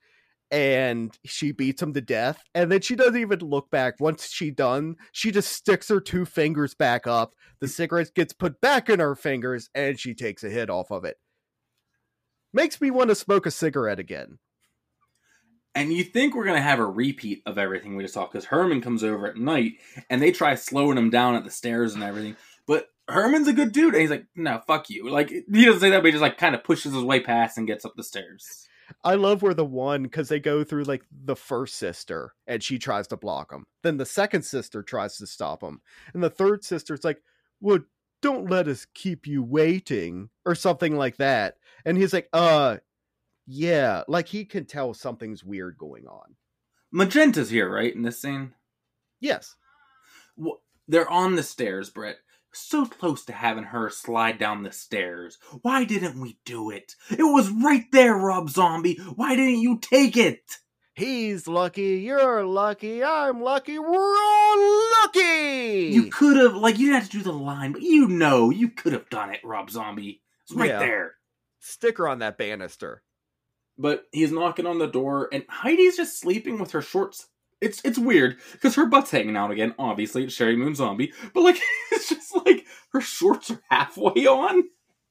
and 0.51 1.17
she 1.25 1.53
beats 1.53 1.81
him 1.81 1.95
to 1.95 2.01
death, 2.01 2.43
and 2.55 2.71
then 2.71 2.81
she 2.81 2.97
doesn't 2.97 3.17
even 3.17 3.39
look 3.39 3.71
back. 3.71 3.95
Once 3.99 4.29
she 4.29 4.51
done, 4.51 4.97
she 5.13 5.31
just 5.31 5.53
sticks 5.53 5.89
her 5.89 6.01
two 6.01 6.25
fingers 6.25 6.75
back 6.75 7.07
up. 7.07 7.33
The 7.61 7.69
cigarette 7.69 8.15
gets 8.15 8.33
put 8.33 8.61
back 8.61 8.91
in 8.91 9.01
her 9.01 9.15
fingers, 9.15 9.71
and 9.75 9.99
she 9.99 10.15
takes 10.15 10.45
a 10.45 10.51
hit 10.51 10.69
off 10.69 10.91
of 10.91 11.05
it. 11.05 11.17
Makes 12.53 12.81
me 12.81 12.91
want 12.91 13.11
to 13.11 13.15
smoke 13.15 13.47
a 13.47 13.51
cigarette 13.51 13.99
again. 13.99 14.39
And 15.75 15.93
you 15.93 16.05
think 16.05 16.35
we're 16.35 16.47
gonna 16.47 16.61
have 16.61 16.79
a 16.79 16.87
repeat 16.87 17.43
of 17.45 17.59
everything 17.59 17.97
we 17.97 18.05
just 18.05 18.15
saw 18.15 18.25
because 18.25 18.47
Herman 18.47 18.81
comes 18.81 19.05
over 19.05 19.27
at 19.27 19.37
night 19.37 19.75
and 20.09 20.23
they 20.23 20.33
try 20.33 20.55
slowing 20.55 20.97
him 20.97 21.11
down 21.11 21.35
at 21.35 21.45
the 21.45 21.51
stairs 21.51 21.93
and 21.93 22.03
everything. 22.03 22.35
Herman's 23.09 23.49
a 23.49 23.53
good 23.53 23.73
dude, 23.73 23.95
and 23.95 24.01
he's 24.01 24.11
like, 24.11 24.27
"No, 24.35 24.61
fuck 24.67 24.91
you." 24.91 25.09
Like 25.09 25.31
he 25.31 25.65
doesn't 25.65 25.81
say 25.81 25.91
that, 25.91 25.99
but 25.99 26.07
he 26.07 26.13
just 26.13 26.23
like 26.23 26.39
kind 26.39 26.55
of 26.55 26.65
pushes 26.65 26.93
his 26.95 27.05
way 27.05 27.21
past 27.21 27.57
and 27.59 27.67
gets 27.67 27.85
up 27.85 27.95
the 27.97 28.03
stairs. 28.03 28.67
I 29.05 29.15
love 29.15 29.43
where 29.43 29.55
the 29.55 29.65
one 29.65 30.05
because 30.05 30.29
they 30.29 30.39
go 30.41 30.63
through 30.65 30.85
like 30.85 31.03
the 31.11 31.35
first 31.37 31.75
sister 31.77 32.35
and 32.47 32.63
she 32.63 32.79
tries 32.79 33.09
to 33.09 33.17
block 33.17 33.53
him. 33.53 33.65
Then 33.83 33.97
the 33.97 34.07
second 34.07 34.43
sister 34.43 34.83
tries 34.83 35.17
to 35.19 35.27
stop 35.27 35.63
him, 35.63 35.81
and 36.15 36.23
the 36.23 36.31
third 36.31 36.65
sister's 36.65 37.05
like, 37.05 37.23
"Well, 37.61 37.81
don't 38.23 38.51
let 38.51 38.69
us 38.69 38.87
keep 38.95 39.27
you 39.27 39.43
waiting," 39.43 40.31
or 40.45 40.55
something 40.55 40.97
like 40.97 41.17
that. 41.19 41.57
And 41.85 41.97
he's 41.97 42.13
like, 42.13 42.29
"Uh, 42.33 42.79
yeah," 43.47 44.03
like 44.09 44.27
he 44.29 44.45
can 44.45 44.65
tell 44.67 44.95
something's 44.95 45.45
weird 45.45 45.79
going 45.79 46.07
on. 46.07 46.35
Magenta's 46.93 47.51
here, 47.51 47.69
right, 47.73 47.95
in 47.95 48.03
this 48.03 48.21
scene. 48.21 48.55
Yes, 49.21 49.55
Wh- 50.41 50.61
They're 50.89 51.11
on 51.11 51.35
the 51.37 51.43
stairs, 51.43 51.91
Brett. 51.91 52.17
So 52.59 52.87
close 52.87 53.25
to 53.27 53.33
having 53.33 53.65
her 53.65 53.91
slide 53.91 54.39
down 54.39 54.63
the 54.63 54.73
stairs. 54.73 55.39
Why 55.63 55.85
didn't 55.85 56.19
we 56.19 56.39
do 56.47 56.71
it? 56.71 56.95
It 57.11 57.19
was 57.23 57.51
right 57.51 57.85
there, 57.93 58.17
Rob 58.17 58.49
Zombie. 58.51 58.97
Why 59.15 59.37
didn't 59.37 59.61
you 59.61 59.79
take 59.79 60.17
it? 60.17 60.41
he's 60.95 61.47
lucky. 61.47 61.99
You're 61.99 62.43
lucky. 62.47 63.05
I'm 63.05 63.43
lucky. 63.43 63.79
We're 63.79 64.17
all 64.17 64.91
lucky. 65.03 65.91
You 65.93 66.09
could 66.11 66.39
have, 66.39 66.55
like, 66.57 66.79
you 66.79 66.87
didn't 66.87 67.03
have 67.03 67.11
to 67.11 67.19
do 67.19 67.23
the 67.23 67.33
line, 67.33 67.73
but 67.73 67.83
you 67.83 68.09
know, 68.09 68.49
you 68.49 68.71
could 68.71 68.95
have 68.95 69.11
done 69.11 69.29
it, 69.35 69.41
Rob 69.45 69.69
Zombie. 69.71 70.23
It's 70.45 70.55
right 70.55 70.71
Yeah. 70.71 70.79
there. 70.79 71.15
Sticker 71.61 72.09
on 72.09 72.21
that 72.21 72.39
banister. 72.39 73.03
But 73.77 74.05
he's 74.11 74.33
knocking 74.33 74.65
on 74.65 74.79
the 74.79 74.87
door, 74.87 75.29
and 75.31 75.45
Heidi's 75.51 75.99
just 75.99 76.19
sleeping 76.19 76.59
with 76.59 76.73
her 76.73 76.81
shorts. 76.81 77.29
It's 77.61 77.81
it's 77.85 77.99
weird 77.99 78.37
because 78.53 78.75
her 78.75 78.87
butt's 78.87 79.11
hanging 79.11 79.37
out 79.37 79.51
again. 79.51 79.75
Obviously, 79.79 80.25
it's 80.25 80.37
Sheri 80.37 80.59
Moon 80.59 80.75
Zombie, 80.75 81.13
but 81.33 81.43
like 81.43 81.59
it's 81.93 82.09
just 82.11 82.37
like 82.45 82.67
her 82.93 83.01
shorts 83.01 83.51
are 83.51 83.63
halfway 83.71 84.27
on. 84.27 84.65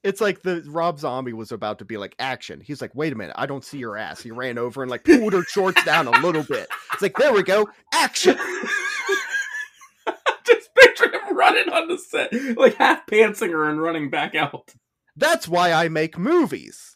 it's 0.03 0.21
like 0.21 0.43
the 0.43 0.63
Rob 0.67 0.99
Zombie 0.99 1.33
was 1.33 1.51
about 1.51 1.79
to 1.79 1.85
be 1.85 1.97
like 1.97 2.15
action. 2.19 2.61
He's 2.61 2.81
like, 2.81 2.93
wait 2.93 3.13
a 3.13 3.15
minute, 3.15 3.35
I 3.37 3.47
don't 3.47 3.65
see 3.65 3.79
your 3.79 3.97
ass. 3.97 4.21
He 4.21 4.29
ran 4.31 4.59
over 4.59 4.83
and 4.83 4.91
like 4.91 5.03
pulled 5.03 5.33
her 5.33 5.43
shorts 5.43 5.83
down 5.83 6.07
a 6.07 6.19
little 6.21 6.43
bit. 6.43 6.67
It's 6.93 7.01
like, 7.01 7.17
there 7.17 7.33
we 7.33 7.41
go, 7.41 7.67
action. 7.93 8.37
just 10.45 10.75
picture 10.75 11.11
him 11.11 11.35
running 11.35 11.69
on 11.73 11.87
the 11.87 11.97
set, 11.97 12.31
like 12.57 12.75
half 12.75 13.07
pantsing 13.07 13.49
her 13.49 13.67
and 13.67 13.81
running 13.81 14.11
back 14.11 14.35
out. 14.35 14.71
That's 15.15 15.47
why 15.47 15.71
I 15.71 15.89
make 15.89 16.19
movies. 16.19 16.94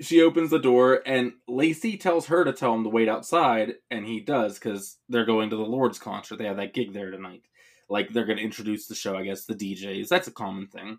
She 0.00 0.22
opens 0.22 0.50
the 0.50 0.60
door, 0.60 1.02
and 1.04 1.32
Lacey 1.48 1.96
tells 1.96 2.26
her 2.26 2.44
to 2.44 2.52
tell 2.52 2.72
him 2.74 2.84
to 2.84 2.88
wait 2.88 3.08
outside, 3.08 3.74
and 3.90 4.06
he 4.06 4.20
does 4.20 4.58
because 4.58 4.98
they're 5.08 5.24
going 5.24 5.50
to 5.50 5.56
the 5.56 5.62
Lord's 5.62 5.98
concert. 5.98 6.38
They 6.38 6.46
have 6.46 6.58
that 6.58 6.74
gig 6.74 6.92
there 6.92 7.10
tonight. 7.10 7.42
Like 7.90 8.12
they're 8.12 8.26
going 8.26 8.38
to 8.38 8.44
introduce 8.44 8.86
the 8.86 8.94
show, 8.94 9.16
I 9.16 9.24
guess, 9.24 9.44
the 9.44 9.54
DJs. 9.54 10.08
That's 10.08 10.28
a 10.28 10.32
common 10.32 10.68
thing. 10.68 10.98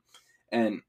And 0.51 0.81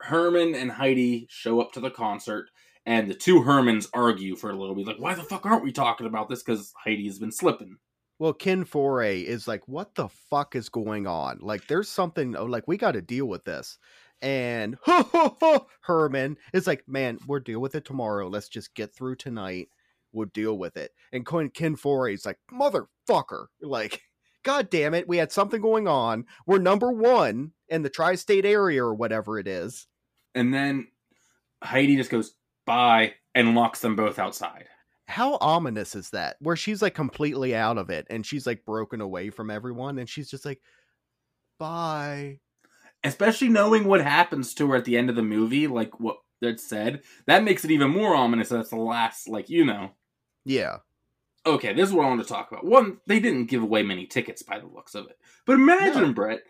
Herman 0.00 0.54
and 0.54 0.72
Heidi 0.72 1.26
show 1.28 1.60
up 1.60 1.72
to 1.72 1.80
the 1.80 1.90
concert, 1.90 2.48
and 2.86 3.10
the 3.10 3.14
two 3.14 3.42
Hermans 3.42 3.88
argue 3.92 4.36
for 4.36 4.50
a 4.50 4.56
little 4.56 4.74
bit. 4.74 4.86
Like, 4.86 5.00
why 5.00 5.14
the 5.14 5.22
fuck 5.22 5.44
aren't 5.44 5.64
we 5.64 5.72
talking 5.72 6.06
about 6.06 6.28
this? 6.28 6.42
Because 6.42 6.72
Heidi's 6.84 7.18
been 7.18 7.32
slipping. 7.32 7.76
Well, 8.18 8.32
Ken 8.32 8.64
Foree 8.64 9.24
is 9.24 9.48
like, 9.48 9.66
what 9.66 9.94
the 9.96 10.08
fuck 10.08 10.54
is 10.54 10.68
going 10.68 11.06
on? 11.06 11.38
Like, 11.40 11.66
there's 11.66 11.88
something, 11.88 12.36
oh, 12.36 12.44
like, 12.44 12.68
we 12.68 12.76
got 12.76 12.92
to 12.92 13.02
deal 13.02 13.26
with 13.26 13.44
this. 13.44 13.78
And 14.22 14.76
Herman 15.82 16.36
is 16.52 16.66
like, 16.66 16.84
man, 16.86 17.18
we'll 17.26 17.40
deal 17.40 17.60
with 17.60 17.74
it 17.74 17.84
tomorrow. 17.84 18.28
Let's 18.28 18.48
just 18.48 18.74
get 18.74 18.94
through 18.94 19.16
tonight. 19.16 19.68
We'll 20.12 20.28
deal 20.28 20.56
with 20.56 20.76
it. 20.76 20.92
And 21.12 21.26
Ken, 21.26 21.50
Ken 21.50 21.76
Foree 21.76 22.14
is 22.14 22.24
like, 22.24 22.38
motherfucker. 22.52 23.46
Like, 23.60 24.00
god 24.44 24.70
damn 24.70 24.94
it. 24.94 25.08
We 25.08 25.18
had 25.18 25.32
something 25.32 25.60
going 25.60 25.88
on. 25.88 26.24
We're 26.46 26.58
number 26.58 26.90
one 26.92 27.52
in 27.68 27.82
the 27.82 27.90
tri 27.90 28.14
state 28.14 28.46
area 28.46 28.82
or 28.82 28.94
whatever 28.94 29.38
it 29.38 29.48
is. 29.48 29.86
And 30.34 30.54
then 30.54 30.88
Heidi 31.62 31.96
just 31.96 32.10
goes, 32.10 32.34
bye, 32.66 33.14
and 33.34 33.54
locks 33.54 33.80
them 33.80 33.96
both 33.96 34.18
outside. 34.18 34.66
How 35.06 35.36
ominous 35.40 35.94
is 35.94 36.10
that? 36.10 36.36
Where 36.40 36.56
she's 36.56 36.80
like 36.80 36.94
completely 36.94 37.54
out 37.54 37.76
of 37.76 37.90
it 37.90 38.06
and 38.08 38.24
she's 38.24 38.46
like 38.46 38.64
broken 38.64 39.00
away 39.00 39.30
from 39.30 39.50
everyone 39.50 39.98
and 39.98 40.08
she's 40.08 40.30
just 40.30 40.44
like, 40.44 40.60
bye. 41.58 42.40
Especially 43.04 43.48
knowing 43.48 43.84
what 43.84 44.00
happens 44.00 44.54
to 44.54 44.70
her 44.70 44.76
at 44.76 44.84
the 44.84 44.96
end 44.96 45.10
of 45.10 45.16
the 45.16 45.22
movie, 45.22 45.66
like 45.66 46.00
what 46.00 46.16
it 46.40 46.58
said, 46.60 47.02
that 47.26 47.44
makes 47.44 47.64
it 47.64 47.70
even 47.70 47.90
more 47.90 48.14
ominous. 48.14 48.48
That's 48.48 48.70
the 48.70 48.76
last, 48.76 49.28
like 49.28 49.48
you 49.48 49.64
know. 49.64 49.90
Yeah. 50.44 50.78
Okay, 51.46 51.74
this 51.74 51.88
is 51.90 51.94
what 51.94 52.06
I 52.06 52.08
want 52.08 52.22
to 52.22 52.28
talk 52.28 52.50
about. 52.50 52.64
One, 52.64 52.98
they 53.06 53.20
didn't 53.20 53.46
give 53.46 53.62
away 53.62 53.82
many 53.82 54.06
tickets 54.06 54.42
by 54.42 54.58
the 54.58 54.66
looks 54.66 54.94
of 54.94 55.06
it, 55.06 55.18
but 55.46 55.54
imagine, 55.54 56.02
No. 56.02 56.12
Brett, 56.12 56.40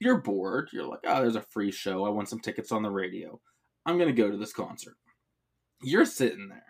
you're 0.00 0.22
bored. 0.22 0.70
You're 0.72 0.86
like, 0.86 1.00
oh, 1.04 1.20
there's 1.20 1.36
a 1.36 1.42
free 1.42 1.70
show. 1.70 2.06
I 2.06 2.10
want 2.10 2.28
some 2.30 2.40
tickets 2.40 2.72
on 2.72 2.82
the 2.82 2.90
radio. 2.90 3.38
I'm 3.84 3.98
gonna 3.98 4.12
go 4.12 4.30
to 4.30 4.36
this 4.38 4.52
concert. 4.52 4.94
You're 5.82 6.06
sitting 6.06 6.48
there, 6.48 6.64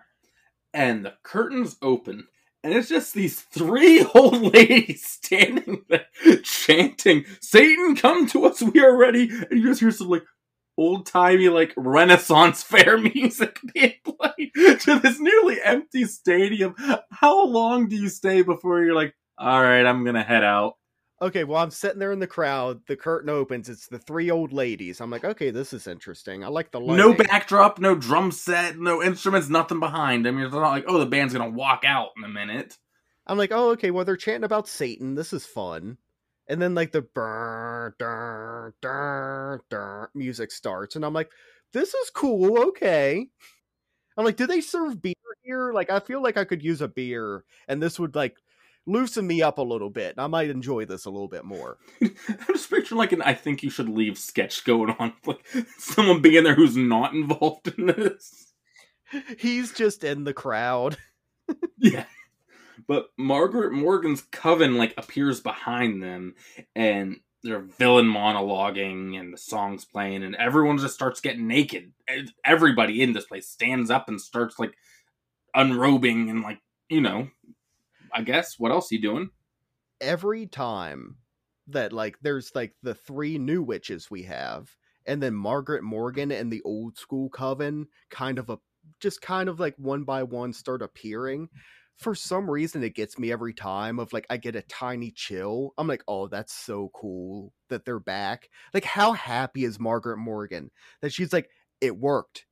and 0.74 1.04
the 1.04 1.14
curtains 1.22 1.76
open. 1.80 2.26
And 2.64 2.74
it's 2.74 2.88
just 2.88 3.14
these 3.14 3.40
three 3.40 4.04
old 4.14 4.54
ladies 4.54 5.04
standing 5.04 5.84
there 5.88 6.06
chanting, 6.42 7.24
Satan, 7.40 7.96
come 7.96 8.26
to 8.28 8.46
us, 8.46 8.62
we 8.62 8.80
are 8.80 8.96
ready. 8.96 9.30
And 9.30 9.60
you 9.60 9.68
just 9.68 9.80
hear 9.80 9.90
some 9.90 10.08
like 10.08 10.24
old 10.76 11.06
timey, 11.06 11.48
like 11.48 11.72
Renaissance 11.76 12.62
fair 12.62 12.98
music 13.14 13.60
being 13.74 13.94
played 14.04 14.52
to 14.80 14.98
this 14.98 15.20
nearly 15.20 15.58
empty 15.62 16.04
stadium. 16.04 16.74
How 17.10 17.44
long 17.46 17.88
do 17.88 17.96
you 17.96 18.08
stay 18.08 18.42
before 18.42 18.82
you're 18.82 18.94
like, 18.94 19.14
all 19.36 19.62
right, 19.62 19.84
I'm 19.86 20.04
gonna 20.04 20.24
head 20.24 20.44
out? 20.44 20.77
Okay, 21.20 21.42
well, 21.42 21.60
I'm 21.60 21.72
sitting 21.72 21.98
there 21.98 22.12
in 22.12 22.20
the 22.20 22.28
crowd. 22.28 22.80
The 22.86 22.96
curtain 22.96 23.28
opens. 23.28 23.68
It's 23.68 23.88
the 23.88 23.98
three 23.98 24.30
old 24.30 24.52
ladies. 24.52 25.00
I'm 25.00 25.10
like, 25.10 25.24
okay, 25.24 25.50
this 25.50 25.72
is 25.72 25.88
interesting. 25.88 26.44
I 26.44 26.48
like 26.48 26.70
the 26.70 26.80
lighting. 26.80 26.96
No 26.96 27.12
backdrop, 27.12 27.80
no 27.80 27.96
drum 27.96 28.30
set, 28.30 28.78
no 28.78 29.02
instruments, 29.02 29.48
nothing 29.48 29.80
behind. 29.80 30.28
I 30.28 30.30
mean, 30.30 30.44
it's 30.44 30.54
not 30.54 30.70
like, 30.70 30.84
oh, 30.86 30.98
the 30.98 31.06
band's 31.06 31.32
gonna 31.32 31.50
walk 31.50 31.82
out 31.84 32.10
in 32.16 32.22
a 32.22 32.28
minute. 32.28 32.78
I'm 33.26 33.36
like, 33.36 33.50
oh, 33.52 33.70
okay, 33.70 33.90
well, 33.90 34.04
they're 34.04 34.16
chanting 34.16 34.44
about 34.44 34.68
Satan. 34.68 35.14
This 35.16 35.32
is 35.32 35.44
fun. 35.44 35.98
and 36.48 36.60
then 36.60 36.74
like 36.74 36.92
the 36.92 37.02
burr, 37.02 37.94
durr, 37.98 38.74
durr, 38.80 39.60
durr, 39.68 40.10
music 40.14 40.50
starts, 40.50 40.96
and 40.96 41.04
I'm 41.04 41.12
like, 41.12 41.30
this 41.72 41.92
is 41.94 42.10
cool. 42.10 42.58
Okay. 42.68 43.26
I'm 44.16 44.24
like, 44.24 44.36
do 44.36 44.46
they 44.46 44.60
serve 44.60 45.00
beer 45.00 45.14
here? 45.42 45.72
Like, 45.72 45.90
I 45.90 46.00
feel 46.00 46.22
like 46.22 46.36
I 46.36 46.44
could 46.44 46.62
use 46.62 46.80
a 46.80 46.88
beer, 46.88 47.44
and 47.68 47.82
this 47.82 48.00
would 48.00 48.14
like 48.16 48.36
loosen 48.86 49.26
me 49.26 49.42
up 49.42 49.58
a 49.58 49.62
little 49.62 49.90
bit. 49.90 50.14
I 50.18 50.26
might 50.26 50.50
enjoy 50.50 50.86
this 50.86 51.04
a 51.04 51.10
little 51.10 51.28
bit 51.28 51.44
more. 51.44 51.78
I'm 52.02 52.14
just 52.48 52.70
picturing 52.70 52.98
like 52.98 53.12
an 53.12 53.22
I 53.22 53.34
think 53.34 53.62
you 53.62 53.70
should 53.70 53.88
leave 53.88 54.18
sketch 54.18 54.64
going 54.64 54.94
on, 54.98 55.12
like 55.26 55.44
someone 55.78 56.20
being 56.22 56.44
there 56.44 56.54
who's 56.54 56.76
not 56.76 57.14
involved 57.14 57.72
in 57.76 57.86
this. 57.86 58.52
He's 59.38 59.72
just 59.72 60.04
in 60.04 60.24
the 60.24 60.34
crowd. 60.34 60.96
yeah. 61.78 62.04
But 62.86 63.06
Margaret 63.16 63.72
Morgan's 63.72 64.22
coven 64.30 64.76
like 64.76 64.94
appears 64.96 65.40
behind 65.40 66.02
them 66.02 66.34
and 66.74 67.16
they're 67.42 67.60
villain 67.60 68.06
monologuing 68.06 69.18
and 69.18 69.32
the 69.32 69.38
song's 69.38 69.84
playing 69.84 70.22
and 70.24 70.34
everyone 70.36 70.78
just 70.78 70.94
starts 70.94 71.20
getting 71.20 71.46
naked. 71.46 71.92
Everybody 72.44 73.02
in 73.02 73.12
this 73.12 73.26
place 73.26 73.48
stands 73.48 73.90
up 73.90 74.08
and 74.08 74.20
starts 74.20 74.58
like 74.58 74.74
unrobing 75.54 76.30
and 76.30 76.42
like, 76.42 76.60
you 76.88 77.00
know, 77.00 77.28
I 78.14 78.22
guess 78.22 78.58
what 78.58 78.72
else 78.72 78.90
you 78.90 79.00
doing? 79.00 79.30
Every 80.00 80.46
time 80.46 81.16
that 81.68 81.92
like 81.92 82.16
there's 82.22 82.52
like 82.54 82.74
the 82.82 82.94
three 82.94 83.38
new 83.38 83.62
witches 83.62 84.10
we 84.10 84.22
have 84.22 84.74
and 85.06 85.22
then 85.22 85.34
Margaret 85.34 85.82
Morgan 85.82 86.30
and 86.30 86.52
the 86.52 86.62
old 86.62 86.96
school 86.96 87.28
coven 87.28 87.86
kind 88.10 88.38
of 88.38 88.48
a 88.48 88.58
just 89.00 89.20
kind 89.20 89.48
of 89.48 89.60
like 89.60 89.74
one 89.76 90.04
by 90.04 90.22
one 90.22 90.52
start 90.52 90.80
appearing 90.80 91.48
for 91.98 92.14
some 92.14 92.48
reason 92.48 92.82
it 92.82 92.94
gets 92.94 93.18
me 93.18 93.32
every 93.32 93.52
time 93.52 93.98
of 93.98 94.12
like 94.12 94.26
I 94.30 94.36
get 94.36 94.56
a 94.56 94.62
tiny 94.62 95.10
chill. 95.10 95.74
I'm 95.76 95.88
like, 95.88 96.04
"Oh, 96.06 96.28
that's 96.28 96.52
so 96.52 96.90
cool 96.94 97.52
that 97.68 97.84
they're 97.84 97.98
back." 97.98 98.48
Like 98.72 98.84
how 98.84 99.12
happy 99.12 99.64
is 99.64 99.80
Margaret 99.80 100.18
Morgan 100.18 100.70
that 101.02 101.12
she's 101.12 101.32
like, 101.32 101.50
"It 101.80 101.98
worked. 101.98 102.46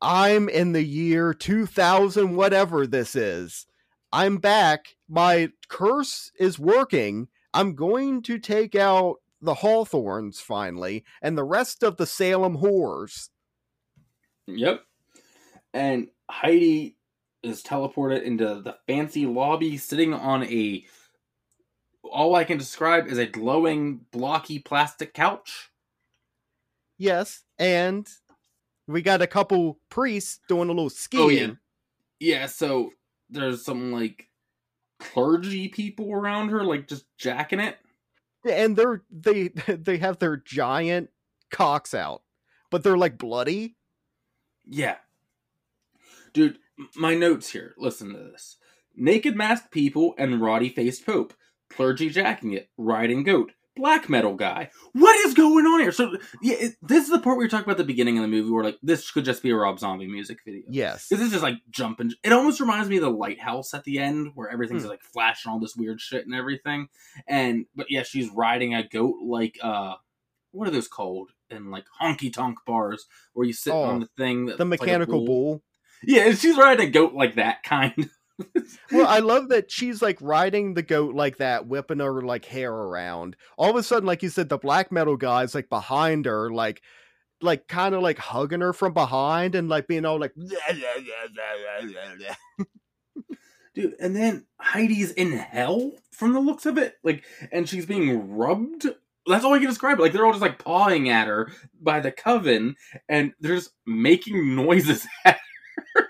I'm 0.00 0.48
in 0.48 0.72
the 0.72 0.82
year 0.82 1.32
2000 1.34 2.36
whatever 2.36 2.86
this 2.86 3.16
is. 3.16 3.66
I'm 4.12 4.38
back. 4.38 4.96
My 5.08 5.50
curse 5.68 6.32
is 6.38 6.58
working. 6.58 7.28
I'm 7.54 7.74
going 7.74 8.22
to 8.22 8.38
take 8.38 8.74
out 8.74 9.16
the 9.40 9.54
Hawthornes 9.54 10.36
finally 10.36 11.04
and 11.22 11.36
the 11.36 11.44
rest 11.44 11.82
of 11.82 11.96
the 11.96 12.06
Salem 12.06 12.58
whores." 12.58 13.30
Yep. 14.46 14.82
And 15.74 16.08
Heidi 16.30 16.96
is 17.42 17.62
teleported 17.62 18.22
into 18.22 18.60
the 18.62 18.76
fancy 18.86 19.26
lobby 19.26 19.76
sitting 19.76 20.12
on 20.12 20.44
a 20.44 20.84
all 22.02 22.34
I 22.34 22.44
can 22.44 22.58
describe 22.58 23.06
is 23.06 23.18
a 23.18 23.26
glowing 23.26 24.00
blocky 24.10 24.58
plastic 24.58 25.14
couch. 25.14 25.70
Yes, 26.96 27.44
and 27.58 28.08
we 28.86 29.02
got 29.02 29.22
a 29.22 29.26
couple 29.26 29.78
priests 29.88 30.40
doing 30.48 30.68
a 30.68 30.72
little 30.72 30.90
skiing. 30.90 31.22
Oh, 31.22 31.28
yeah. 31.28 31.52
yeah, 32.18 32.46
so 32.46 32.90
there's 33.30 33.64
some 33.64 33.92
like 33.92 34.28
clergy 34.98 35.68
people 35.68 36.12
around 36.12 36.48
her 36.50 36.64
like 36.64 36.88
just 36.88 37.06
jacking 37.16 37.60
it. 37.60 37.78
And 38.48 38.76
they're 38.76 39.02
they 39.10 39.48
they 39.66 39.98
have 39.98 40.18
their 40.18 40.36
giant 40.36 41.10
cocks 41.50 41.94
out, 41.94 42.22
but 42.70 42.82
they're 42.82 42.96
like 42.96 43.18
bloody. 43.18 43.76
Yeah. 44.66 44.96
Dude, 46.32 46.58
my 46.94 47.14
notes 47.14 47.50
here. 47.50 47.74
Listen 47.78 48.12
to 48.12 48.18
this. 48.18 48.58
Naked 48.94 49.36
masked 49.36 49.70
people 49.70 50.14
and 50.18 50.40
roddy 50.40 50.68
faced 50.68 51.06
pope. 51.06 51.32
Clergy 51.70 52.10
jacking 52.10 52.52
it. 52.52 52.68
Riding 52.76 53.22
goat. 53.22 53.52
Black 53.78 54.08
metal 54.08 54.34
guy. 54.34 54.70
What 54.92 55.16
is 55.26 55.34
going 55.34 55.64
on 55.64 55.80
here? 55.80 55.92
So 55.92 56.16
yeah, 56.42 56.56
it, 56.56 56.76
this 56.82 57.04
is 57.04 57.10
the 57.10 57.18
part 57.18 57.38
we 57.38 57.44
were 57.44 57.48
talking 57.48 57.64
about 57.64 57.72
at 57.72 57.78
the 57.78 57.84
beginning 57.84 58.18
of 58.18 58.22
the 58.22 58.28
movie, 58.28 58.50
where 58.50 58.64
like 58.64 58.78
this 58.82 59.10
could 59.10 59.24
just 59.24 59.42
be 59.42 59.50
a 59.50 59.56
Rob 59.56 59.78
Zombie 59.78 60.06
music 60.06 60.38
video. 60.44 60.62
Yes, 60.68 61.08
because 61.08 61.24
this 61.24 61.34
is 61.34 61.42
like 61.42 61.56
jumping. 61.70 62.12
It 62.22 62.32
almost 62.32 62.60
reminds 62.60 62.88
me 62.88 62.96
of 62.96 63.02
the 63.02 63.10
lighthouse 63.10 63.72
at 63.74 63.84
the 63.84 63.98
end, 63.98 64.32
where 64.34 64.50
everything's 64.50 64.82
hmm. 64.82 64.90
like 64.90 65.02
flashing 65.02 65.50
all 65.50 65.60
this 65.60 65.76
weird 65.76 66.00
shit 66.00 66.26
and 66.26 66.34
everything. 66.34 66.88
And 67.26 67.66
but 67.74 67.86
yeah, 67.90 68.02
she's 68.02 68.28
riding 68.30 68.74
a 68.74 68.86
goat 68.86 69.16
like 69.24 69.58
uh, 69.62 69.94
what 70.52 70.68
are 70.68 70.72
those 70.72 70.88
called? 70.88 71.30
In 71.50 71.70
like 71.70 71.86
honky 72.00 72.30
tonk 72.30 72.58
bars, 72.66 73.06
where 73.32 73.46
you 73.46 73.54
sit 73.54 73.72
oh, 73.72 73.84
on 73.84 74.00
the 74.00 74.08
thing, 74.18 74.46
the 74.46 74.64
mechanical 74.66 75.20
like 75.20 75.26
bull. 75.26 75.62
Yeah, 76.02 76.32
she's 76.32 76.56
riding 76.56 76.88
a 76.88 76.90
goat 76.90 77.14
like 77.14 77.36
that 77.36 77.62
kind. 77.64 78.10
Well, 78.92 79.06
I 79.06 79.18
love 79.18 79.48
that 79.48 79.70
she's 79.70 80.02
like 80.02 80.18
riding 80.20 80.74
the 80.74 80.82
goat 80.82 81.14
like 81.14 81.38
that, 81.38 81.66
whipping 81.66 82.00
her 82.00 82.22
like 82.22 82.44
hair 82.44 82.72
around. 82.72 83.36
All 83.56 83.70
of 83.70 83.76
a 83.76 83.82
sudden, 83.82 84.06
like 84.06 84.22
you 84.22 84.28
said, 84.28 84.48
the 84.48 84.58
black 84.58 84.92
metal 84.92 85.16
guy's 85.16 85.54
like 85.54 85.68
behind 85.68 86.26
her, 86.26 86.50
like 86.50 86.82
like 87.40 87.68
kind 87.68 87.94
of 87.94 88.02
like 88.02 88.18
hugging 88.18 88.60
her 88.60 88.72
from 88.72 88.92
behind 88.92 89.54
and 89.54 89.68
like 89.68 89.86
being 89.86 90.04
all 90.04 90.18
like 90.18 90.32
dude 93.74 93.94
and 94.00 94.16
then 94.16 94.44
heidi's 94.60 95.12
in 95.12 95.30
hell 95.30 95.92
from 96.10 96.32
the 96.32 96.40
looks 96.40 96.66
of 96.66 96.76
it 96.76 96.96
like 97.04 97.22
and 97.52 97.68
she's 97.68 97.86
being 97.86 98.36
rubbed 98.36 98.88
that's 99.28 99.44
all 99.44 99.54
I 99.54 99.58
can 99.58 99.68
describe 99.68 99.98
it. 99.98 100.02
Like 100.02 100.12
they're 100.12 100.24
all 100.24 100.32
just 100.32 100.42
like 100.42 100.58
pawing 100.58 101.08
at 101.08 101.28
her 101.28 101.52
by 101.80 102.00
the 102.00 102.10
coven, 102.10 102.76
and 103.08 103.32
they're 103.40 103.56
just 103.56 103.72
making 103.86 104.54
noises 104.56 105.06
at 105.24 105.38
it's 105.94 106.07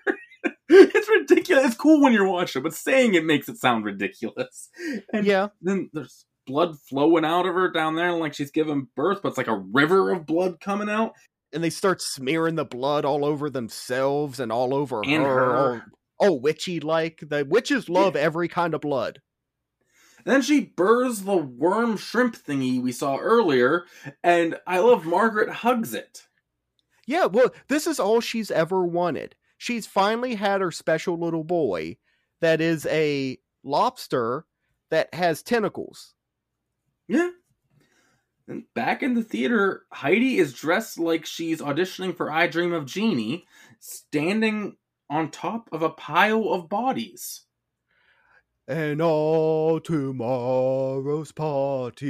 ridiculous. 1.29 1.66
It's 1.66 1.76
cool 1.76 2.01
when 2.03 2.12
you're 2.12 2.29
watching, 2.29 2.62
but 2.62 2.74
saying 2.74 3.14
it 3.14 3.24
makes 3.24 3.49
it 3.49 3.59
sound 3.59 3.85
ridiculous. 3.85 4.68
And 5.12 5.26
yeah. 5.26 5.49
Then 5.62 5.91
there's 5.93 6.26
blood 6.47 6.79
flowing 6.79 7.24
out 7.24 7.47
of 7.47 7.55
her 7.55 7.70
down 7.70 7.95
there, 7.95 8.12
like 8.12 8.35
she's 8.35 8.51
giving 8.51 8.89
birth, 8.97 9.20
but 9.22 9.29
it's 9.29 9.39
like 9.39 9.49
a 9.49 9.57
river 9.72 10.12
of 10.12 10.26
blood 10.26 10.61
coming 10.61 10.89
out. 10.89 11.12
And 11.53 11.62
they 11.62 11.70
start 11.70 12.03
smearing 12.03 12.57
the 12.57 12.64
blood 12.64 13.05
all 13.05 13.24
over 13.24 13.49
themselves 13.49 14.41
and 14.41 14.53
all 14.53 14.74
over 14.74 15.03
and 15.05 15.22
her. 15.22 15.53
her. 15.53 15.87
Oh, 16.20 16.35
witchy 16.35 16.81
like. 16.81 17.20
The 17.22 17.45
witches 17.49 17.89
love 17.89 18.16
yeah. 18.16 18.22
every 18.22 18.49
kind 18.49 18.74
of 18.74 18.81
blood. 18.81 19.20
And 20.24 20.35
then 20.35 20.43
she 20.43 20.61
burrs 20.61 21.22
the 21.22 21.37
worm 21.37 21.97
shrimp 21.97 22.37
thingy 22.37 22.83
we 22.83 22.93
saw 22.93 23.16
earlier, 23.18 23.85
and 24.22 24.57
I 24.66 24.81
love 24.81 25.07
Margaret 25.07 25.49
hugs 25.49 25.95
it. 25.95 26.26
Yeah, 27.07 27.26
well, 27.26 27.51
this 27.68 27.87
is 27.87 27.99
all 27.99 28.20
she's 28.20 28.51
ever 28.51 28.85
wanted 28.85 29.37
she's 29.59 29.87
finally 29.87 30.37
had 30.37 30.63
her 30.63 30.71
special 30.71 31.19
little 31.19 31.45
boy 31.45 31.99
that 32.41 32.63
is 32.63 32.87
a 32.87 33.37
lobster 33.63 34.47
that 34.91 35.13
has 35.13 35.43
tentacles. 35.43 36.15
Yeah. 37.07 37.31
And 38.47 38.65
back 38.75 39.03
in 39.03 39.13
the 39.13 39.23
theater, 39.23 39.85
Heidi 39.93 40.39
is 40.39 40.55
dressed 40.55 40.99
like 40.99 41.27
she's 41.27 41.61
auditioning 41.61 42.17
for 42.17 42.33
I 42.33 42.47
Dream 42.47 42.73
of 42.73 42.87
Jeannie, 42.87 43.45
standing 43.79 44.79
on 45.11 45.31
top 45.31 45.69
of 45.71 45.83
a 45.83 45.91
pile 45.91 46.49
of 46.51 46.71
bodies. 46.71 47.43
And 48.67 49.03
all 49.03 49.81
tomorrow's 49.81 51.33
parties, 51.33 52.01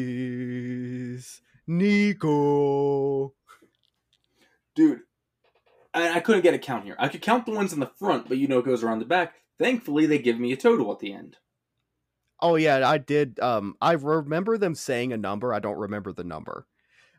Nico. 1.66 3.34
Dude, 4.74 5.00
I, 5.98 6.16
I 6.16 6.20
couldn't 6.20 6.42
get 6.42 6.54
a 6.54 6.58
count 6.58 6.84
here. 6.84 6.96
I 6.98 7.08
could 7.08 7.22
count 7.22 7.46
the 7.46 7.52
ones 7.52 7.72
in 7.72 7.80
the 7.80 7.90
front, 7.98 8.28
but 8.28 8.38
you 8.38 8.46
know 8.46 8.58
it 8.60 8.64
goes 8.64 8.82
around 8.82 9.00
the 9.00 9.04
back. 9.04 9.34
Thankfully, 9.58 10.06
they 10.06 10.18
give 10.18 10.38
me 10.38 10.52
a 10.52 10.56
total 10.56 10.92
at 10.92 11.00
the 11.00 11.12
end. 11.12 11.36
Oh 12.40 12.54
yeah, 12.54 12.88
I 12.88 12.98
did. 12.98 13.40
Um, 13.40 13.74
I 13.80 13.92
remember 13.92 14.56
them 14.58 14.74
saying 14.74 15.12
a 15.12 15.16
number. 15.16 15.52
I 15.52 15.58
don't 15.58 15.78
remember 15.78 16.12
the 16.12 16.24
number, 16.24 16.66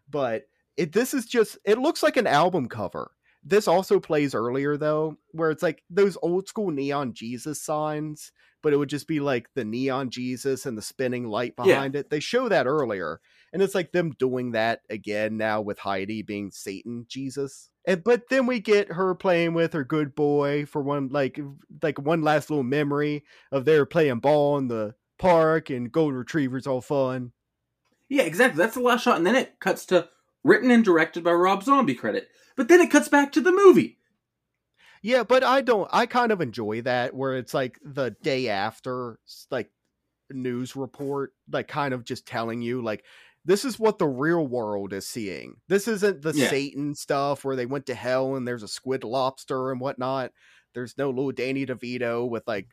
but 0.10 0.44
it. 0.78 0.94
This 0.94 1.14
is 1.14 1.26
just. 1.26 1.58
It 1.66 1.78
looks 1.78 2.02
like 2.02 2.16
an 2.16 2.28
album 2.28 2.70
cover. 2.70 3.12
This 3.44 3.68
also 3.68 4.00
plays 4.00 4.34
earlier 4.34 4.78
though, 4.78 5.18
where 5.32 5.52
it's 5.52 5.64
like 5.64 5.84
those 5.90 6.18
old 6.22 6.48
school 6.48 6.72
neon 6.72 7.14
Jesus 7.14 7.62
signs, 7.62 8.32
but 8.62 8.74
it 8.74 8.78
would 8.78 8.90
just 8.90 9.08
be 9.08 9.20
like 9.20 9.50
the 9.56 9.66
neon 9.66 10.10
Jesus 10.10 10.66
and 10.66 10.78
the 10.78 10.82
spinning 10.82 11.26
light 11.28 11.56
behind 11.56 11.94
yeah. 11.94 12.02
it. 12.02 12.10
They 12.10 12.20
show 12.20 12.50
that 12.50 12.68
earlier, 12.68 13.20
and 13.54 13.62
it's 13.62 13.76
like 13.76 13.92
them 13.92 14.12
doing 14.12 14.52
that 14.52 14.82
again 14.90 15.38
now 15.38 15.62
with 15.62 15.80
Heidi 15.80 16.22
being 16.22 16.52
Satan 16.52 17.06
Jesus. 17.08 17.70
And 17.86 18.04
but 18.04 18.30
then 18.30 18.46
we 18.46 18.60
get 18.60 18.92
her 18.92 19.16
playing 19.16 19.54
with 19.54 19.74
her 19.74 19.84
good 19.84 20.16
boy 20.16 20.66
for 20.66 20.82
one 20.82 21.10
like 21.10 21.40
like 21.82 22.00
one 22.00 22.22
last 22.22 22.50
little 22.50 22.64
memory 22.64 23.24
of 23.52 23.66
their 23.66 23.86
playing 23.86 24.20
ball 24.20 24.58
in 24.58 24.68
the 24.68 24.96
park 25.18 25.70
and 25.70 25.92
golden 25.92 26.18
retrievers 26.18 26.68
all 26.68 26.82
fun. 26.82 27.32
Yeah, 28.08 28.24
exactly. 28.24 28.58
That's 28.58 28.76
the 28.76 28.82
last 28.82 29.04
shot, 29.04 29.18
and 29.18 29.26
then 29.26 29.36
it 29.36 29.60
cuts 29.60 29.86
to 29.88 30.10
written 30.44 30.72
and 30.72 30.84
directed 30.84 31.24
by 31.24 31.32
Rob 31.32 31.64
Zombie 31.64 31.96
credit. 31.96 32.30
But 32.56 32.68
then 32.68 32.82
it 32.82 32.92
cuts 32.92 33.08
back 33.08 33.32
to 33.34 33.42
the 33.42 33.52
movie. 33.52 33.98
Yeah, 35.02 35.24
but 35.24 35.44
I 35.44 35.62
don't. 35.62 35.88
I 35.94 36.06
kind 36.08 36.32
of 36.32 36.42
enjoy 36.42 36.82
that 36.82 37.14
where 37.14 37.38
it's 37.38 37.54
like 37.54 37.80
the 37.84 38.12
day 38.22 38.50
after, 38.50 39.20
like 39.50 39.70
news 40.30 40.76
report, 40.76 41.34
like 41.52 41.68
kind 41.68 41.94
of 41.94 42.04
just 42.04 42.26
telling 42.26 42.62
you 42.62 42.82
like 42.82 43.06
this 43.46 43.66
is 43.66 43.80
what 43.80 43.98
the 43.98 44.08
real 44.08 44.46
world 44.46 44.94
is 44.94 45.08
seeing. 45.08 45.56
This 45.68 45.88
isn't 45.88 46.22
the 46.22 46.34
yeah. 46.34 46.50
Satan 46.50 46.94
stuff 46.94 47.44
where 47.44 47.56
they 47.56 47.66
went 47.66 47.86
to 47.88 47.96
hell 47.96 48.36
and 48.36 48.48
there's 48.48 48.64
a 48.64 48.68
squid 48.68 49.04
lobster 49.04 49.72
and 49.72 49.80
whatnot. 49.80 50.32
There's 50.74 50.98
no 50.98 51.10
little 51.10 51.32
Danny 51.32 51.66
DeVito 51.66 52.30
with 52.30 52.48
like 52.48 52.68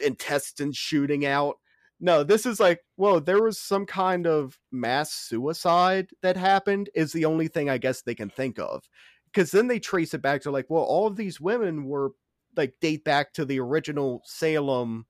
intestines 0.00 0.76
shooting 0.76 1.24
out. 1.24 1.56
No, 2.00 2.24
this 2.24 2.46
is 2.46 2.58
like, 2.58 2.80
well, 2.96 3.20
there 3.20 3.42
was 3.42 3.60
some 3.60 3.86
kind 3.86 4.26
of 4.26 4.58
mass 4.72 5.12
suicide 5.12 6.10
that 6.22 6.36
happened, 6.36 6.88
is 6.94 7.12
the 7.12 7.26
only 7.26 7.46
thing 7.46 7.68
I 7.68 7.78
guess 7.78 8.02
they 8.02 8.14
can 8.14 8.30
think 8.30 8.58
of. 8.58 8.82
Because 9.26 9.50
then 9.50 9.68
they 9.68 9.78
trace 9.78 10.14
it 10.14 10.22
back 10.22 10.42
to 10.42 10.50
like, 10.50 10.66
well, 10.68 10.82
all 10.82 11.06
of 11.06 11.16
these 11.16 11.40
women 11.40 11.84
were 11.84 12.10
like 12.56 12.74
date 12.80 13.04
back 13.04 13.32
to 13.34 13.44
the 13.44 13.60
original 13.60 14.22
Salem 14.24 15.06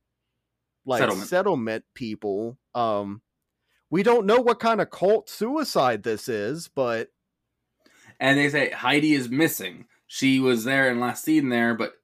like 0.85 1.01
Settlement. 1.01 1.29
settlement, 1.29 1.85
people. 1.95 2.59
Um 2.75 3.23
we 3.91 4.03
don't 4.03 4.26
know 4.26 4.41
what 4.41 4.61
kind 4.61 4.80
of 4.80 4.91
cult 4.91 5.28
suicide 5.28 6.03
this 6.03 6.28
is, 6.28 6.68
but 6.68 7.09
And 8.18 8.38
they 8.38 8.49
say 8.49 8.70
Heidi 8.70 9.14
is 9.14 9.28
missing. 9.28 9.86
She 10.07 10.38
was 10.41 10.64
there 10.64 10.88
and 10.91 11.01
last 11.01 11.24
seen 11.24 11.49
there, 11.49 11.74
but 11.74 11.95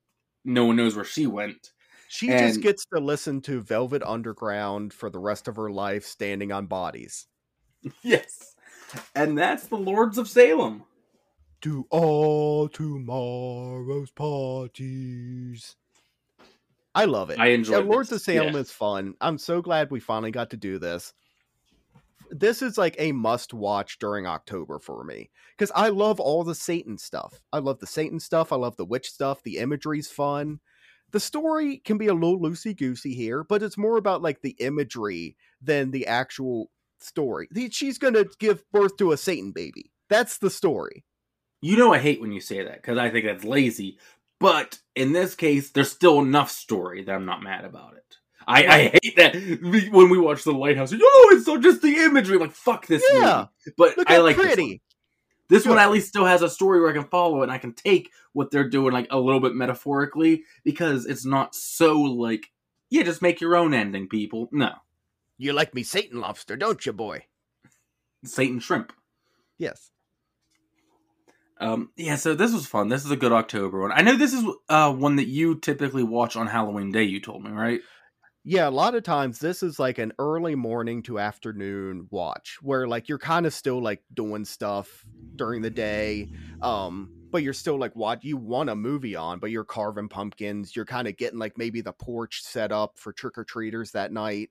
no 0.44 0.64
one 0.66 0.76
knows 0.76 0.94
where 0.96 1.04
she 1.04 1.26
went. 1.26 1.72
she 2.08 2.28
just 2.28 2.60
gets 2.60 2.84
to 2.94 3.00
listen 3.00 3.40
to 3.42 3.60
Velvet 3.60 4.02
Underground 4.02 4.92
for 4.92 5.10
the 5.10 5.18
rest 5.18 5.48
of 5.48 5.56
her 5.56 5.70
life 5.70 6.04
standing 6.04 6.52
on 6.52 6.66
bodies. 6.66 7.26
Yes. 8.02 8.54
And 9.14 9.36
that's 9.36 9.66
the 9.66 9.76
Lords 9.76 10.18
of 10.18 10.28
Salem. 10.28 10.84
to 11.62 11.86
all 11.90 12.68
tomorrow's 12.68 14.10
parties. 14.10 15.76
I 16.94 17.04
love 17.04 17.30
it. 17.30 17.38
I 17.38 17.46
Yeah, 17.46 17.54
enjoyed 17.56 17.86
Lords 17.86 18.12
of 18.12 18.20
Salem 18.20 18.54
Yeah. 18.54 18.60
is 18.60 18.70
fun. 18.72 19.14
I'm 19.20 19.38
so 19.38 19.60
glad 19.60 19.90
we 19.90 20.00
finally 20.00 20.30
got 20.30 20.50
to 20.50 20.56
do 20.56 20.78
this. 20.78 21.12
This 22.30 22.62
is 22.62 22.78
like 22.78 22.96
a 22.98 23.12
must 23.12 23.54
watch 23.54 23.98
during 23.98 24.26
October 24.26 24.78
for 24.78 25.04
me 25.04 25.30
because 25.56 25.72
I 25.74 25.88
love 25.88 26.20
all 26.20 26.44
the 26.44 26.54
Satan 26.54 26.98
stuff. 26.98 27.40
I 27.52 27.58
love 27.58 27.78
the 27.78 27.86
Satan 27.86 28.20
stuff. 28.20 28.52
I 28.52 28.56
love 28.56 28.76
the 28.76 28.84
witch 28.84 29.10
stuff. 29.10 29.42
The 29.42 29.58
imagery's 29.58 30.10
fun. 30.10 30.60
The 31.12 31.20
story 31.20 31.78
can 31.78 31.98
be 31.98 32.08
a 32.08 32.14
little 32.14 32.40
loosey 32.40 32.76
goosey 32.76 33.14
here, 33.14 33.44
but 33.44 33.62
it's 33.62 33.78
more 33.78 33.96
about 33.96 34.22
like 34.22 34.42
the 34.42 34.56
imagery 34.58 35.36
than 35.62 35.90
the 35.90 36.06
actual 36.06 36.70
story. 36.98 37.48
She's 37.70 37.98
going 37.98 38.14
to 38.14 38.28
give 38.38 38.64
birth 38.72 38.96
to 38.98 39.12
a 39.12 39.16
Satan 39.16 39.52
baby. 39.52 39.92
That's 40.08 40.38
the 40.38 40.50
story. 40.50 41.04
You 41.62 41.76
know 41.76 41.94
I 41.94 41.98
hate 41.98 42.20
when 42.20 42.32
you 42.32 42.40
say 42.40 42.62
that 42.62 42.82
because 42.82 42.98
I 42.98 43.10
think 43.10 43.24
that's 43.24 43.44
lazy. 43.44 43.98
But 44.38 44.80
in 44.94 45.12
this 45.12 45.34
case, 45.34 45.70
there's 45.70 45.90
still 45.90 46.20
enough 46.20 46.50
story 46.50 47.02
that 47.04 47.14
I'm 47.14 47.24
not 47.24 47.42
mad 47.42 47.64
about 47.64 47.94
it. 47.96 48.16
I, 48.46 48.66
I 48.66 48.78
hate 49.02 49.16
that 49.16 49.34
when 49.92 50.08
we 50.08 50.18
watch 50.18 50.44
the 50.44 50.52
lighthouse. 50.52 50.92
Oh, 50.94 51.30
it's 51.34 51.44
so 51.46 51.58
just 51.58 51.82
the 51.82 51.96
imagery. 51.96 52.36
I'm 52.36 52.42
like 52.42 52.52
fuck 52.52 52.86
this 52.86 53.02
Yeah. 53.12 53.46
movie. 53.66 53.74
But 53.76 53.98
Look 53.98 54.10
I 54.10 54.18
like 54.18 54.36
this 54.36 54.56
one. 54.56 54.78
This 55.48 55.66
one 55.66 55.78
at 55.78 55.90
least 55.90 56.08
still 56.08 56.24
has 56.26 56.42
a 56.42 56.50
story 56.50 56.80
where 56.80 56.90
I 56.90 56.92
can 56.92 57.04
follow 57.04 57.42
and 57.42 57.52
I 57.52 57.58
can 57.58 57.72
take 57.72 58.10
what 58.32 58.50
they're 58.50 58.68
doing 58.68 58.92
like 58.92 59.06
a 59.10 59.18
little 59.18 59.40
bit 59.40 59.54
metaphorically 59.54 60.44
because 60.64 61.06
it's 61.06 61.24
not 61.24 61.54
so 61.54 62.00
like 62.00 62.50
yeah, 62.90 63.02
just 63.02 63.22
make 63.22 63.40
your 63.40 63.56
own 63.56 63.74
ending, 63.74 64.08
people. 64.08 64.48
No, 64.52 64.72
You 65.38 65.52
like 65.52 65.74
me 65.74 65.82
Satan 65.82 66.20
lobster, 66.20 66.56
don't 66.56 66.84
you, 66.86 66.92
boy? 66.92 67.24
Satan 68.24 68.60
shrimp. 68.60 68.92
Yes. 69.58 69.90
Um, 71.58 71.90
yeah, 71.96 72.16
so 72.16 72.34
this 72.34 72.52
was 72.52 72.66
fun. 72.66 72.88
This 72.88 73.04
is 73.04 73.10
a 73.10 73.16
good 73.16 73.32
October 73.32 73.80
one. 73.80 73.92
I 73.92 74.02
know 74.02 74.16
this 74.16 74.32
is 74.34 74.44
uh 74.68 74.92
one 74.92 75.16
that 75.16 75.26
you 75.28 75.58
typically 75.58 76.02
watch 76.02 76.36
on 76.36 76.46
Halloween 76.46 76.92
Day. 76.92 77.04
You 77.04 77.20
told 77.20 77.42
me, 77.42 77.50
right? 77.50 77.80
Yeah, 78.48 78.68
a 78.68 78.70
lot 78.70 78.94
of 78.94 79.02
times 79.02 79.40
this 79.40 79.64
is 79.64 79.80
like 79.80 79.98
an 79.98 80.12
early 80.20 80.54
morning 80.54 81.02
to 81.02 81.18
afternoon 81.18 82.06
watch 82.12 82.58
where 82.62 82.86
like 82.86 83.08
you're 83.08 83.18
kind 83.18 83.44
of 83.44 83.52
still 83.52 83.82
like 83.82 84.04
doing 84.14 84.44
stuff 84.44 85.04
during 85.34 85.62
the 85.62 85.70
day. 85.70 86.28
Um, 86.62 87.10
but 87.32 87.42
you're 87.42 87.52
still 87.52 87.76
like 87.76 87.96
what 87.96 88.22
you 88.22 88.36
want 88.36 88.70
a 88.70 88.76
movie 88.76 89.16
on, 89.16 89.40
but 89.40 89.50
you're 89.50 89.64
carving 89.64 90.08
pumpkins, 90.08 90.76
you're 90.76 90.84
kind 90.84 91.08
of 91.08 91.16
getting 91.16 91.40
like 91.40 91.58
maybe 91.58 91.80
the 91.80 91.92
porch 91.92 92.40
set 92.44 92.70
up 92.70 93.00
for 93.00 93.12
trick 93.12 93.36
or 93.36 93.42
treaters 93.42 93.90
that 93.90 94.12
night. 94.12 94.50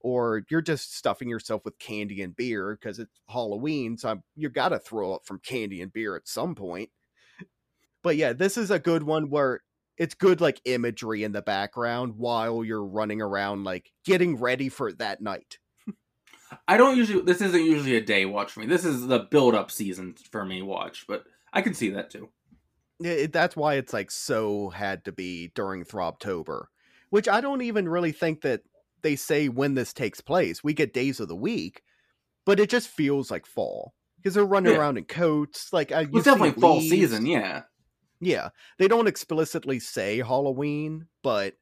Or 0.00 0.44
you're 0.48 0.62
just 0.62 0.96
stuffing 0.96 1.28
yourself 1.28 1.66
with 1.66 1.78
candy 1.78 2.22
and 2.22 2.34
beer 2.34 2.78
because 2.80 2.98
it's 2.98 3.20
Halloween, 3.28 3.98
so 3.98 4.08
I'm, 4.08 4.22
you 4.36 4.48
got 4.48 4.70
to 4.70 4.78
throw 4.78 5.12
up 5.12 5.26
from 5.26 5.38
candy 5.40 5.82
and 5.82 5.92
beer 5.92 6.16
at 6.16 6.26
some 6.26 6.54
point. 6.54 6.88
But 8.02 8.16
yeah, 8.16 8.32
this 8.32 8.56
is 8.56 8.70
a 8.70 8.78
good 8.78 9.02
one 9.02 9.28
where 9.28 9.60
it's 9.98 10.14
good 10.14 10.40
like 10.40 10.60
imagery 10.64 11.22
in 11.24 11.32
the 11.32 11.42
background 11.42 12.14
while 12.16 12.64
you're 12.64 12.84
running 12.84 13.20
around 13.22 13.64
like 13.64 13.92
getting 14.04 14.36
ready 14.36 14.68
for 14.68 14.92
that 14.94 15.20
night. 15.20 15.58
I 16.68 16.76
don't 16.76 16.96
usually. 16.96 17.22
This 17.22 17.40
isn't 17.40 17.64
usually 17.64 17.96
a 17.96 18.00
day 18.00 18.26
watch 18.26 18.52
for 18.52 18.60
me. 18.60 18.66
This 18.66 18.84
is 18.84 19.06
the 19.06 19.20
build 19.20 19.54
up 19.54 19.70
season 19.70 20.14
for 20.30 20.44
me 20.44 20.62
watch, 20.62 21.04
but 21.08 21.24
I 21.52 21.62
can 21.62 21.74
see 21.74 21.90
that 21.90 22.10
too. 22.10 22.28
It- 23.00 23.32
that's 23.32 23.56
why 23.56 23.74
it's 23.74 23.92
like 23.92 24.10
so 24.10 24.70
had 24.70 25.04
to 25.06 25.12
be 25.12 25.50
during 25.54 25.84
Throbtober, 25.84 26.66
which 27.10 27.28
I 27.28 27.40
don't 27.40 27.62
even 27.62 27.88
really 27.88 28.12
think 28.12 28.42
that 28.42 28.62
they 29.02 29.16
say 29.16 29.48
when 29.48 29.74
this 29.74 29.92
takes 29.92 30.20
place. 30.20 30.62
We 30.62 30.74
get 30.74 30.94
days 30.94 31.18
of 31.20 31.28
the 31.28 31.36
week, 31.36 31.82
but 32.46 32.60
it 32.60 32.70
just 32.70 32.88
feels 32.88 33.30
like 33.32 33.46
fall 33.46 33.94
because 34.16 34.34
they're 34.34 34.44
running 34.44 34.72
Yeah. 34.72 34.78
around 34.78 34.96
in 34.96 35.04
coats. 35.04 35.72
Like 35.72 35.90
I, 35.92 36.04
Well, 36.04 36.18
it's 36.18 36.24
definitely 36.24 36.60
fall 36.60 36.80
season. 36.80 37.26
Yeah, 37.26 37.62
Yeah, 38.24 38.48
they 38.78 38.88
don't 38.88 39.06
explicitly 39.08 39.78
say 39.78 40.18
Halloween, 40.18 41.06
but 41.22 41.54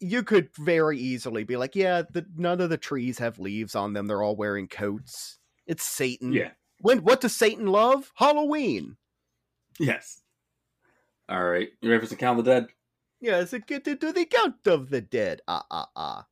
you 0.00 0.22
could 0.22 0.48
very 0.56 0.98
easily 0.98 1.44
be 1.44 1.56
like, 1.56 1.76
yeah, 1.76 2.02
the, 2.10 2.24
none 2.36 2.60
of 2.60 2.70
the 2.70 2.78
trees 2.78 3.18
have 3.18 3.38
leaves 3.38 3.74
on 3.74 3.92
them. 3.92 4.06
They're 4.06 4.22
all 4.22 4.36
wearing 4.36 4.68
coats. 4.68 5.38
It's 5.66 5.84
Satan. 5.84 6.32
yeah, 6.32 6.50
When 6.80 6.98
what 7.02 7.20
does 7.20 7.36
Satan 7.36 7.66
love? 7.66 8.10
Halloween. 8.14 8.96
yes. 9.78 10.22
All 11.28 11.44
right, 11.44 11.68
you 11.80 11.90
ready 11.90 12.00
for 12.00 12.06
some 12.08 12.18
Count 12.18 12.38
of 12.40 12.44
the 12.44 12.50
Dead? 12.50 12.66
Yes, 13.20 13.52
it 13.52 13.66
get 13.66 13.84
to 13.84 13.94
do 13.94 14.12
the 14.12 14.24
count 14.24 14.66
of 14.66 14.88
the 14.90 15.00
dead. 15.00 15.42
Ah 15.46 15.64
ah 15.70 15.88
ah. 15.94 16.26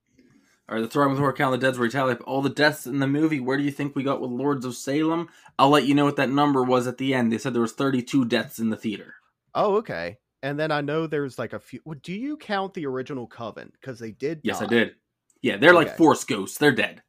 Right, 0.70 0.82
the 0.82 0.88
Throbbing 0.88 1.12
with 1.12 1.20
Horror 1.20 1.32
Count 1.32 1.54
of 1.54 1.60
the 1.60 1.66
Dead's 1.66 1.78
where 1.78 1.86
we 1.86 1.90
tally 1.90 2.12
up 2.12 2.20
all 2.26 2.42
the 2.42 2.50
deaths 2.50 2.86
in 2.86 2.98
the 2.98 3.06
movie. 3.06 3.40
Where 3.40 3.56
do 3.56 3.62
you 3.62 3.70
think 3.70 3.96
we 3.96 4.02
got 4.02 4.20
with 4.20 4.30
Lords 4.30 4.66
of 4.66 4.74
Salem? 4.76 5.28
I'll 5.58 5.70
let 5.70 5.86
you 5.86 5.94
know 5.94 6.04
what 6.04 6.16
that 6.16 6.28
number 6.28 6.62
was 6.62 6.86
at 6.86 6.98
the 6.98 7.14
end. 7.14 7.32
They 7.32 7.38
said 7.38 7.54
there 7.54 7.62
was 7.62 7.72
32 7.72 8.26
deaths 8.26 8.58
in 8.58 8.68
the 8.68 8.76
theater. 8.76 9.14
Oh, 9.54 9.76
okay. 9.76 10.18
And 10.42 10.60
then 10.60 10.70
I 10.70 10.82
know 10.82 11.06
there's 11.06 11.38
like 11.38 11.54
a 11.54 11.58
few. 11.58 11.80
well, 11.86 11.98
Do 12.02 12.12
you 12.12 12.36
count 12.36 12.74
the 12.74 12.84
original 12.84 13.26
Coven? 13.26 13.72
Because 13.80 13.98
they 13.98 14.10
did. 14.10 14.40
Yes, 14.42 14.60
I 14.60 14.66
did. 14.66 14.92
Yeah, 15.40 15.56
they're 15.56 15.72
like 15.72 15.88
Okay. 15.88 15.96
Force 15.96 16.24
ghosts. 16.24 16.58
They're 16.58 16.70
dead. 16.72 17.02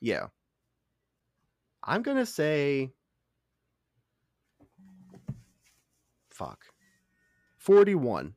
Yeah. 0.00 0.26
I'm 1.82 2.02
gonna 2.02 2.26
say. 2.26 2.92
Fuck. 6.30 6.66
Forty-one. 7.56 8.34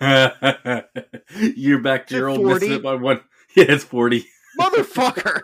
You're 0.00 1.80
back 1.82 2.06
to 2.06 2.16
your 2.16 2.28
old 2.28 2.38
40? 2.40 2.68
missing 2.68 2.82
by 2.82 2.94
one. 2.94 3.20
Yeah, 3.56 3.64
it's 3.68 3.82
40. 3.82 4.24
Motherfucker. 4.60 5.42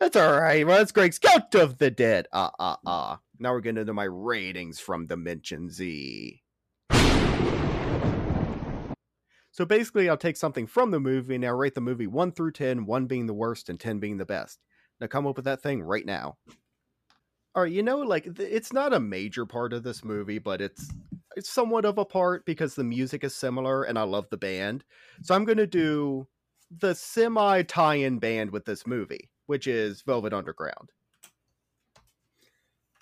That's 0.00 0.16
all 0.16 0.40
right. 0.40 0.66
Well, 0.66 0.78
that's 0.78 0.90
Greg's 0.90 1.18
Count 1.18 1.54
of 1.54 1.78
the 1.78 1.90
Dead. 1.90 2.26
Ah, 2.32 2.50
ah, 2.58 2.78
ah. 2.86 3.18
Now 3.38 3.52
we're 3.52 3.60
getting 3.60 3.80
into 3.80 3.94
my 3.94 4.04
ratings 4.04 4.80
from 4.80 5.06
Dimension 5.06 5.70
Z. 5.70 6.42
So 9.52 9.64
basically, 9.64 10.08
I'll 10.08 10.16
take 10.16 10.36
something 10.36 10.66
from 10.68 10.90
the 10.92 11.00
movie 11.00 11.34
and 11.34 11.44
I'll 11.44 11.54
rate 11.54 11.74
the 11.74 11.80
movie 11.80 12.06
1 12.06 12.32
through 12.32 12.52
10, 12.52 12.86
1 12.86 13.06
being 13.06 13.26
the 13.26 13.34
worst 13.34 13.68
and 13.68 13.78
10 13.78 13.98
being 13.98 14.16
the 14.16 14.24
best. 14.24 14.60
Now 15.00 15.08
come 15.08 15.26
up 15.26 15.36
with 15.36 15.44
that 15.46 15.62
thing 15.62 15.82
right 15.82 16.06
now. 16.06 16.36
All 17.54 17.62
right, 17.64 17.72
you 17.72 17.82
know, 17.82 17.98
like 17.98 18.24
th- 18.24 18.48
it's 18.52 18.72
not 18.72 18.92
a 18.92 19.00
major 19.00 19.46
part 19.46 19.72
of 19.72 19.82
this 19.82 20.04
movie, 20.04 20.38
but 20.38 20.60
it's 20.60 20.88
somewhat 21.46 21.84
of 21.84 21.98
a 21.98 22.04
part 22.04 22.44
because 22.44 22.74
the 22.74 22.84
music 22.84 23.24
is 23.24 23.34
similar 23.34 23.84
and 23.84 23.98
I 23.98 24.02
love 24.02 24.26
the 24.30 24.36
band. 24.36 24.84
So 25.22 25.34
I'm 25.34 25.44
going 25.44 25.58
to 25.58 25.66
do 25.66 26.26
the 26.70 26.94
semi 26.94 27.62
tie-in 27.62 28.18
band 28.18 28.50
with 28.50 28.64
this 28.64 28.86
movie, 28.86 29.30
which 29.46 29.66
is 29.66 30.02
Velvet 30.02 30.32
Underground. 30.32 30.90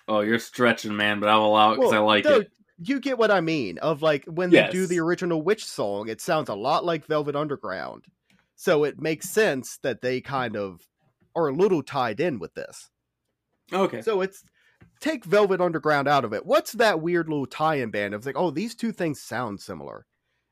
Oh, 0.07 0.21
you're 0.21 0.39
stretching, 0.39 0.95
man, 0.95 1.19
but 1.19 1.29
I'll 1.29 1.45
allow 1.45 1.73
it 1.73 1.77
because 1.77 1.93
I 1.93 1.99
like 1.99 2.25
no, 2.25 2.39
it. 2.39 2.51
You 2.79 2.99
get 2.99 3.17
what 3.17 3.31
I 3.31 3.41
mean. 3.41 3.77
Of 3.79 4.01
like 4.01 4.23
when 4.25 4.51
they 4.51 4.69
do 4.71 4.87
the 4.87 4.99
original 4.99 5.41
Witch 5.41 5.65
song, 5.65 6.07
it 6.07 6.21
sounds 6.21 6.49
a 6.49 6.55
lot 6.55 6.85
like 6.85 7.05
Velvet 7.05 7.35
Underground. 7.35 8.05
So 8.55 8.85
it 8.85 9.01
makes 9.01 9.29
sense 9.29 9.79
that 9.83 10.01
they 10.01 10.21
kind 10.21 10.55
of 10.55 10.81
are 11.35 11.49
a 11.49 11.53
little 11.53 11.83
tied 11.83 12.19
in 12.19 12.39
with 12.39 12.53
this. 12.53 12.89
Okay. 13.73 14.01
So 14.01 14.21
it's 14.21 14.43
take 14.99 15.25
Velvet 15.25 15.61
Underground 15.61 16.07
out 16.07 16.25
of 16.25 16.33
it. 16.33 16.45
What's 16.45 16.73
that 16.73 17.01
weird 17.01 17.29
little 17.29 17.45
tie-in 17.45 17.91
band? 17.91 18.13
It's 18.13 18.25
like, 18.25 18.37
oh, 18.37 18.51
these 18.51 18.75
two 18.75 18.91
things 18.91 19.21
sound 19.21 19.59
similar. 19.59 20.05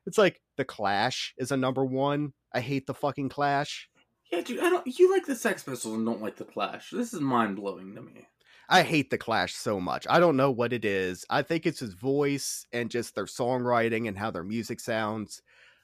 It's 0.06 0.18
like 0.18 0.42
the 0.58 0.66
Clash 0.66 1.34
is 1.38 1.52
a 1.52 1.58
number 1.58 1.84
one. 1.84 2.34
I 2.54 2.60
hate 2.60 2.86
the 2.88 2.94
fucking 2.94 3.30
Clash. 3.30 3.90
Yeah, 4.32 4.42
dude, 4.42 4.60
I 4.60 4.70
don't. 4.70 5.00
You 5.00 5.12
like 5.12 5.26
the 5.26 5.36
Sex 5.36 5.64
Pistols 5.64 5.96
and 5.96 6.06
don't 6.06 6.22
like 6.22 6.36
the 6.36 6.46
Clash. 6.46 6.90
This 6.92 7.14
is 7.14 7.22
mind 7.22 7.56
blowing 7.56 7.96
to 7.96 8.02
me. 8.02 8.28
I 8.68 8.82
hate 8.82 9.10
the 9.10 9.18
Clash 9.18 9.54
so 9.54 9.80
much. 9.80 10.08
I 10.10 10.20
don't 10.20 10.38
know 10.38 10.52
what 10.52 10.74
it 10.74 10.86
is. 10.86 11.26
I 11.30 11.44
think 11.44 11.66
it's 11.66 11.80
his 11.80 11.94
voice 11.94 12.66
and 12.72 12.90
just 12.90 13.14
their 13.14 13.26
songwriting 13.26 14.08
and 14.08 14.18
how 14.18 14.32
their 14.32 14.44
music 14.44 14.80
sounds. 14.80 15.42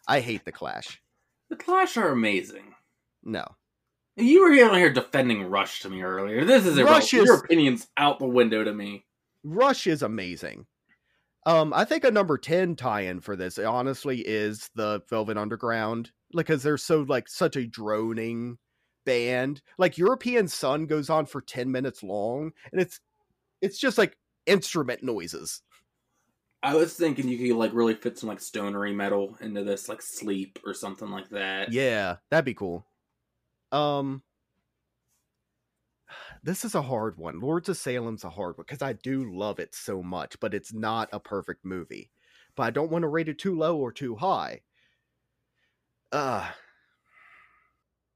I 0.07 0.19
hate 0.19 0.45
the 0.45 0.51
Clash. 0.51 0.99
The 1.49 1.55
Clash 1.55 1.97
are 1.97 2.09
amazing. 2.09 2.73
No. 3.23 3.45
You 4.17 4.41
were 4.41 4.51
here 4.51 4.73
here 4.73 4.91
defending 4.91 5.43
Rush 5.49 5.81
to 5.81 5.89
me 5.89 6.01
earlier. 6.01 6.43
This 6.43 6.65
is 6.65 6.81
Rush 6.81 7.13
irrelevant. 7.13 7.27
Your 7.27 7.45
opinion's 7.45 7.87
out 7.97 8.19
the 8.19 8.27
window 8.27 8.63
to 8.63 8.73
me. 8.73 9.05
Rush 9.43 9.87
is 9.87 10.03
amazing. 10.03 10.65
Um, 11.45 11.73
I 11.73 11.85
think 11.85 12.03
a 12.03 12.11
number 12.11 12.37
10 12.37 12.75
tie-in 12.75 13.21
for 13.21 13.35
this 13.35 13.57
honestly 13.57 14.19
is 14.19 14.69
the 14.75 15.01
Velvet 15.09 15.37
Underground 15.37 16.11
because 16.35 16.61
they're 16.61 16.77
so 16.77 17.01
like 17.01 17.27
such 17.27 17.55
a 17.55 17.65
droning 17.65 18.57
band. 19.05 19.61
Like 19.77 19.97
European 19.97 20.47
Son 20.47 20.85
goes 20.85 21.09
on 21.09 21.25
for 21.25 21.41
10 21.41 21.71
minutes 21.71 22.03
long 22.03 22.51
and 22.71 22.81
it's 22.81 22.99
it's 23.61 23.79
just 23.79 23.97
like 23.97 24.17
instrument 24.45 25.03
noises. 25.03 25.61
I 26.63 26.75
was 26.75 26.93
thinking 26.93 27.27
you 27.27 27.37
could 27.39 27.57
like 27.57 27.73
really 27.73 27.95
fit 27.95 28.19
some 28.19 28.29
like 28.29 28.39
stonery 28.39 28.93
metal 28.93 29.35
into 29.41 29.63
this, 29.63 29.89
like 29.89 30.01
sleep 30.01 30.59
or 30.63 30.75
something 30.75 31.09
like 31.09 31.29
that. 31.29 31.71
Yeah, 31.71 32.17
that'd 32.29 32.45
be 32.45 32.53
cool. 32.53 32.85
Um 33.71 34.23
this 36.43 36.65
is 36.65 36.75
a 36.75 36.81
hard 36.81 37.17
one. 37.17 37.39
Lords 37.39 37.69
of 37.69 37.77
Salem's 37.77 38.23
a 38.23 38.29
hard 38.29 38.57
one 38.57 38.65
because 38.67 38.81
I 38.81 38.93
do 38.93 39.31
love 39.33 39.59
it 39.59 39.73
so 39.75 40.01
much, 40.03 40.39
but 40.39 40.53
it's 40.53 40.73
not 40.73 41.09
a 41.11 41.19
perfect 41.19 41.65
movie. 41.65 42.11
But 42.55 42.63
I 42.63 42.69
don't 42.71 42.91
want 42.91 43.03
to 43.03 43.07
rate 43.07 43.29
it 43.29 43.39
too 43.39 43.55
low 43.55 43.77
or 43.77 43.91
too 43.91 44.15
high. 44.15 44.61
Uh 46.11 46.51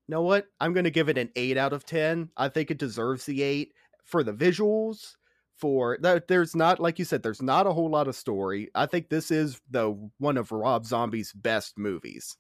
know 0.08 0.22
what? 0.22 0.47
I'm 0.60 0.74
to 0.74 0.91
give 0.91 1.10
it 1.10 1.18
an 1.18 1.30
8 1.36 1.58
out 1.58 1.74
of 1.74 1.86
10. 1.86 2.30
I 2.38 2.49
think 2.49 2.72
it 2.72 2.78
deserves 2.78 3.26
the 3.26 3.41
8 3.41 3.74
for 4.03 4.24
the 4.24 4.34
visuals, 4.34 5.16
for 5.58 5.97
that 6.01 6.28
there's 6.28 6.56
not 6.56 6.80
like 6.80 6.99
you 6.99 7.06
said 7.06 7.24
there's 7.24 7.41
not 7.41 7.66
a 7.68 7.74
whole 7.74 7.89
lot 7.89 8.08
of 8.08 8.16
story. 8.16 8.70
I 8.76 8.86
think 8.86 9.10
this 9.10 9.32
is 9.32 9.62
the 9.70 9.91
one 10.20 10.38
of 10.38 10.51
Rob 10.51 10.86
Zombie's 10.86 11.34
best 11.34 11.78
movies. 11.78 12.38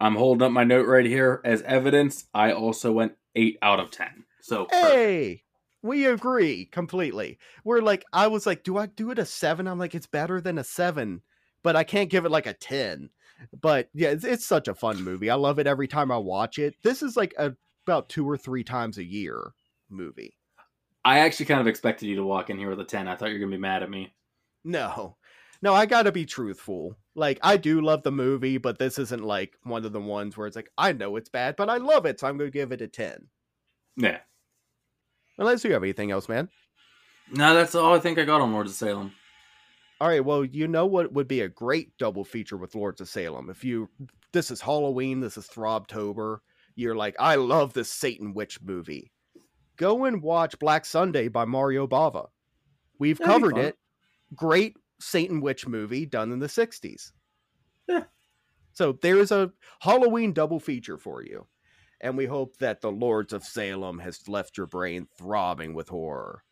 I'm 0.00 0.16
holding 0.16 0.42
up 0.42 0.52
my 0.52 0.64
note 0.64 0.86
right 0.86 1.04
here 1.04 1.40
as 1.44 1.62
evidence. 1.62 2.24
I 2.32 2.52
also 2.52 2.92
went 2.92 3.12
8 3.36 3.58
out 3.62 3.80
of 3.80 3.90
10. 3.90 4.24
So 4.40 4.66
Hey, 4.70 5.26
perfect. 5.26 5.44
we 5.82 6.06
agree 6.06 6.64
completely. 6.66 7.38
We're 7.64 7.80
like 7.80 8.04
I 8.12 8.26
was 8.28 8.46
like 8.46 8.64
do 8.64 8.78
I 8.78 8.86
do 8.86 9.10
it 9.10 9.18
a 9.18 9.26
7? 9.26 9.66
I'm 9.66 9.78
like 9.78 9.94
it's 9.94 10.06
better 10.06 10.40
than 10.40 10.58
a 10.58 10.64
7, 10.64 11.22
but 11.62 11.76
I 11.76 11.84
can't 11.84 12.10
give 12.10 12.24
it 12.24 12.30
like 12.30 12.46
a 12.46 12.54
10 12.54 13.10
but 13.60 13.88
yeah, 13.94 14.10
it's, 14.10 14.24
it's, 14.24 14.46
such 14.46 14.68
a 14.68 14.74
fun 14.74 15.02
movie. 15.02 15.30
I 15.30 15.34
love 15.34 15.58
it 15.58 15.66
every 15.66 15.88
time 15.88 16.10
I 16.10 16.16
watch 16.18 16.58
it. 16.58 16.74
This 16.82 17.02
is 17.02 17.16
like 17.16 17.34
a, 17.38 17.52
about 17.86 18.08
two 18.08 18.28
or 18.28 18.36
three 18.36 18.64
times 18.64 18.98
a 18.98 19.04
year 19.04 19.52
movie. 19.88 20.36
I 21.04 21.20
actually 21.20 21.46
kind 21.46 21.60
of 21.60 21.66
expected 21.66 22.06
you 22.06 22.16
to 22.16 22.24
walk 22.24 22.50
in 22.50 22.58
here 22.58 22.68
with 22.68 22.80
a 22.80 22.84
10. 22.84 23.08
I 23.08 23.16
thought 23.16 23.28
you 23.28 23.34
were 23.34 23.38
going 23.40 23.50
to 23.50 23.56
be 23.56 23.60
mad 23.60 23.82
at 23.82 23.90
me. 23.90 24.12
No. 24.64 25.16
No, 25.62 25.74
I 25.74 25.86
got 25.86 26.02
to 26.04 26.12
be 26.12 26.24
truthful. 26.24 26.96
Like 27.14 27.38
I 27.42 27.56
do 27.56 27.80
love 27.80 28.02
the 28.02 28.12
movie, 28.12 28.58
but 28.58 28.78
this 28.78 28.98
isn't 28.98 29.22
like 29.22 29.56
one 29.62 29.84
of 29.84 29.92
the 29.92 30.00
ones 30.00 30.36
where 30.36 30.46
it's 30.46 30.56
like 30.56 30.70
I 30.78 30.92
know 30.92 31.16
it's 31.16 31.28
bad, 31.28 31.56
but 31.56 31.68
I 31.68 31.76
love 31.76 32.06
it, 32.06 32.20
so 32.20 32.26
I'm 32.26 32.38
going 32.38 32.50
to 32.50 32.58
give 32.58 32.72
it 32.72 32.80
a 32.80 32.88
10. 32.88 33.26
Yeah. 33.96 34.18
Unless 35.38 35.64
you 35.64 35.72
have 35.72 35.82
anything 35.82 36.10
else, 36.10 36.28
man. 36.28 36.48
No, 37.32 37.54
that's 37.54 37.74
all 37.74 37.94
I 37.94 37.98
think 37.98 38.18
I 38.18 38.24
got 38.24 38.40
on 38.40 38.52
Lords 38.52 38.70
of 38.70 38.76
Salem. 38.76 39.12
All 40.00 40.08
right, 40.08 40.24
well, 40.24 40.44
you 40.44 40.66
know 40.66 40.86
what 40.86 41.12
would 41.12 41.28
be 41.28 41.42
a 41.42 41.48
great 41.48 41.96
double 41.98 42.24
feature 42.24 42.56
with 42.56 42.74
Lords 42.74 43.02
of 43.02 43.08
Salem? 43.08 43.50
If 43.50 43.62
you 43.62 43.88
this 44.32 44.50
is 44.50 44.60
Halloween, 44.60 45.20
this 45.20 45.36
is 45.36 45.46
Throbtober, 45.46 46.38
you're 46.74 46.94
like, 46.94 47.16
I 47.18 47.34
love 47.34 47.74
this 47.74 47.90
Satan 47.92 48.32
Witch 48.32 48.60
movie. 48.62 49.12
Go 49.76 50.04
and 50.06 50.22
watch 50.22 50.58
Black 50.58 50.84
Sunday 50.84 51.28
by 51.28 51.44
Mario 51.44 51.86
Bava. 51.86 52.28
We've 52.98 53.18
That'd 53.18 53.32
covered 53.32 53.58
it. 53.58 53.76
Great 54.34 54.76
Satan 55.00 55.40
Witch 55.40 55.66
movie 55.66 56.06
done 56.06 56.32
in 56.32 56.38
the 56.38 56.46
60s. 56.46 57.12
Yeah. 57.88 58.04
So 58.72 58.92
there's 59.00 59.32
a 59.32 59.52
Halloween 59.80 60.32
double 60.32 60.60
feature 60.60 60.98
for 60.98 61.22
you. 61.24 61.46
And 62.00 62.16
we 62.16 62.26
hope 62.26 62.56
that 62.58 62.80
the 62.80 62.92
Lords 62.92 63.32
of 63.32 63.44
Salem 63.44 63.98
has 63.98 64.26
left 64.28 64.56
your 64.56 64.66
brain 64.66 65.06
throbbing 65.18 65.74
with 65.74 65.88
horror. 65.88 66.44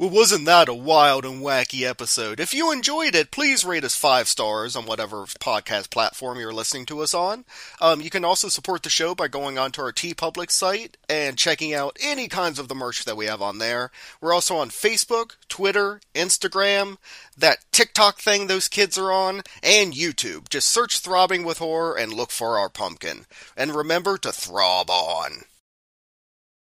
Well, 0.00 0.08
wasn't 0.08 0.46
that 0.46 0.70
a 0.70 0.72
wild 0.72 1.26
and 1.26 1.42
wacky 1.42 1.86
episode? 1.86 2.40
If 2.40 2.54
you 2.54 2.72
enjoyed 2.72 3.14
it, 3.14 3.30
please 3.30 3.66
rate 3.66 3.84
us 3.84 3.94
five 3.94 4.28
stars 4.28 4.74
on 4.74 4.86
whatever 4.86 5.26
podcast 5.26 5.90
platform 5.90 6.38
you're 6.38 6.54
listening 6.54 6.86
to 6.86 7.00
us 7.00 7.12
on. 7.12 7.44
Um, 7.82 8.00
you 8.00 8.08
can 8.08 8.24
also 8.24 8.48
support 8.48 8.82
the 8.82 8.88
show 8.88 9.14
by 9.14 9.28
going 9.28 9.58
onto 9.58 9.82
our 9.82 9.92
TeePublic 9.92 10.50
site 10.50 10.96
and 11.06 11.36
checking 11.36 11.74
out 11.74 11.98
any 12.02 12.28
kinds 12.28 12.58
of 12.58 12.68
the 12.68 12.74
merch 12.74 13.04
that 13.04 13.18
we 13.18 13.26
have 13.26 13.42
on 13.42 13.58
there. 13.58 13.90
We're 14.22 14.32
also 14.32 14.56
on 14.56 14.70
Facebook, 14.70 15.32
Twitter, 15.50 16.00
Instagram, 16.14 16.96
that 17.36 17.58
TikTok 17.70 18.20
thing 18.20 18.46
those 18.46 18.68
kids 18.68 18.96
are 18.96 19.12
on, 19.12 19.42
and 19.62 19.92
YouTube. 19.92 20.48
Just 20.48 20.70
search 20.70 21.00
Throbbing 21.00 21.44
with 21.44 21.58
Horror 21.58 21.94
and 21.94 22.10
look 22.10 22.30
for 22.30 22.58
our 22.58 22.70
pumpkin. 22.70 23.26
And 23.54 23.74
remember 23.74 24.16
to 24.16 24.32
throb 24.32 24.88
on. 24.88 25.44